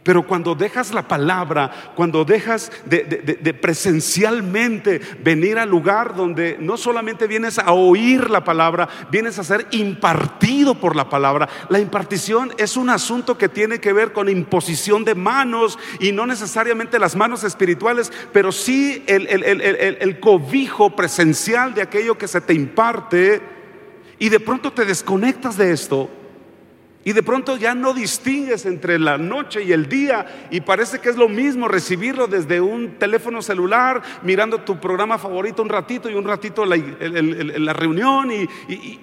Pero 0.02 0.26
cuando 0.26 0.56
dejas 0.56 0.92
la 0.92 1.06
palabra, 1.06 1.92
cuando 1.94 2.24
dejas 2.24 2.72
de, 2.86 3.56
presencialmente 3.60 5.00
venir 5.22 5.58
al 5.58 5.68
lugar 5.68 6.16
donde 6.16 6.56
no 6.58 6.76
solamente 6.76 7.28
vienes 7.28 7.60
a 7.60 7.72
oír 7.72 8.28
la 8.28 8.42
palabra, 8.42 8.88
vienes 9.12 9.38
a 9.38 9.44
ser 9.44 9.66
impartido 9.70 10.74
por 10.74 10.96
la 10.96 11.08
palabra. 11.08 11.48
La 11.68 11.78
impartición 11.78 12.52
es 12.58 12.76
un 12.76 12.90
asunto 12.90 13.38
que 13.38 13.48
tiene 13.48 13.78
que 13.78 13.92
ver 13.92 14.12
con 14.12 14.28
imposición 14.28 15.04
de 15.04 15.14
manos 15.14 15.78
y 16.00 16.10
no 16.10 16.26
necesariamente 16.26 16.98
las 16.98 17.14
manos 17.14 17.44
espirituales, 17.44 18.12
pero 18.32 18.50
sí 18.50 19.04
el, 19.06 20.18
cobijo 20.18 20.96
presencial 20.96 21.74
de 21.74 21.82
aquello 21.82 22.18
que 22.18 22.26
se 22.26 22.40
te 22.40 22.54
imparte 22.54 23.40
y 24.18 24.28
de 24.28 24.40
pronto 24.40 24.72
te 24.72 24.84
desconectas 24.84 25.56
de 25.56 25.72
esto 25.72 26.10
y 27.04 27.12
de 27.12 27.22
pronto 27.22 27.56
ya 27.56 27.74
no 27.74 27.94
distingues 27.94 28.64
entre 28.64 28.98
la 28.98 29.18
noche 29.18 29.62
y 29.62 29.72
el 29.72 29.88
día 29.88 30.48
y 30.50 30.60
parece 30.60 31.00
que 31.00 31.08
es 31.08 31.16
lo 31.16 31.28
mismo 31.28 31.66
recibirlo 31.66 32.28
desde 32.28 32.60
un 32.60 32.98
teléfono 32.98 33.42
celular, 33.42 34.02
mirando 34.22 34.60
tu 34.60 34.78
programa 34.78 35.18
favorito 35.18 35.62
un 35.62 35.68
ratito 35.68 36.08
y 36.08 36.14
un 36.14 36.24
ratito 36.24 36.64
la, 36.64 36.76
la 36.76 37.72
reunión 37.72 38.30
y, 38.30 38.48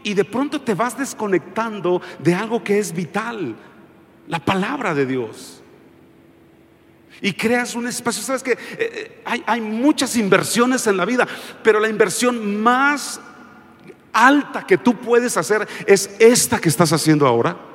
y, 0.03 0.13
de 0.13 0.23
pronto 0.23 0.61
te 0.61 0.73
vas 0.73 0.97
desconectando 0.97 2.01
de 2.19 2.33
algo 2.33 2.63
que 2.63 2.79
es 2.79 2.93
vital, 2.93 3.55
la 4.27 4.39
palabra 4.39 4.93
de 4.93 5.05
Dios. 5.05 5.61
Y 7.21 7.33
creas 7.33 7.75
un 7.75 7.85
espacio, 7.85 8.23
sabes 8.23 8.43
que 8.43 8.53
eh, 8.53 8.57
eh, 8.79 9.21
hay, 9.25 9.43
hay 9.45 9.59
muchas 9.59 10.15
inversiones 10.15 10.87
en 10.87 10.95
la 10.95 11.03
vida, 11.03 11.27
pero 11.61 11.81
la 11.81 11.89
inversión 11.89 12.61
más 12.61 13.19
alta 14.13 14.65
que 14.65 14.77
tú 14.77 14.95
puedes 14.95 15.35
hacer 15.35 15.67
es 15.85 16.15
esta 16.19 16.59
que 16.59 16.69
estás 16.69 16.93
haciendo 16.93 17.27
ahora. 17.27 17.68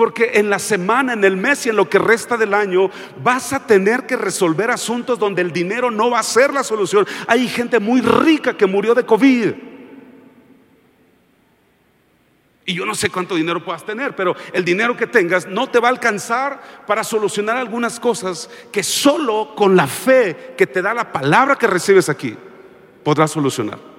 Porque 0.00 0.30
en 0.36 0.48
la 0.48 0.58
semana, 0.58 1.12
en 1.12 1.22
el 1.24 1.36
mes 1.36 1.66
y 1.66 1.68
en 1.68 1.76
lo 1.76 1.90
que 1.90 1.98
resta 1.98 2.38
del 2.38 2.54
año 2.54 2.88
vas 3.22 3.52
a 3.52 3.66
tener 3.66 4.06
que 4.06 4.16
resolver 4.16 4.70
asuntos 4.70 5.18
donde 5.18 5.42
el 5.42 5.52
dinero 5.52 5.90
no 5.90 6.08
va 6.08 6.20
a 6.20 6.22
ser 6.22 6.54
la 6.54 6.64
solución. 6.64 7.06
Hay 7.26 7.46
gente 7.46 7.78
muy 7.78 8.00
rica 8.00 8.56
que 8.56 8.64
murió 8.64 8.94
de 8.94 9.04
COVID. 9.04 9.52
Y 12.64 12.72
yo 12.72 12.86
no 12.86 12.94
sé 12.94 13.10
cuánto 13.10 13.34
dinero 13.34 13.62
puedas 13.62 13.84
tener, 13.84 14.16
pero 14.16 14.34
el 14.54 14.64
dinero 14.64 14.96
que 14.96 15.06
tengas 15.06 15.46
no 15.46 15.68
te 15.68 15.80
va 15.80 15.88
a 15.88 15.90
alcanzar 15.90 16.62
para 16.86 17.04
solucionar 17.04 17.58
algunas 17.58 18.00
cosas 18.00 18.48
que 18.72 18.82
solo 18.82 19.54
con 19.54 19.76
la 19.76 19.86
fe 19.86 20.54
que 20.56 20.66
te 20.66 20.80
da 20.80 20.94
la 20.94 21.12
palabra 21.12 21.56
que 21.56 21.66
recibes 21.66 22.08
aquí 22.08 22.34
podrás 23.04 23.32
solucionar. 23.32 23.89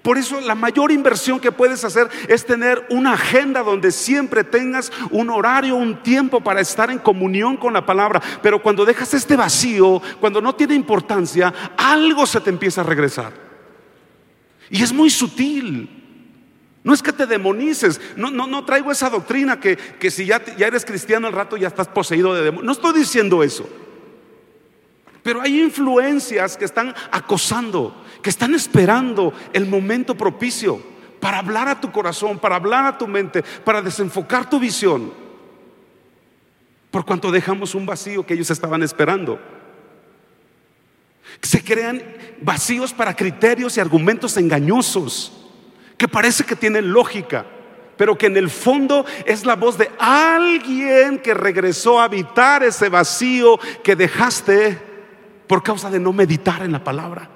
Por 0.00 0.16
eso 0.16 0.40
la 0.40 0.54
mayor 0.54 0.90
inversión 0.90 1.38
que 1.38 1.52
puedes 1.52 1.84
hacer 1.84 2.08
es 2.28 2.46
tener 2.46 2.86
una 2.90 3.12
agenda 3.12 3.62
donde 3.62 3.92
siempre 3.92 4.44
tengas 4.44 4.90
un 5.10 5.28
horario, 5.28 5.76
un 5.76 6.02
tiempo 6.02 6.40
para 6.40 6.60
estar 6.60 6.90
en 6.90 6.98
comunión 6.98 7.56
con 7.56 7.74
la 7.74 7.84
palabra. 7.84 8.22
Pero 8.42 8.62
cuando 8.62 8.84
dejas 8.84 9.12
este 9.12 9.36
vacío, 9.36 10.00
cuando 10.20 10.40
no 10.40 10.54
tiene 10.54 10.74
importancia, 10.74 11.52
algo 11.76 12.26
se 12.26 12.40
te 12.40 12.50
empieza 12.50 12.80
a 12.80 12.84
regresar. 12.84 13.32
Y 14.70 14.82
es 14.82 14.92
muy 14.92 15.10
sutil. 15.10 15.98
No 16.84 16.92
es 16.92 17.02
que 17.02 17.12
te 17.12 17.26
demonices, 17.26 18.00
no, 18.16 18.30
no, 18.30 18.48
no 18.48 18.64
traigo 18.64 18.90
esa 18.90 19.08
doctrina 19.08 19.60
que, 19.60 19.76
que 19.76 20.10
si 20.10 20.26
ya, 20.26 20.42
ya 20.56 20.66
eres 20.66 20.84
cristiano 20.84 21.28
al 21.28 21.32
rato 21.32 21.56
ya 21.56 21.68
estás 21.68 21.86
poseído 21.86 22.34
de 22.34 22.42
demonios. 22.42 22.64
No 22.64 22.72
estoy 22.72 22.98
diciendo 22.98 23.44
eso. 23.44 23.68
Pero 25.22 25.40
hay 25.40 25.60
influencias 25.60 26.56
que 26.56 26.64
están 26.64 26.94
acosando, 27.10 27.94
que 28.22 28.30
están 28.30 28.54
esperando 28.54 29.32
el 29.52 29.66
momento 29.66 30.16
propicio 30.16 30.80
para 31.20 31.38
hablar 31.38 31.68
a 31.68 31.80
tu 31.80 31.92
corazón, 31.92 32.38
para 32.38 32.56
hablar 32.56 32.84
a 32.84 32.98
tu 32.98 33.06
mente, 33.06 33.42
para 33.64 33.80
desenfocar 33.80 34.50
tu 34.50 34.58
visión. 34.58 35.12
Por 36.90 37.04
cuanto 37.04 37.30
dejamos 37.30 37.74
un 37.74 37.86
vacío 37.86 38.26
que 38.26 38.34
ellos 38.34 38.50
estaban 38.50 38.82
esperando. 38.82 39.40
Se 41.40 41.62
crean 41.62 42.02
vacíos 42.40 42.92
para 42.92 43.14
criterios 43.14 43.76
y 43.76 43.80
argumentos 43.80 44.36
engañosos 44.36 45.32
que 45.96 46.08
parece 46.08 46.42
que 46.42 46.56
tienen 46.56 46.92
lógica, 46.92 47.46
pero 47.96 48.18
que 48.18 48.26
en 48.26 48.36
el 48.36 48.50
fondo 48.50 49.06
es 49.24 49.46
la 49.46 49.54
voz 49.54 49.78
de 49.78 49.88
alguien 50.00 51.20
que 51.20 51.32
regresó 51.32 52.00
a 52.00 52.04
habitar 52.04 52.64
ese 52.64 52.88
vacío 52.88 53.60
que 53.84 53.94
dejaste 53.94 54.91
por 55.52 55.62
causa 55.62 55.90
de 55.90 56.00
no 56.00 56.14
meditar 56.14 56.62
en 56.62 56.72
la 56.72 56.82
palabra. 56.82 57.28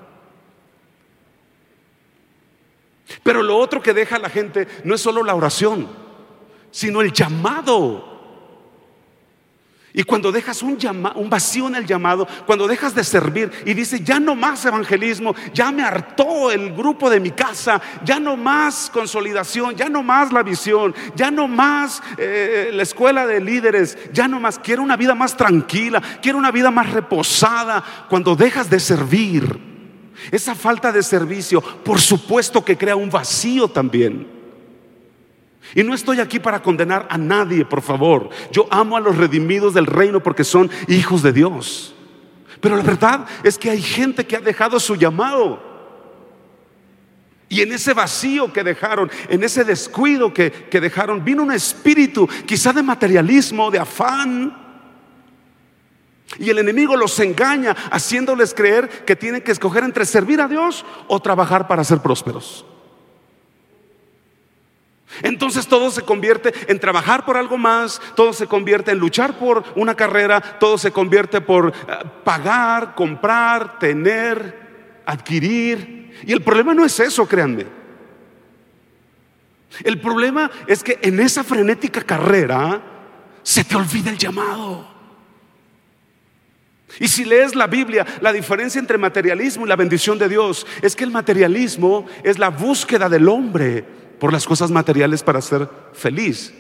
Pero 3.23 3.43
lo 3.43 3.59
otro 3.59 3.83
que 3.83 3.93
deja 3.93 4.17
a 4.17 4.21
la 4.21 4.31
gente 4.31 4.67
no 4.85 4.95
es 4.95 5.03
solo 5.03 5.23
la 5.23 5.35
oración, 5.35 5.87
sino 6.71 7.03
el 7.03 7.13
llamado. 7.13 8.16
Y 9.99 10.05
cuando 10.05 10.31
dejas 10.31 10.63
un, 10.63 10.77
vacío 11.31 11.69
en 11.69 11.75
el 11.75 11.87
llamado, 11.87 12.29
cuando 12.45 12.69
dejas 12.69 12.95
de 12.95 13.03
servir 13.03 13.51
y 13.65 13.73
dices, 13.73 14.05
ya 14.05 14.21
no 14.21 14.37
más 14.37 14.63
evangelismo, 14.67 15.35
ya 15.55 15.73
me 15.73 15.83
hartó 15.83 16.53
el 16.53 16.75
grupo 16.75 17.09
de 17.09 17.19
mi 17.19 17.31
casa, 17.31 17.81
ya 18.05 18.21
no 18.21 18.37
más 18.37 18.91
consolidación, 18.93 19.75
ya 19.75 19.89
no 19.89 20.03
más 20.03 20.35
la 20.35 20.43
visión, 20.43 20.95
ya 21.15 21.31
no 21.31 21.49
más 21.49 22.03
eh, 22.19 22.73
la 22.75 22.83
escuela 22.83 23.27
de 23.27 23.41
líderes, 23.41 23.97
ya 24.13 24.29
no 24.29 24.39
más, 24.39 24.59
quiero 24.59 24.83
una 24.83 24.99
vida 24.99 25.15
más 25.15 25.35
tranquila, 25.35 26.03
quiero 26.21 26.37
una 26.37 26.51
vida 26.51 26.71
más 26.71 26.91
reposada. 26.93 27.83
Cuando 28.11 28.37
dejas 28.37 28.69
de 28.69 28.81
servir, 28.81 29.59
esa 30.31 30.55
falta 30.55 30.93
de 30.93 31.03
servicio, 31.03 31.63
por 31.63 32.03
supuesto 32.03 32.63
que 32.63 32.77
crea 32.77 32.97
un 32.97 33.09
vacío 33.09 33.67
también. 33.67 34.36
Y 35.75 35.83
no 35.83 35.95
estoy 35.95 36.21
aquí 36.21 36.39
para 36.39 36.63
condenar 36.63 37.07
a 37.11 37.19
nadie, 37.19 37.65
por 37.65 37.83
favor. 37.83 38.31
Yo 38.53 38.67
amo 38.71 38.97
a 38.97 39.01
los 39.01 39.17
redimidos 39.17 39.75
del 39.75 39.87
reino 39.87 40.23
porque 40.23 40.45
son 40.45 40.71
hijos 40.89 41.23
de 41.23 41.33
Dios. 41.33 41.95
Pero 42.61 42.77
la 42.77 42.83
verdad 42.83 43.27
es 43.43 43.59
que 43.59 43.71
hay 43.71 43.83
gente 43.83 44.27
que 44.27 44.37
ha 44.37 44.41
dejado 44.41 44.81
su 44.81 44.97
llamado. 44.97 45.61
Y 47.49 47.61
en 47.61 47.73
ese 47.73 47.95
vacío 47.95 48.53
que 48.53 48.65
dejaron, 48.65 49.11
en 49.29 49.45
ese 49.45 49.65
descuido 49.65 50.33
que, 50.33 50.51
que 50.51 50.81
dejaron, 50.81 51.25
vino 51.25 51.43
un 51.43 51.53
espíritu 51.53 52.29
quizá 52.45 52.73
de 52.73 52.83
materialismo, 52.83 53.71
de 53.71 53.79
afán. 53.79 54.67
Y 56.39 56.51
el 56.51 56.59
enemigo 56.59 56.97
los 56.97 57.19
engaña 57.21 57.77
haciéndoles 57.91 58.53
creer 58.53 58.89
que 59.05 59.15
tienen 59.15 59.43
que 59.43 59.53
escoger 59.53 59.85
entre 59.85 60.05
servir 60.05 60.41
a 60.41 60.49
Dios 60.49 60.85
o 61.07 61.21
trabajar 61.21 61.69
para 61.69 61.85
ser 61.85 62.01
prósperos. 62.01 62.67
Entonces 65.23 65.67
todo 65.67 65.91
se 65.91 66.03
convierte 66.03 66.53
en 66.69 66.79
trabajar 66.79 67.25
por 67.25 67.37
algo 67.37 67.57
más, 67.57 68.01
todo 68.15 68.33
se 68.33 68.47
convierte 68.47 68.91
en 68.91 68.99
luchar 68.99 69.39
por 69.39 69.65
una 69.75 69.95
carrera, 69.95 70.41
todo 70.41 70.79
se 70.79 70.91
convierte 70.91 71.41
por 71.41 71.69
eh, 71.69 71.73
pagar, 72.25 72.95
comprar, 72.95 73.79
tener, 73.79 75.03
adquirir. 75.07 76.13
Y 76.27 76.33
el 76.33 76.43
problema 76.43 76.75
no 76.75 76.85
es 76.85 76.99
eso, 77.01 77.27
créanme. 77.27 77.67
El 79.85 80.01
problema 80.01 80.51
es 80.67 80.83
que 80.83 80.99
en 81.03 81.21
esa 81.21 81.45
frenética 81.45 82.03
carrera 82.03 82.81
se 83.43 83.65
te 83.65 83.77
olvida 83.77 84.11
el 84.11 84.19
llamado. 84.19 84.97
Y 86.99 87.09
si 87.09 87.25
lees 87.25 87.55
la 87.55 87.67
Biblia, 87.67 88.07
la 88.21 88.33
diferencia 88.33 88.79
entre 88.79 88.97
materialismo 88.97 89.67
y 89.67 89.69
la 89.69 89.77
bendición 89.77 90.19
de 90.19 90.29
Dios 90.29 90.67
es 90.83 90.97
que 90.97 91.05
el 91.05 91.11
materialismo 91.11 92.07
es 92.23 92.39
la 92.39 92.49
búsqueda 92.49 93.09
del 93.09 93.29
hombre 93.29 93.85
por 94.19 94.33
las 94.33 94.47
cosas 94.47 94.71
materiales 94.71 95.23
para 95.23 95.41
ser 95.41 95.69
feliz, 95.93 96.53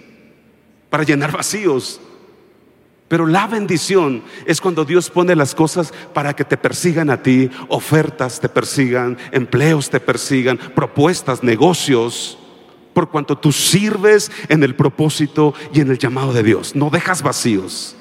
para 0.90 1.04
llenar 1.04 1.32
vacíos. 1.32 2.00
Pero 3.08 3.26
la 3.26 3.46
bendición 3.46 4.22
es 4.46 4.60
cuando 4.60 4.84
Dios 4.84 5.10
pone 5.10 5.36
las 5.36 5.54
cosas 5.54 5.92
para 6.12 6.34
que 6.34 6.44
te 6.44 6.56
persigan 6.56 7.10
a 7.10 7.22
ti, 7.22 7.50
ofertas 7.68 8.40
te 8.40 8.48
persigan, 8.48 9.16
empleos 9.30 9.90
te 9.90 10.00
persigan, 10.00 10.58
propuestas, 10.58 11.42
negocios, 11.42 12.38
por 12.92 13.10
cuanto 13.10 13.36
tú 13.36 13.52
sirves 13.52 14.30
en 14.48 14.62
el 14.62 14.74
propósito 14.74 15.54
y 15.72 15.80
en 15.80 15.90
el 15.90 15.98
llamado 15.98 16.32
de 16.32 16.42
Dios. 16.42 16.74
No 16.74 16.90
dejas 16.90 17.22
vacíos. 17.22 17.95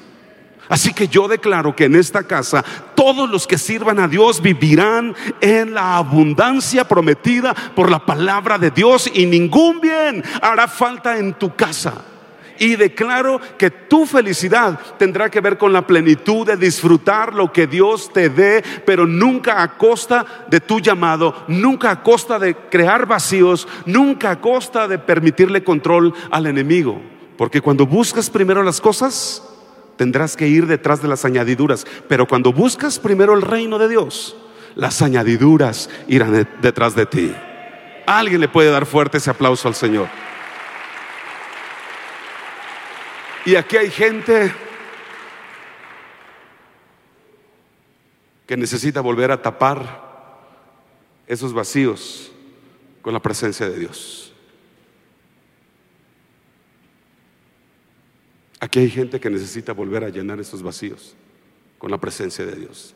Así 0.68 0.92
que 0.92 1.08
yo 1.08 1.28
declaro 1.28 1.76
que 1.76 1.84
en 1.84 1.94
esta 1.94 2.24
casa 2.24 2.64
todos 2.94 3.30
los 3.30 3.46
que 3.46 3.58
sirvan 3.58 4.00
a 4.00 4.08
Dios 4.08 4.42
vivirán 4.42 5.14
en 5.40 5.74
la 5.74 5.96
abundancia 5.96 6.88
prometida 6.88 7.54
por 7.54 7.90
la 7.90 8.04
palabra 8.04 8.58
de 8.58 8.70
Dios 8.70 9.10
y 9.12 9.26
ningún 9.26 9.80
bien 9.80 10.24
hará 10.42 10.66
falta 10.66 11.18
en 11.18 11.34
tu 11.34 11.54
casa. 11.54 12.04
Y 12.58 12.76
declaro 12.76 13.40
que 13.58 13.70
tu 13.70 14.06
felicidad 14.06 14.80
tendrá 14.98 15.30
que 15.30 15.42
ver 15.42 15.58
con 15.58 15.72
la 15.72 15.86
plenitud 15.86 16.46
de 16.46 16.56
disfrutar 16.56 17.34
lo 17.34 17.52
que 17.52 17.66
Dios 17.66 18.10
te 18.12 18.30
dé, 18.30 18.64
pero 18.86 19.06
nunca 19.06 19.62
a 19.62 19.76
costa 19.76 20.24
de 20.48 20.60
tu 20.60 20.80
llamado, 20.80 21.44
nunca 21.48 21.90
a 21.90 22.02
costa 22.02 22.38
de 22.38 22.54
crear 22.54 23.06
vacíos, 23.06 23.68
nunca 23.84 24.30
a 24.30 24.40
costa 24.40 24.88
de 24.88 24.98
permitirle 24.98 25.62
control 25.62 26.14
al 26.30 26.46
enemigo. 26.46 27.00
Porque 27.36 27.60
cuando 27.60 27.86
buscas 27.86 28.30
primero 28.30 28.62
las 28.62 28.80
cosas, 28.80 29.42
tendrás 29.96 30.36
que 30.36 30.48
ir 30.48 30.66
detrás 30.66 31.02
de 31.02 31.08
las 31.08 31.24
añadiduras. 31.24 31.86
Pero 32.08 32.26
cuando 32.26 32.52
buscas 32.52 32.98
primero 32.98 33.34
el 33.34 33.42
reino 33.42 33.78
de 33.78 33.88
Dios, 33.88 34.36
las 34.74 35.02
añadiduras 35.02 35.90
irán 36.06 36.46
detrás 36.60 36.94
de 36.94 37.06
ti. 37.06 37.34
Alguien 38.06 38.40
le 38.40 38.48
puede 38.48 38.70
dar 38.70 38.86
fuerte 38.86 39.18
ese 39.18 39.30
aplauso 39.30 39.66
al 39.68 39.74
Señor. 39.74 40.08
Y 43.44 43.54
aquí 43.56 43.76
hay 43.76 43.90
gente 43.90 44.52
que 48.46 48.56
necesita 48.56 49.00
volver 49.00 49.30
a 49.30 49.42
tapar 49.42 50.04
esos 51.26 51.52
vacíos 51.52 52.30
con 53.02 53.12
la 53.12 53.20
presencia 53.20 53.68
de 53.68 53.78
Dios. 53.78 54.25
Aquí 58.60 58.78
hay 58.78 58.90
gente 58.90 59.20
que 59.20 59.30
necesita 59.30 59.72
volver 59.72 60.04
a 60.04 60.08
llenar 60.08 60.40
esos 60.40 60.62
vacíos 60.62 61.14
con 61.78 61.90
la 61.90 61.98
presencia 61.98 62.46
de 62.46 62.56
Dios. 62.56 62.94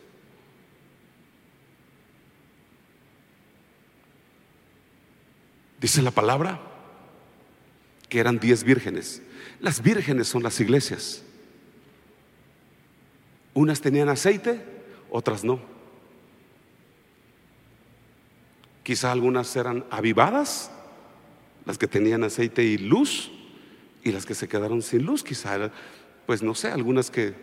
Dice 5.80 6.02
la 6.02 6.10
palabra 6.10 6.60
que 8.08 8.18
eran 8.18 8.38
diez 8.38 8.64
vírgenes. 8.64 9.22
Las 9.60 9.82
vírgenes 9.82 10.28
son 10.28 10.42
las 10.42 10.60
iglesias. 10.60 11.22
Unas 13.54 13.80
tenían 13.80 14.08
aceite, 14.08 14.60
otras 15.10 15.44
no. 15.44 15.60
Quizá 18.82 19.12
algunas 19.12 19.54
eran 19.56 19.84
avivadas, 19.90 20.70
las 21.64 21.78
que 21.78 21.86
tenían 21.86 22.24
aceite 22.24 22.64
y 22.64 22.78
luz, 22.78 23.30
y 24.02 24.12
las 24.12 24.26
que 24.26 24.34
se 24.34 24.48
quedaron 24.48 24.82
sin 24.82 25.04
luz, 25.04 25.22
quizá, 25.22 25.70
pues 26.26 26.42
no 26.42 26.54
sé, 26.54 26.68
algunas 26.68 27.10
que 27.10 27.34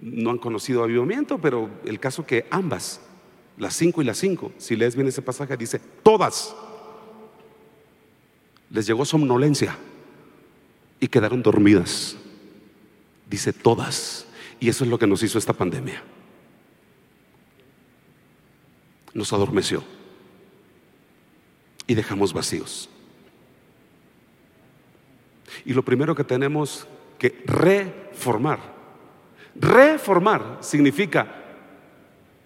no 0.00 0.30
han 0.30 0.38
conocido 0.38 0.82
avivamiento, 0.82 1.38
pero 1.38 1.70
el 1.84 2.00
caso 2.00 2.26
que 2.26 2.46
ambas, 2.50 3.00
las 3.56 3.74
cinco 3.74 4.02
y 4.02 4.04
las 4.04 4.18
cinco, 4.18 4.52
si 4.58 4.76
lees 4.76 4.94
bien 4.94 5.08
ese 5.08 5.22
pasaje, 5.22 5.56
dice, 5.56 5.80
todas 6.02 6.54
les 8.70 8.86
llegó 8.86 9.04
somnolencia 9.04 9.76
y 11.00 11.08
quedaron 11.08 11.42
dormidas. 11.42 12.16
Dice 13.28 13.52
todas. 13.52 14.26
Y 14.60 14.68
eso 14.68 14.84
es 14.84 14.90
lo 14.90 14.98
que 14.98 15.06
nos 15.06 15.22
hizo 15.22 15.38
esta 15.38 15.52
pandemia. 15.52 16.02
Nos 19.14 19.32
adormeció 19.32 19.82
y 21.86 21.94
dejamos 21.94 22.32
vacíos. 22.32 22.88
Y 25.64 25.72
lo 25.72 25.82
primero 25.82 26.14
que 26.14 26.24
tenemos 26.24 26.86
que 27.18 27.42
reformar. 27.46 28.58
Reformar 29.54 30.58
significa 30.60 31.26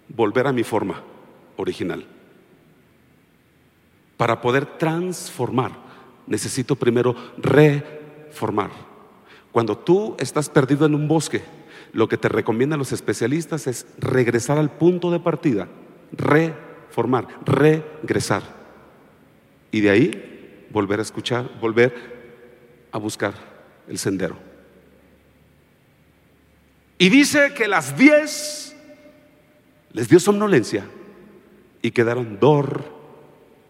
volver 0.07 0.47
a 0.47 0.53
mi 0.53 0.63
forma 0.63 1.01
original. 1.57 2.05
Para 4.17 4.39
poder 4.39 4.65
transformar, 4.77 5.71
necesito 6.27 6.75
primero 6.75 7.15
reformar. 7.37 8.69
Cuando 9.51 9.77
tú 9.77 10.15
estás 10.19 10.49
perdido 10.49 10.85
en 10.85 10.95
un 10.95 11.07
bosque, 11.07 11.41
lo 11.93 12.07
que 12.07 12.17
te 12.17 12.29
recomiendan 12.29 12.79
los 12.79 12.93
especialistas 12.93 13.67
es 13.67 13.85
regresar 13.97 14.57
al 14.57 14.69
punto 14.69 15.11
de 15.11 15.19
partida, 15.19 15.67
reformar, 16.11 17.27
regresar. 17.45 18.43
Y 19.71 19.81
de 19.81 19.89
ahí 19.89 20.67
volver 20.71 20.99
a 20.99 21.03
escuchar, 21.03 21.49
volver 21.59 22.20
a 22.91 22.97
buscar 22.97 23.33
el 23.87 23.97
sendero. 23.97 24.37
Y 26.97 27.09
dice 27.09 27.53
que 27.53 27.67
las 27.67 27.97
diez 27.97 28.75
les 29.91 30.07
dio 30.07 30.19
somnolencia 30.19 30.85
y 31.81 31.91
quedaron 31.91 32.39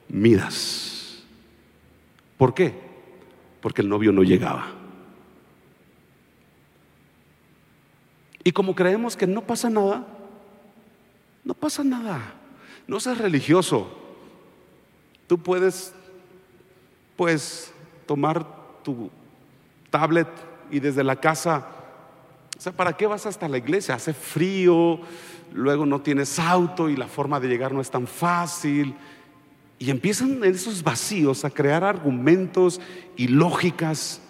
dormidas. 0.09 0.51
¿Por 2.37 2.53
qué? 2.53 2.73
Porque 3.61 3.81
el 3.81 3.89
novio 3.89 4.11
no 4.11 4.23
llegaba. 4.23 4.67
Y 8.43 8.51
como 8.51 8.75
creemos 8.75 9.15
que 9.15 9.27
no 9.27 9.41
pasa 9.41 9.69
nada, 9.69 10.07
no 11.43 11.53
pasa 11.53 11.83
nada. 11.83 12.33
No 12.87 12.99
seas 12.99 13.19
religioso. 13.19 13.97
Tú 15.27 15.37
puedes, 15.37 15.93
pues, 17.15 17.71
tomar 18.05 18.60
tu 18.83 19.09
tablet 19.89 20.27
y 20.69 20.79
desde 20.79 21.03
la 21.03 21.15
casa, 21.17 21.67
o 22.57 22.61
sea, 22.61 22.71
¿para 22.71 22.93
qué 22.93 23.07
vas 23.07 23.25
hasta 23.25 23.47
la 23.47 23.57
iglesia? 23.57 23.95
Hace 23.95 24.13
frío, 24.13 24.99
luego 25.53 25.85
no 25.85 26.01
tienes 26.01 26.39
auto 26.39 26.89
y 26.89 26.95
la 26.95 27.07
forma 27.07 27.39
de 27.39 27.47
llegar 27.47 27.73
no 27.73 27.81
es 27.81 27.91
tan 27.91 28.07
fácil. 28.07 28.95
Y 29.79 29.89
empiezan 29.89 30.43
en 30.43 30.55
esos 30.55 30.83
vacíos 30.83 31.43
a 31.43 31.49
crear 31.49 31.83
argumentos 31.83 32.79
y 33.17 33.27
lógicas 33.27 34.21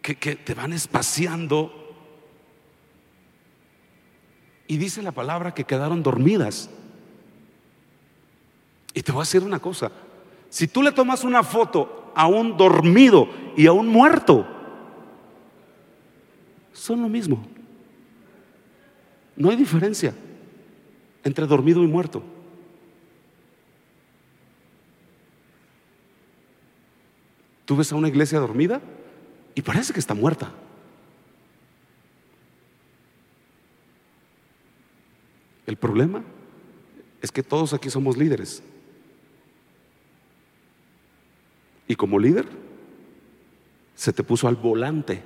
que, 0.00 0.16
que 0.16 0.36
te 0.36 0.54
van 0.54 0.72
espaciando 0.72 1.84
Y 4.66 4.76
dice 4.76 5.02
la 5.02 5.12
palabra 5.12 5.52
que 5.52 5.64
quedaron 5.64 6.02
dormidas. 6.02 6.70
Y 8.94 9.02
te 9.02 9.12
voy 9.12 9.20
a 9.20 9.24
decir 9.24 9.42
una 9.42 9.58
cosa, 9.58 9.90
si 10.48 10.68
tú 10.68 10.82
le 10.82 10.92
tomas 10.92 11.24
una 11.24 11.42
foto 11.42 12.03
a 12.14 12.26
un 12.26 12.56
dormido 12.56 13.28
y 13.56 13.66
a 13.66 13.72
un 13.72 13.88
muerto, 13.88 14.46
son 16.72 17.02
lo 17.02 17.08
mismo. 17.08 17.44
No 19.36 19.50
hay 19.50 19.56
diferencia 19.56 20.14
entre 21.22 21.46
dormido 21.46 21.82
y 21.82 21.86
muerto. 21.86 22.22
Tú 27.64 27.76
ves 27.76 27.90
a 27.92 27.96
una 27.96 28.08
iglesia 28.08 28.38
dormida 28.38 28.80
y 29.54 29.62
parece 29.62 29.92
que 29.92 30.00
está 30.00 30.14
muerta. 30.14 30.52
El 35.66 35.76
problema 35.76 36.22
es 37.22 37.32
que 37.32 37.42
todos 37.42 37.72
aquí 37.72 37.88
somos 37.88 38.18
líderes. 38.18 38.62
Y 41.86 41.94
como 41.96 42.18
líder, 42.18 42.46
se 43.94 44.12
te 44.12 44.22
puso 44.22 44.48
al 44.48 44.56
volante. 44.56 45.22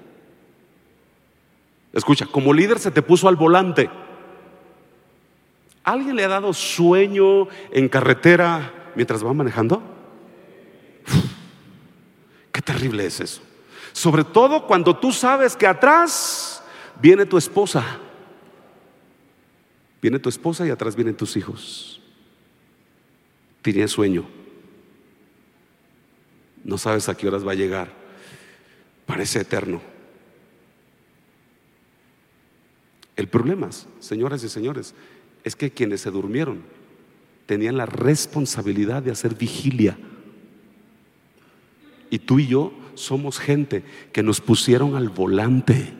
Escucha, 1.93 2.27
como 2.27 2.53
líder 2.53 2.79
se 2.79 2.91
te 2.91 3.03
puso 3.03 3.29
al 3.29 3.37
volante. 3.37 3.91
¿Alguien 5.85 6.17
le 6.17 6.25
ha 6.25 6.29
dado 6.29 6.53
sueño 6.53 7.49
en 7.71 7.89
carretera 7.89 8.91
mientras 8.95 9.25
va 9.25 9.33
manejando? 9.33 9.83
qué 12.53 12.61
terrible 12.61 13.07
es 13.07 13.21
eso. 13.21 13.41
Sobre 13.93 14.25
todo 14.25 14.67
cuando 14.67 14.97
tú 14.97 15.13
sabes 15.13 15.57
que 15.57 15.67
atrás 15.67 16.63
viene 17.01 17.25
tu 17.25 17.39
esposa. 17.39 17.85
Viene 20.01 20.19
tu 20.19 20.29
esposa 20.29 20.67
y 20.67 20.71
atrás 20.71 20.95
vienen 20.95 21.17
tus 21.17 21.37
hijos. 21.37 22.01
Tienes 23.63 23.91
sueño. 23.91 24.38
No 26.69 26.77
sabes 26.77 27.09
a 27.09 27.16
qué 27.16 27.27
horas 27.27 27.47
va 27.47 27.53
a 27.53 27.55
llegar. 27.55 27.89
Parece 29.07 29.41
eterno. 29.41 29.81
El 33.16 33.27
problema, 33.27 33.71
señoras 34.01 34.45
y 34.45 34.51
señores, 34.51 34.95
es 35.45 35.57
que 35.57 35.71
quienes 35.71 36.03
se 36.03 36.11
durmieron 36.11 36.61
tenían 37.47 37.79
la 37.79 37.87
responsabilidad 37.87 39.03
de 39.03 39.11
hacer 39.11 39.35
vigilia. 39.35 39.97
Y 42.11 42.19
tú 42.19 42.39
y 42.39 42.49
yo 42.49 42.75
somos 42.93 43.39
gente 43.39 43.83
que 44.12 44.23
nos 44.23 44.43
pusieron 44.43 44.95
al 44.95 45.09
volante. 45.09 45.95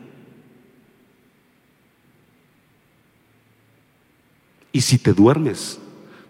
Y 4.71 4.81
si 4.81 4.99
te 4.99 5.13
duermes, 5.13 5.79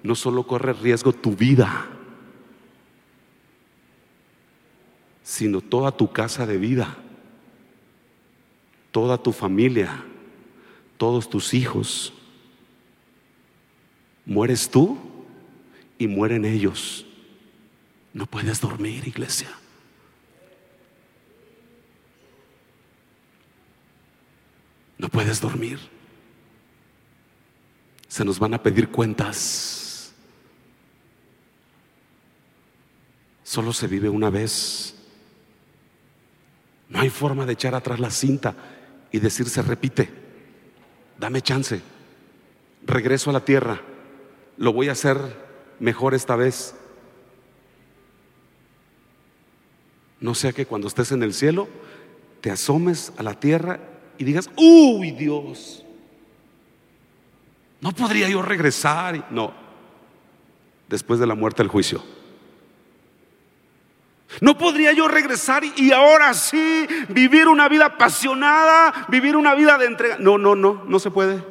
no 0.01 0.15
solo 0.15 0.47
corre 0.47 0.71
riesgo 0.71 1.11
tu 1.11 1.35
vida, 1.35 1.98
sino 5.29 5.61
toda 5.61 5.91
tu 5.91 6.11
casa 6.11 6.47
de 6.47 6.57
vida, 6.57 6.97
toda 8.89 9.21
tu 9.21 9.31
familia, 9.31 10.03
todos 10.97 11.29
tus 11.29 11.53
hijos. 11.53 12.11
Mueres 14.25 14.67
tú 14.71 14.97
y 15.99 16.07
mueren 16.07 16.45
ellos. 16.45 17.05
No 18.11 18.25
puedes 18.25 18.59
dormir, 18.59 19.07
iglesia. 19.07 19.49
No 24.97 25.09
puedes 25.09 25.39
dormir. 25.39 25.77
Se 28.07 28.25
nos 28.25 28.39
van 28.39 28.55
a 28.55 28.63
pedir 28.63 28.89
cuentas. 28.89 30.11
Solo 33.43 33.71
se 33.71 33.85
vive 33.85 34.09
una 34.09 34.31
vez. 34.31 34.95
No 36.89 36.99
hay 36.99 37.09
forma 37.09 37.45
de 37.45 37.53
echar 37.53 37.75
atrás 37.75 37.99
la 37.99 38.09
cinta 38.09 38.55
y 39.11 39.19
decir 39.19 39.47
se 39.47 39.61
repite. 39.61 40.09
Dame 41.17 41.41
chance. 41.41 41.81
Regreso 42.85 43.29
a 43.29 43.33
la 43.33 43.45
tierra. 43.45 43.81
Lo 44.57 44.73
voy 44.73 44.89
a 44.89 44.93
hacer 44.93 45.17
mejor 45.79 46.13
esta 46.13 46.35
vez. 46.35 46.75
No 50.19 50.35
sea 50.35 50.51
que 50.51 50.65
cuando 50.65 50.87
estés 50.87 51.11
en 51.11 51.23
el 51.23 51.33
cielo 51.33 51.67
te 52.41 52.51
asomes 52.51 53.13
a 53.17 53.23
la 53.23 53.39
tierra 53.39 53.79
y 54.17 54.23
digas, 54.23 54.49
uy 54.57 55.11
Dios, 55.11 55.85
no 57.81 57.91
podría 57.91 58.27
yo 58.27 58.41
regresar. 58.41 59.27
No, 59.31 59.53
después 60.89 61.19
de 61.19 61.27
la 61.27 61.35
muerte 61.35 61.61
el 61.61 61.69
juicio. 61.69 62.03
No 64.41 64.57
podría 64.57 64.93
yo 64.93 65.07
regresar 65.07 65.63
y 65.63 65.91
ahora 65.91 66.33
sí 66.33 66.87
vivir 67.09 67.47
una 67.47 67.67
vida 67.67 67.85
apasionada, 67.85 69.07
vivir 69.09 69.35
una 69.35 69.55
vida 69.55 69.77
de 69.77 69.85
entrega. 69.87 70.17
No, 70.19 70.37
no, 70.37 70.55
no, 70.55 70.83
no 70.87 70.99
se 70.99 71.11
puede. 71.11 71.43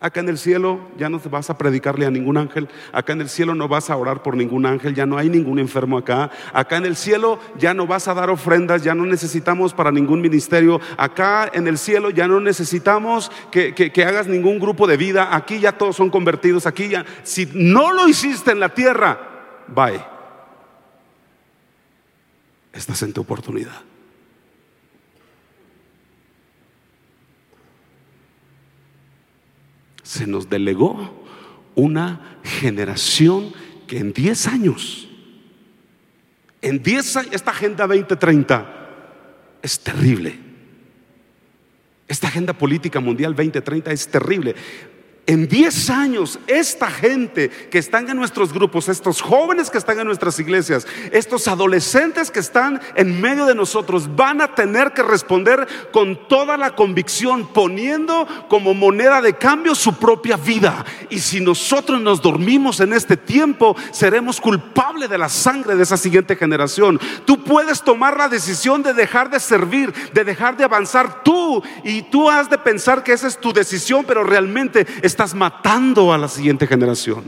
Acá 0.00 0.20
en 0.20 0.28
el 0.28 0.38
cielo 0.38 0.78
ya 0.96 1.08
no 1.08 1.18
te 1.18 1.28
vas 1.28 1.50
a 1.50 1.58
predicarle 1.58 2.06
a 2.06 2.10
ningún 2.10 2.36
ángel. 2.36 2.68
Acá 2.92 3.14
en 3.14 3.22
el 3.22 3.28
cielo 3.28 3.56
no 3.56 3.66
vas 3.66 3.90
a 3.90 3.96
orar 3.96 4.22
por 4.22 4.36
ningún 4.36 4.64
ángel. 4.64 4.94
Ya 4.94 5.06
no 5.06 5.18
hay 5.18 5.28
ningún 5.28 5.58
enfermo 5.58 5.98
acá. 5.98 6.30
Acá 6.52 6.76
en 6.76 6.86
el 6.86 6.94
cielo 6.94 7.40
ya 7.58 7.74
no 7.74 7.86
vas 7.86 8.06
a 8.06 8.14
dar 8.14 8.30
ofrendas. 8.30 8.84
Ya 8.84 8.94
no 8.94 9.04
necesitamos 9.06 9.74
para 9.74 9.90
ningún 9.90 10.20
ministerio. 10.20 10.80
Acá 10.96 11.50
en 11.52 11.66
el 11.66 11.78
cielo 11.78 12.10
ya 12.10 12.28
no 12.28 12.38
necesitamos 12.38 13.32
que, 13.50 13.74
que 13.74 14.04
hagas 14.04 14.28
ningún 14.28 14.60
grupo 14.60 14.86
de 14.86 14.96
vida. 14.96 15.34
Aquí 15.34 15.58
ya 15.58 15.72
todos 15.72 15.96
son 15.96 16.10
convertidos. 16.10 16.66
Aquí 16.66 16.88
ya, 16.88 17.04
si 17.24 17.50
no 17.54 17.92
lo 17.92 18.06
hiciste 18.06 18.52
en 18.52 18.60
la 18.60 18.68
tierra, 18.68 19.18
bye 19.66 20.17
estás 22.78 23.02
en 23.02 23.12
tu 23.12 23.20
oportunidad. 23.20 23.82
Se 30.02 30.26
nos 30.26 30.48
delegó 30.48 31.24
una 31.74 32.38
generación 32.42 33.52
que 33.86 33.98
en 33.98 34.12
10 34.12 34.46
años, 34.46 35.08
en 36.62 36.82
10 36.82 37.16
años, 37.16 37.32
esta 37.32 37.50
Agenda 37.50 37.86
2030 37.86 38.78
es 39.62 39.80
terrible. 39.80 40.38
Esta 42.06 42.28
Agenda 42.28 42.54
Política 42.54 43.00
Mundial 43.00 43.34
2030 43.34 43.92
es 43.92 44.08
terrible. 44.08 44.54
En 45.28 45.46
10 45.46 45.90
años, 45.90 46.38
esta 46.46 46.90
gente 46.90 47.50
que 47.70 47.76
están 47.76 48.08
en 48.08 48.16
nuestros 48.16 48.50
grupos, 48.50 48.88
estos 48.88 49.20
jóvenes 49.20 49.68
que 49.68 49.76
están 49.76 49.98
en 49.98 50.06
nuestras 50.06 50.38
iglesias, 50.38 50.86
estos 51.12 51.46
adolescentes 51.48 52.30
que 52.30 52.40
están 52.40 52.80
en 52.94 53.20
medio 53.20 53.44
de 53.44 53.54
nosotros, 53.54 54.16
van 54.16 54.40
a 54.40 54.54
tener 54.54 54.94
que 54.94 55.02
responder 55.02 55.68
con 55.92 56.26
toda 56.28 56.56
la 56.56 56.74
convicción, 56.74 57.46
poniendo 57.46 58.26
como 58.48 58.72
moneda 58.72 59.20
de 59.20 59.34
cambio 59.34 59.74
su 59.74 59.96
propia 59.96 60.38
vida. 60.38 60.82
Y 61.10 61.18
si 61.18 61.42
nosotros 61.42 62.00
nos 62.00 62.22
dormimos 62.22 62.80
en 62.80 62.94
este 62.94 63.18
tiempo, 63.18 63.76
seremos 63.92 64.40
culpables 64.40 65.10
de 65.10 65.18
la 65.18 65.28
sangre 65.28 65.76
de 65.76 65.82
esa 65.82 65.98
siguiente 65.98 66.36
generación. 66.36 66.98
Tú 67.26 67.44
puedes 67.44 67.82
tomar 67.82 68.16
la 68.16 68.30
decisión 68.30 68.82
de 68.82 68.94
dejar 68.94 69.28
de 69.28 69.40
servir, 69.40 69.92
de 70.14 70.24
dejar 70.24 70.56
de 70.56 70.64
avanzar 70.64 71.22
tú, 71.22 71.62
y 71.84 72.00
tú 72.00 72.30
has 72.30 72.48
de 72.48 72.56
pensar 72.56 73.02
que 73.04 73.12
esa 73.12 73.28
es 73.28 73.38
tu 73.38 73.52
decisión, 73.52 74.06
pero 74.08 74.24
realmente 74.24 74.86
estás 75.18 75.34
matando 75.34 76.12
a 76.12 76.16
la 76.16 76.28
siguiente 76.28 76.64
generación. 76.64 77.24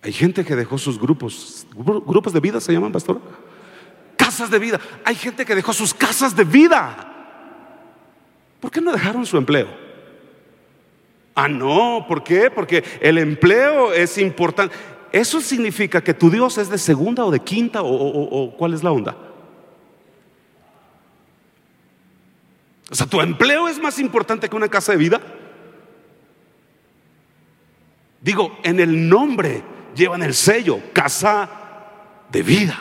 Hay 0.00 0.10
gente 0.10 0.46
que 0.46 0.56
dejó 0.56 0.78
sus 0.78 0.98
grupos, 0.98 1.66
grupos 1.76 2.32
de 2.32 2.40
vida 2.40 2.62
se 2.62 2.72
llaman, 2.72 2.92
pastor. 2.92 3.20
Casas 4.16 4.50
de 4.50 4.58
vida. 4.58 4.80
Hay 5.04 5.16
gente 5.16 5.44
que 5.44 5.54
dejó 5.54 5.74
sus 5.74 5.92
casas 5.92 6.34
de 6.34 6.44
vida. 6.44 7.12
¿Por 8.58 8.70
qué 8.70 8.80
no 8.80 8.90
dejaron 8.90 9.26
su 9.26 9.36
empleo? 9.36 9.68
Ah, 11.34 11.48
no, 11.48 12.06
¿por 12.08 12.24
qué? 12.24 12.50
Porque 12.50 12.82
el 13.02 13.18
empleo 13.18 13.92
es 13.92 14.16
importante. 14.16 14.74
¿Eso 15.12 15.42
significa 15.42 16.00
que 16.02 16.14
tu 16.14 16.30
Dios 16.30 16.56
es 16.56 16.70
de 16.70 16.78
segunda 16.78 17.26
o 17.26 17.30
de 17.30 17.40
quinta 17.40 17.82
o, 17.82 17.90
o 17.90 18.56
cuál 18.56 18.72
es 18.72 18.82
la 18.82 18.92
onda? 18.92 19.27
O 22.90 22.94
sea, 22.94 23.06
¿tu 23.06 23.20
empleo 23.20 23.68
es 23.68 23.78
más 23.78 23.98
importante 23.98 24.48
que 24.48 24.56
una 24.56 24.68
casa 24.68 24.92
de 24.92 24.98
vida? 24.98 25.20
Digo, 28.20 28.58
en 28.62 28.80
el 28.80 29.08
nombre 29.08 29.62
llevan 29.94 30.22
el 30.22 30.34
sello, 30.34 30.80
casa 30.92 31.48
de 32.30 32.42
vida. 32.42 32.78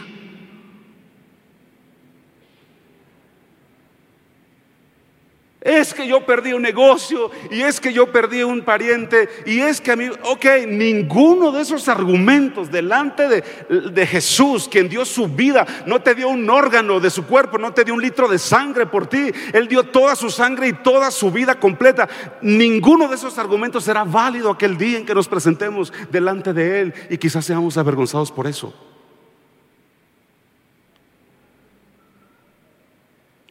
Es 5.68 5.94
que 5.94 6.08
yo 6.08 6.26
perdí 6.26 6.54
un 6.54 6.62
negocio 6.62 7.30
y 7.52 7.60
es 7.60 7.82
que 7.82 7.92
yo 7.92 8.10
perdí 8.10 8.42
un 8.42 8.62
pariente 8.62 9.28
y 9.46 9.60
es 9.60 9.82
que 9.82 9.92
a 9.92 9.98
mí, 9.98 10.08
ok, 10.24 10.46
ninguno 10.66 11.52
de 11.52 11.62
esos 11.62 11.90
argumentos 11.90 12.72
delante 12.72 13.28
de, 13.28 13.44
de, 13.92 14.08
Jesús, 14.08 14.70
quien 14.70 14.88
dio 14.88 15.04
su 15.04 15.28
vida, 15.28 15.68
no 15.86 16.02
te 16.02 16.16
dio 16.16 16.30
un 16.30 16.50
órgano 16.50 17.02
de 17.02 17.10
su 17.10 17.26
cuerpo, 17.26 17.58
no 17.58 17.74
te 17.74 17.84
dio 17.84 17.94
un 17.94 18.02
litro 18.02 18.30
de 18.30 18.40
sangre 18.40 18.86
por 18.86 19.08
ti, 19.08 19.30
Él 19.52 19.68
dio 19.68 19.84
toda 19.84 20.16
su 20.16 20.30
sangre 20.30 20.70
y 20.70 20.74
toda 20.74 21.12
su 21.12 21.32
vida 21.32 21.60
completa. 21.60 22.08
Ninguno 22.42 23.10
de 23.10 23.16
esos 23.16 23.38
argumentos 23.38 23.84
será 23.84 24.06
válido 24.06 24.52
aquel 24.52 24.78
día 24.78 25.00
en 25.00 25.06
que 25.06 25.14
nos 25.14 25.28
presentemos 25.28 25.92
delante 26.10 26.54
de 26.54 26.80
Él 26.80 26.94
y 27.10 27.18
quizás 27.18 27.44
seamos 27.44 27.78
avergonzados 27.78 28.32
por 28.32 28.48
eso. 28.48 28.74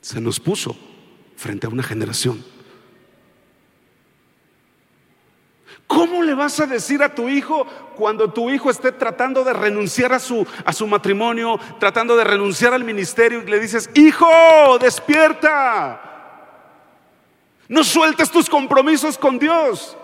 Se 0.01 0.19
nos 0.19 0.41
puso 0.41 0.75
frente 1.37 1.67
a 1.67 1.71
una 1.71 1.83
generación. 1.83 2.45
¿Cómo 5.87 6.23
le 6.23 6.35
vas 6.35 6.59
a 6.59 6.67
decir 6.67 7.03
a 7.03 7.15
tu 7.15 7.29
hijo 7.29 7.65
cuando 7.95 8.33
tu 8.33 8.51
hijo 8.51 8.71
esté 8.71 8.91
tratando 8.91 9.45
de 9.45 9.53
renunciar 9.53 10.13
a 10.13 10.19
su, 10.19 10.45
a 10.65 10.73
su 10.73 10.87
matrimonio, 10.87 11.61
tratando 11.79 12.17
de 12.17 12.25
renunciar 12.25 12.75
al 12.75 12.83
ministerio 12.83 13.43
y 13.43 13.47
le 13.47 13.61
dices, 13.61 13.89
hijo, 13.95 14.27
despierta? 14.81 16.03
No 17.69 17.85
sueltes 17.85 18.31
tus 18.31 18.51
compromisos 18.51 19.17
con 19.17 19.39
Dios. 19.39 19.97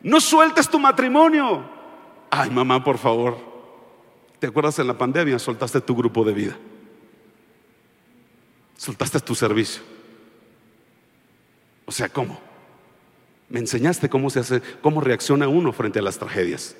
No 0.00 0.20
sueltes 0.20 0.68
tu 0.68 0.78
matrimonio. 0.78 1.64
Ay, 2.30 2.50
mamá, 2.50 2.82
por 2.82 2.98
favor. 2.98 3.36
¿Te 4.38 4.46
acuerdas 4.46 4.78
en 4.78 4.86
la 4.86 4.96
pandemia? 4.96 5.38
Soltaste 5.38 5.80
tu 5.80 5.94
grupo 5.94 6.24
de 6.24 6.32
vida. 6.32 6.56
Soltaste 8.76 9.20
tu 9.20 9.34
servicio. 9.34 9.82
O 11.88 11.90
sea, 11.90 12.10
¿cómo? 12.10 12.38
Me 13.48 13.60
enseñaste 13.60 14.10
cómo 14.10 14.28
se 14.28 14.40
hace, 14.40 14.60
cómo 14.82 15.00
reacciona 15.00 15.48
uno 15.48 15.72
frente 15.72 15.98
a 15.98 16.02
las 16.02 16.18
tragedias. 16.18 16.76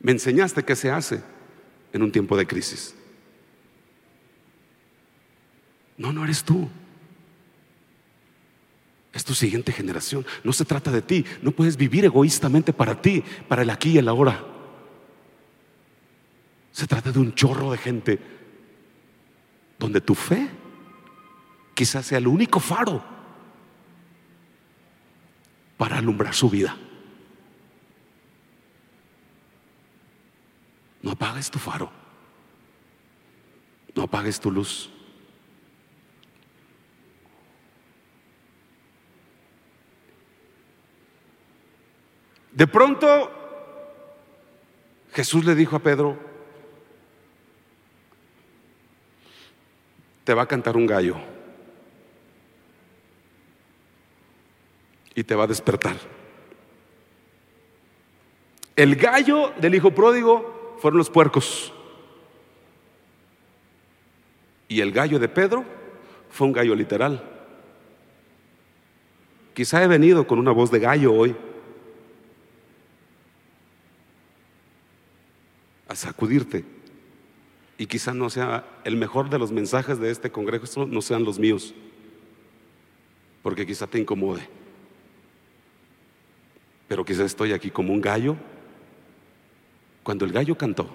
Me 0.00 0.12
enseñaste 0.12 0.62
qué 0.66 0.76
se 0.76 0.90
hace 0.90 1.22
en 1.94 2.02
un 2.02 2.12
tiempo 2.12 2.36
de 2.36 2.46
crisis. 2.46 2.94
No, 5.96 6.12
no 6.12 6.24
eres 6.24 6.44
tú. 6.44 6.68
Es 9.14 9.24
tu 9.24 9.32
siguiente 9.32 9.72
generación. 9.72 10.26
No 10.44 10.52
se 10.52 10.66
trata 10.66 10.90
de 10.90 11.00
ti. 11.00 11.24
No 11.40 11.50
puedes 11.50 11.78
vivir 11.78 12.04
egoístamente 12.04 12.74
para 12.74 13.00
ti, 13.00 13.24
para 13.48 13.62
el 13.62 13.70
aquí 13.70 13.92
y 13.92 13.98
el 13.98 14.08
ahora. 14.08 14.44
Se 16.70 16.86
trata 16.86 17.12
de 17.12 17.18
un 17.18 17.34
chorro 17.34 17.72
de 17.72 17.78
gente 17.78 18.18
donde 19.78 20.02
tu 20.02 20.14
fe 20.14 20.50
quizás 21.72 22.04
sea 22.04 22.18
el 22.18 22.26
único 22.26 22.60
faro 22.60 23.19
para 25.80 25.96
alumbrar 25.96 26.34
su 26.34 26.50
vida. 26.50 26.76
No 31.00 31.12
apagues 31.12 31.50
tu 31.50 31.58
faro. 31.58 31.90
No 33.94 34.02
apagues 34.02 34.38
tu 34.38 34.50
luz. 34.50 34.90
De 42.52 42.66
pronto 42.66 43.30
Jesús 45.14 45.46
le 45.46 45.54
dijo 45.54 45.76
a 45.76 45.78
Pedro, 45.78 46.18
te 50.24 50.34
va 50.34 50.42
a 50.42 50.46
cantar 50.46 50.76
un 50.76 50.86
gallo. 50.86 51.29
Y 55.14 55.24
te 55.24 55.34
va 55.34 55.44
a 55.44 55.48
despertar. 55.48 55.96
El 58.76 58.96
gallo 58.96 59.52
del 59.60 59.74
hijo 59.74 59.90
pródigo 59.90 60.76
fueron 60.78 60.98
los 60.98 61.10
puercos. 61.10 61.72
Y 64.68 64.80
el 64.80 64.92
gallo 64.92 65.18
de 65.18 65.28
Pedro 65.28 65.64
fue 66.30 66.46
un 66.46 66.52
gallo 66.52 66.74
literal. 66.74 67.22
Quizá 69.52 69.82
he 69.82 69.88
venido 69.88 70.26
con 70.26 70.38
una 70.38 70.52
voz 70.52 70.70
de 70.70 70.78
gallo 70.78 71.12
hoy 71.12 71.36
a 75.88 75.96
sacudirte. 75.96 76.64
Y 77.76 77.86
quizá 77.86 78.14
no 78.14 78.30
sea 78.30 78.64
el 78.84 78.96
mejor 78.96 79.28
de 79.28 79.38
los 79.38 79.50
mensajes 79.50 79.98
de 79.98 80.10
este 80.10 80.30
congreso, 80.30 80.86
no 80.86 81.02
sean 81.02 81.24
los 81.24 81.38
míos, 81.38 81.74
porque 83.42 83.66
quizá 83.66 83.86
te 83.86 83.98
incomode 83.98 84.59
pero 86.90 87.04
quizás 87.04 87.26
estoy 87.26 87.52
aquí 87.52 87.70
como 87.70 87.92
un 87.92 88.00
gallo. 88.00 88.34
Cuando 90.02 90.24
el 90.24 90.32
gallo 90.32 90.58
cantó, 90.58 90.90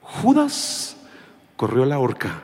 Judas 0.00 0.96
corrió 1.58 1.82
a 1.82 1.86
la 1.86 1.98
horca, 1.98 2.42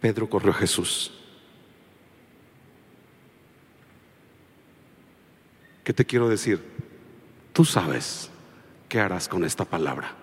Pedro 0.00 0.30
corrió 0.30 0.52
a 0.52 0.54
Jesús. 0.54 1.12
¿Qué 5.82 5.92
te 5.92 6.04
quiero 6.04 6.28
decir? 6.28 6.62
Tú 7.52 7.64
sabes 7.64 8.30
qué 8.88 9.00
harás 9.00 9.26
con 9.26 9.42
esta 9.42 9.64
palabra. 9.64 10.14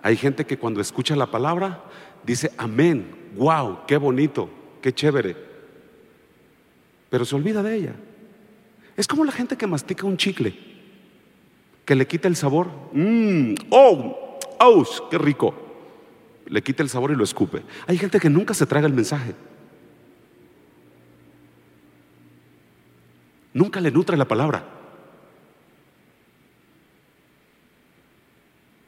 Hay 0.00 0.16
gente 0.16 0.46
que 0.46 0.56
cuando 0.56 0.80
escucha 0.80 1.14
la 1.14 1.30
palabra 1.30 1.84
dice, 2.24 2.50
amén, 2.56 3.30
wow, 3.36 3.80
qué 3.86 3.98
bonito, 3.98 4.48
qué 4.80 4.90
chévere 4.94 5.53
pero 7.14 7.24
se 7.24 7.36
olvida 7.36 7.62
de 7.62 7.76
ella. 7.76 7.94
Es 8.96 9.06
como 9.06 9.24
la 9.24 9.30
gente 9.30 9.56
que 9.56 9.68
mastica 9.68 10.04
un 10.04 10.16
chicle, 10.16 10.52
que 11.84 11.94
le 11.94 12.08
quita 12.08 12.26
el 12.26 12.34
sabor. 12.34 12.68
Mmm, 12.92 13.54
oh, 13.70 14.40
oh, 14.58 15.08
qué 15.08 15.16
rico. 15.16 15.54
Le 16.46 16.60
quita 16.60 16.82
el 16.82 16.88
sabor 16.88 17.12
y 17.12 17.14
lo 17.14 17.22
escupe. 17.22 17.62
Hay 17.86 17.98
gente 17.98 18.18
que 18.18 18.28
nunca 18.28 18.52
se 18.52 18.66
traga 18.66 18.88
el 18.88 18.94
mensaje. 18.94 19.32
Nunca 23.52 23.80
le 23.80 23.92
nutre 23.92 24.16
la 24.16 24.26
palabra. 24.26 24.66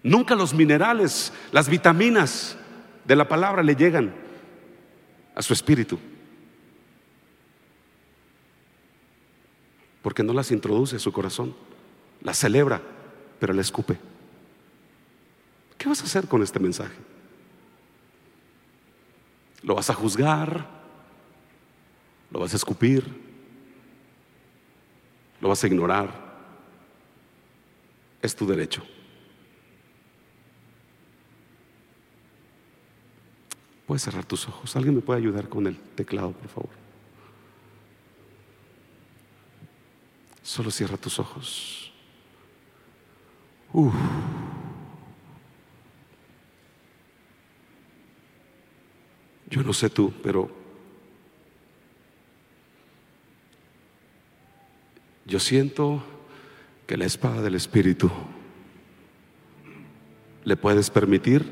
Nunca 0.02 0.34
los 0.34 0.52
minerales, 0.52 1.32
las 1.52 1.68
vitaminas 1.68 2.58
de 3.04 3.14
la 3.14 3.28
palabra 3.28 3.62
le 3.62 3.76
llegan 3.76 4.12
a 5.36 5.42
su 5.42 5.52
espíritu. 5.52 5.96
Porque 10.06 10.22
no 10.22 10.32
las 10.32 10.52
introduce 10.52 10.94
a 10.94 10.98
su 11.00 11.10
corazón, 11.10 11.52
las 12.22 12.38
celebra, 12.38 12.80
pero 13.40 13.52
la 13.52 13.60
escupe. 13.60 13.98
¿Qué 15.76 15.88
vas 15.88 16.00
a 16.00 16.04
hacer 16.04 16.28
con 16.28 16.44
este 16.44 16.60
mensaje? 16.60 16.94
¿Lo 19.64 19.74
vas 19.74 19.90
a 19.90 19.94
juzgar? 19.94 20.64
¿Lo 22.30 22.38
vas 22.38 22.52
a 22.52 22.56
escupir? 22.56 23.04
¿Lo 25.40 25.48
vas 25.48 25.64
a 25.64 25.66
ignorar? 25.66 26.08
Es 28.22 28.36
tu 28.36 28.46
derecho. 28.46 28.84
Puedes 33.88 34.02
cerrar 34.02 34.24
tus 34.24 34.46
ojos. 34.46 34.76
¿Alguien 34.76 34.94
me 34.94 35.00
puede 35.00 35.18
ayudar 35.18 35.48
con 35.48 35.66
el 35.66 35.76
teclado, 35.76 36.30
por 36.30 36.48
favor? 36.48 36.85
Solo 40.46 40.70
cierra 40.70 40.96
tus 40.96 41.18
ojos. 41.18 41.90
Yo 49.50 49.62
no 49.64 49.72
sé 49.72 49.90
tú, 49.90 50.12
pero 50.22 50.48
yo 55.24 55.40
siento 55.40 56.00
que 56.86 56.96
la 56.96 57.06
espada 57.06 57.42
del 57.42 57.56
Espíritu 57.56 58.08
le 60.44 60.56
puedes 60.56 60.90
permitir 60.90 61.44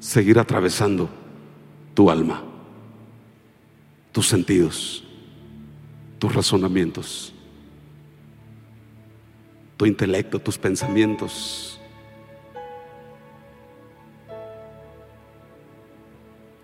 seguir 0.00 0.40
atravesando 0.40 1.08
tu 1.94 2.10
alma, 2.10 2.42
tus 4.10 4.26
sentidos, 4.26 5.04
tus 6.18 6.34
razonamientos 6.34 7.30
tu 9.76 9.86
intelecto, 9.86 10.38
tus 10.38 10.58
pensamientos. 10.58 11.80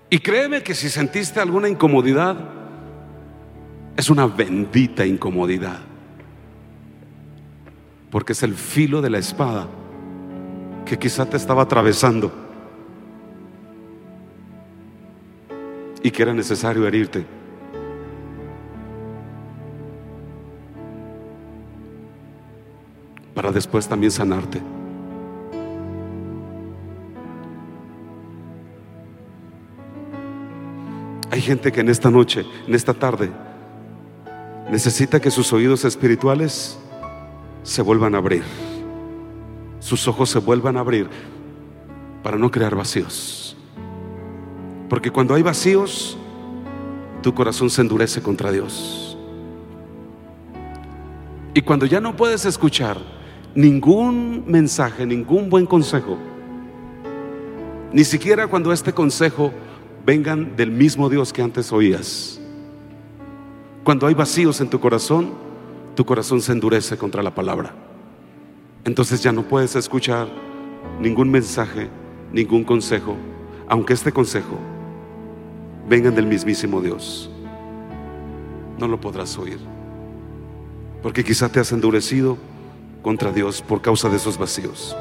Y 0.09 0.19
créeme 0.19 0.63
que 0.63 0.75
si 0.75 0.89
sentiste 0.89 1.41
alguna 1.41 1.69
incomodidad, 1.69 2.37
es 3.97 4.11
una 4.11 4.27
bendita 4.27 5.07
incomodidad. 5.07 5.81
Porque 8.11 8.33
es 8.33 8.43
el 8.43 8.55
filo 8.55 9.01
de 9.01 9.11
la 9.11 9.19
espada 9.19 9.69
que 10.85 10.99
quizá 10.99 11.27
te 11.27 11.37
estaba 11.37 11.63
atravesando. 11.63 12.51
y 16.03 16.11
que 16.11 16.23
era 16.23 16.33
necesario 16.33 16.87
herirte. 16.87 17.25
Para 23.41 23.53
después 23.53 23.89
también 23.89 24.11
sanarte. 24.11 24.61
Hay 31.31 31.41
gente 31.41 31.73
que 31.73 31.81
en 31.81 31.89
esta 31.89 32.11
noche, 32.11 32.45
en 32.67 32.75
esta 32.75 32.93
tarde, 32.93 33.31
necesita 34.71 35.21
que 35.21 35.31
sus 35.31 35.55
oídos 35.55 35.87
espirituales 35.87 36.79
se 37.63 37.81
vuelvan 37.81 38.15
a 38.15 38.19
abrir, 38.19 38.43
sus 39.79 40.07
ojos 40.07 40.29
se 40.29 40.39
vuelvan 40.39 40.77
a 40.77 40.81
abrir 40.81 41.09
para 42.23 42.37
no 42.37 42.51
crear 42.51 42.77
vacíos. 42.77 43.57
Porque 44.91 45.11
cuando 45.11 45.35
hay 45.35 45.43
vacíos, 45.43 46.19
tu 47.23 47.33
corazón 47.33 47.71
se 47.71 47.81
endurece 47.81 48.21
contra 48.21 48.53
Dios. 48.53 49.17
Y 51.55 51.63
cuando 51.63 51.87
ya 51.87 52.03
no 52.03 52.15
puedes 52.15 52.45
escuchar 52.45 53.20
ningún 53.55 54.45
mensaje, 54.47 55.07
ningún 55.07 55.51
buen 55.51 55.67
consejo, 55.67 56.19
ni 57.93 58.05
siquiera 58.05 58.47
cuando 58.47 58.73
este 58.73 58.93
consejo 58.93 59.53
vengan 60.07 60.57
del 60.57 60.71
mismo 60.71 61.09
Dios 61.09 61.33
que 61.33 61.43
antes 61.43 61.73
oías. 61.73 62.41
Cuando 63.83 64.07
hay 64.07 64.15
vacíos 64.15 64.61
en 64.61 64.71
tu 64.71 64.79
corazón, 64.79 65.31
tu 65.95 66.05
corazón 66.05 66.41
se 66.41 66.53
endurece 66.53 66.97
contra 66.97 67.23
la 67.23 67.35
palabra. 67.35 67.75
Entonces 68.85 69.23
ya 69.23 69.33
no 69.33 69.43
puedes 69.43 69.75
escuchar 69.75 70.29
ningún 71.01 71.31
mensaje, 71.31 71.89
ningún 72.33 72.65
consejo, 72.65 73.17
aunque 73.69 73.95
este 73.95 74.13
consejo 74.13 74.59
vengan 75.89 76.15
del 76.15 76.27
mismísimo 76.27 76.81
Dios. 76.81 77.31
No 78.79 78.87
lo 78.87 79.01
podrás 79.01 79.37
oír. 79.37 79.59
Porque 81.03 81.25
quizá 81.25 81.49
te 81.49 81.61
has 81.61 81.73
endurecido 81.73 82.39
contra 83.03 83.33
Dios 83.33 83.63
por 83.63 83.81
causa 83.81 84.09
de 84.09 84.17
esos 84.17 84.39
vacíos. 84.39 84.97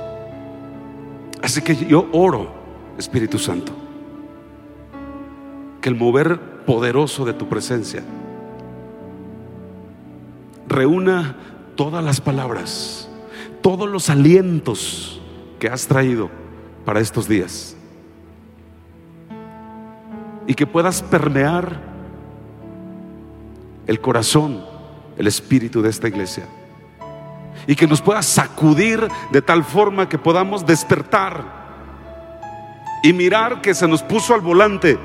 Así 1.41 1.61
que 1.61 1.75
yo 1.75 2.07
oro, 2.11 2.51
Espíritu 2.97 3.39
Santo, 3.39 3.71
que 5.81 5.89
el 5.89 5.95
mover 5.95 6.65
poderoso 6.65 7.25
de 7.25 7.33
tu 7.33 7.47
presencia 7.47 8.03
reúna 10.67 11.35
todas 11.75 12.03
las 12.03 12.21
palabras, 12.21 13.09
todos 13.61 13.89
los 13.89 14.09
alientos 14.09 15.21
que 15.59 15.67
has 15.67 15.87
traído 15.87 16.29
para 16.85 16.99
estos 16.99 17.27
días. 17.27 17.75
Y 20.45 20.53
que 20.55 20.65
puedas 20.65 21.01
permear 21.01 21.79
el 23.87 24.01
corazón, 24.01 24.63
el 25.17 25.27
espíritu 25.27 25.81
de 25.81 25.89
esta 25.89 26.07
iglesia. 26.07 26.47
Y 27.67 27.75
que 27.75 27.87
nos 27.87 28.01
puedas 28.01 28.25
sacudir 28.25 29.07
de 29.31 29.41
tal 29.41 29.63
forma 29.63 30.09
que 30.09 30.17
podamos 30.17 30.65
despertar 30.65 31.59
y 33.03 33.13
mirar 33.13 33.61
que 33.61 33.73
se 33.73 33.87
nos 33.87 34.03
puso 34.03 34.33
al 34.33 34.41
volante 34.41 34.97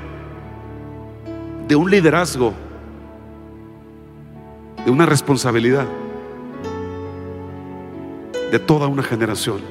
de 1.67 1.75
un 1.75 1.89
liderazgo, 1.89 2.53
de 4.83 4.91
una 4.91 5.05
responsabilidad, 5.05 5.87
de 8.51 8.59
toda 8.59 8.87
una 8.87 9.03
generación. 9.03 9.61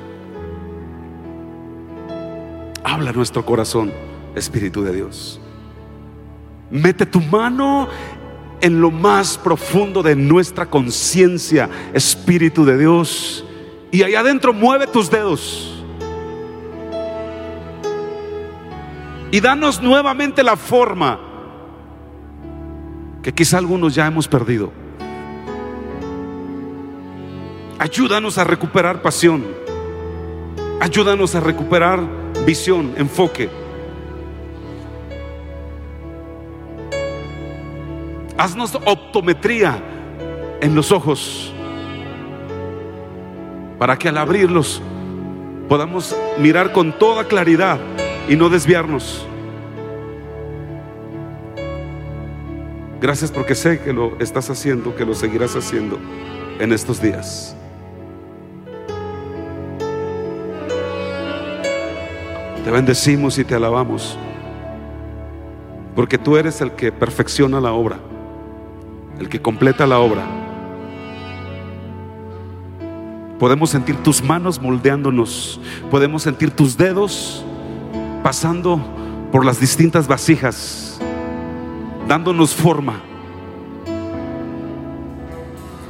Habla 2.83 3.13
nuestro 3.13 3.45
corazón, 3.45 3.93
Espíritu 4.35 4.83
de 4.83 4.93
Dios. 4.95 5.41
Mete 6.71 7.07
tu 7.07 7.21
mano 7.21 7.89
en 8.65 8.81
lo 8.81 8.91
más 8.91 9.37
profundo 9.37 10.03
de 10.03 10.17
nuestra 10.17 10.65
conciencia, 10.65 11.69
Espíritu 11.93 12.65
de 12.65 12.79
Dios. 12.79 13.45
Y 13.91 14.03
allá 14.03 14.21
adentro 14.21 14.55
mueve 14.55 14.87
tus 14.87 15.11
dedos. 15.11 15.85
Y 19.31 19.39
danos 19.41 19.83
nuevamente 19.83 20.43
la 20.43 20.57
forma 20.57 21.21
que 23.23 23.35
quizá 23.35 23.59
algunos 23.59 23.95
ya 23.95 24.07
hemos 24.07 24.27
perdido. 24.27 24.73
Ayúdanos 27.79 28.39
a 28.39 28.45
recuperar 28.45 29.03
pasión. 29.03 29.45
Ayúdanos 30.81 31.35
a 31.35 31.41
recuperar 31.41 32.01
visión, 32.47 32.95
enfoque. 32.97 33.51
Haznos 38.37 38.75
optometría 38.85 39.79
en 40.61 40.75
los 40.75 40.91
ojos 40.91 41.53
para 43.79 43.97
que 43.97 44.09
al 44.09 44.19
abrirlos 44.19 44.81
podamos 45.69 46.17
mirar 46.39 46.73
con 46.73 46.93
toda 46.99 47.25
claridad 47.25 47.79
y 48.29 48.37
no 48.37 48.49
desviarnos. 48.49 49.27
Gracias 53.01 53.31
porque 53.31 53.55
sé 53.55 53.81
que 53.81 53.93
lo 53.93 54.19
estás 54.19 54.49
haciendo, 54.49 54.97
que 54.97 55.05
lo 55.05 55.15
seguirás 55.15 55.55
haciendo 55.55 55.99
en 56.59 56.73
estos 56.73 57.03
días. 57.03 57.55
Te 62.65 62.71
bendecimos 62.71 63.39
y 63.39 63.45
te 63.45 63.55
alabamos, 63.55 64.17
porque 65.95 66.17
tú 66.17 66.39
eres 66.39 66.63
el 66.63 66.73
que 66.73 66.91
perfecciona 66.91 67.61
la 67.61 67.73
obra, 67.73 67.99
el 69.19 69.29
que 69.29 69.41
completa 69.41 69.87
la 69.87 69.99
obra. 69.99 70.23
Podemos 73.39 73.71
sentir 73.71 73.97
tus 73.97 74.23
manos 74.23 74.61
moldeándonos, 74.61 75.61
podemos 75.91 76.23
sentir 76.23 76.51
tus 76.51 76.77
dedos 76.77 77.45
pasando 78.23 78.81
por 79.33 79.45
las 79.45 79.61
distintas 79.61 80.07
vasijas, 80.07 81.01
dándonos 82.09 82.55
forma, 82.55 83.01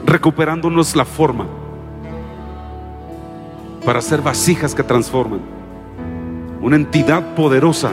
recuperándonos 0.07 0.97
la 0.97 1.05
forma 1.05 1.47
para 3.85 4.01
ser 4.01 4.23
vasijas 4.23 4.75
que 4.75 4.83
transforman 4.83 5.41
una 6.65 6.77
entidad 6.77 7.35
poderosa, 7.35 7.91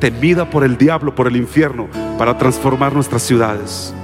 temida 0.00 0.50
por 0.50 0.64
el 0.64 0.76
diablo, 0.76 1.14
por 1.14 1.28
el 1.28 1.36
infierno, 1.36 1.86
para 2.18 2.36
transformar 2.36 2.92
nuestras 2.92 3.22
ciudades. 3.22 3.94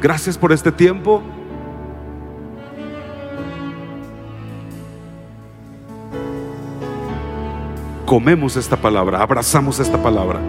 Gracias 0.00 0.38
por 0.38 0.52
este 0.52 0.70
tiempo. 0.70 1.22
Comemos 8.06 8.56
esta 8.56 8.76
palabra, 8.76 9.20
abrazamos 9.20 9.80
esta 9.80 10.02
palabra 10.02 10.40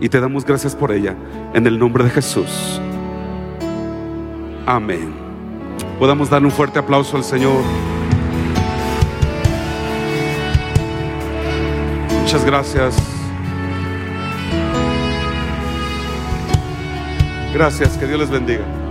y 0.00 0.08
te 0.08 0.20
damos 0.20 0.44
gracias 0.44 0.74
por 0.74 0.90
ella 0.90 1.14
en 1.52 1.66
el 1.66 1.78
nombre 1.78 2.02
de 2.02 2.10
Jesús. 2.10 2.80
Amén. 4.66 5.14
Podamos 5.98 6.28
darle 6.28 6.48
un 6.48 6.52
fuerte 6.52 6.78
aplauso 6.78 7.16
al 7.16 7.22
Señor. 7.22 7.62
Muchas 12.22 12.44
gracias. 12.44 13.13
Gracias, 17.54 17.96
que 17.96 18.08
Dios 18.08 18.18
les 18.18 18.30
bendiga. 18.30 18.83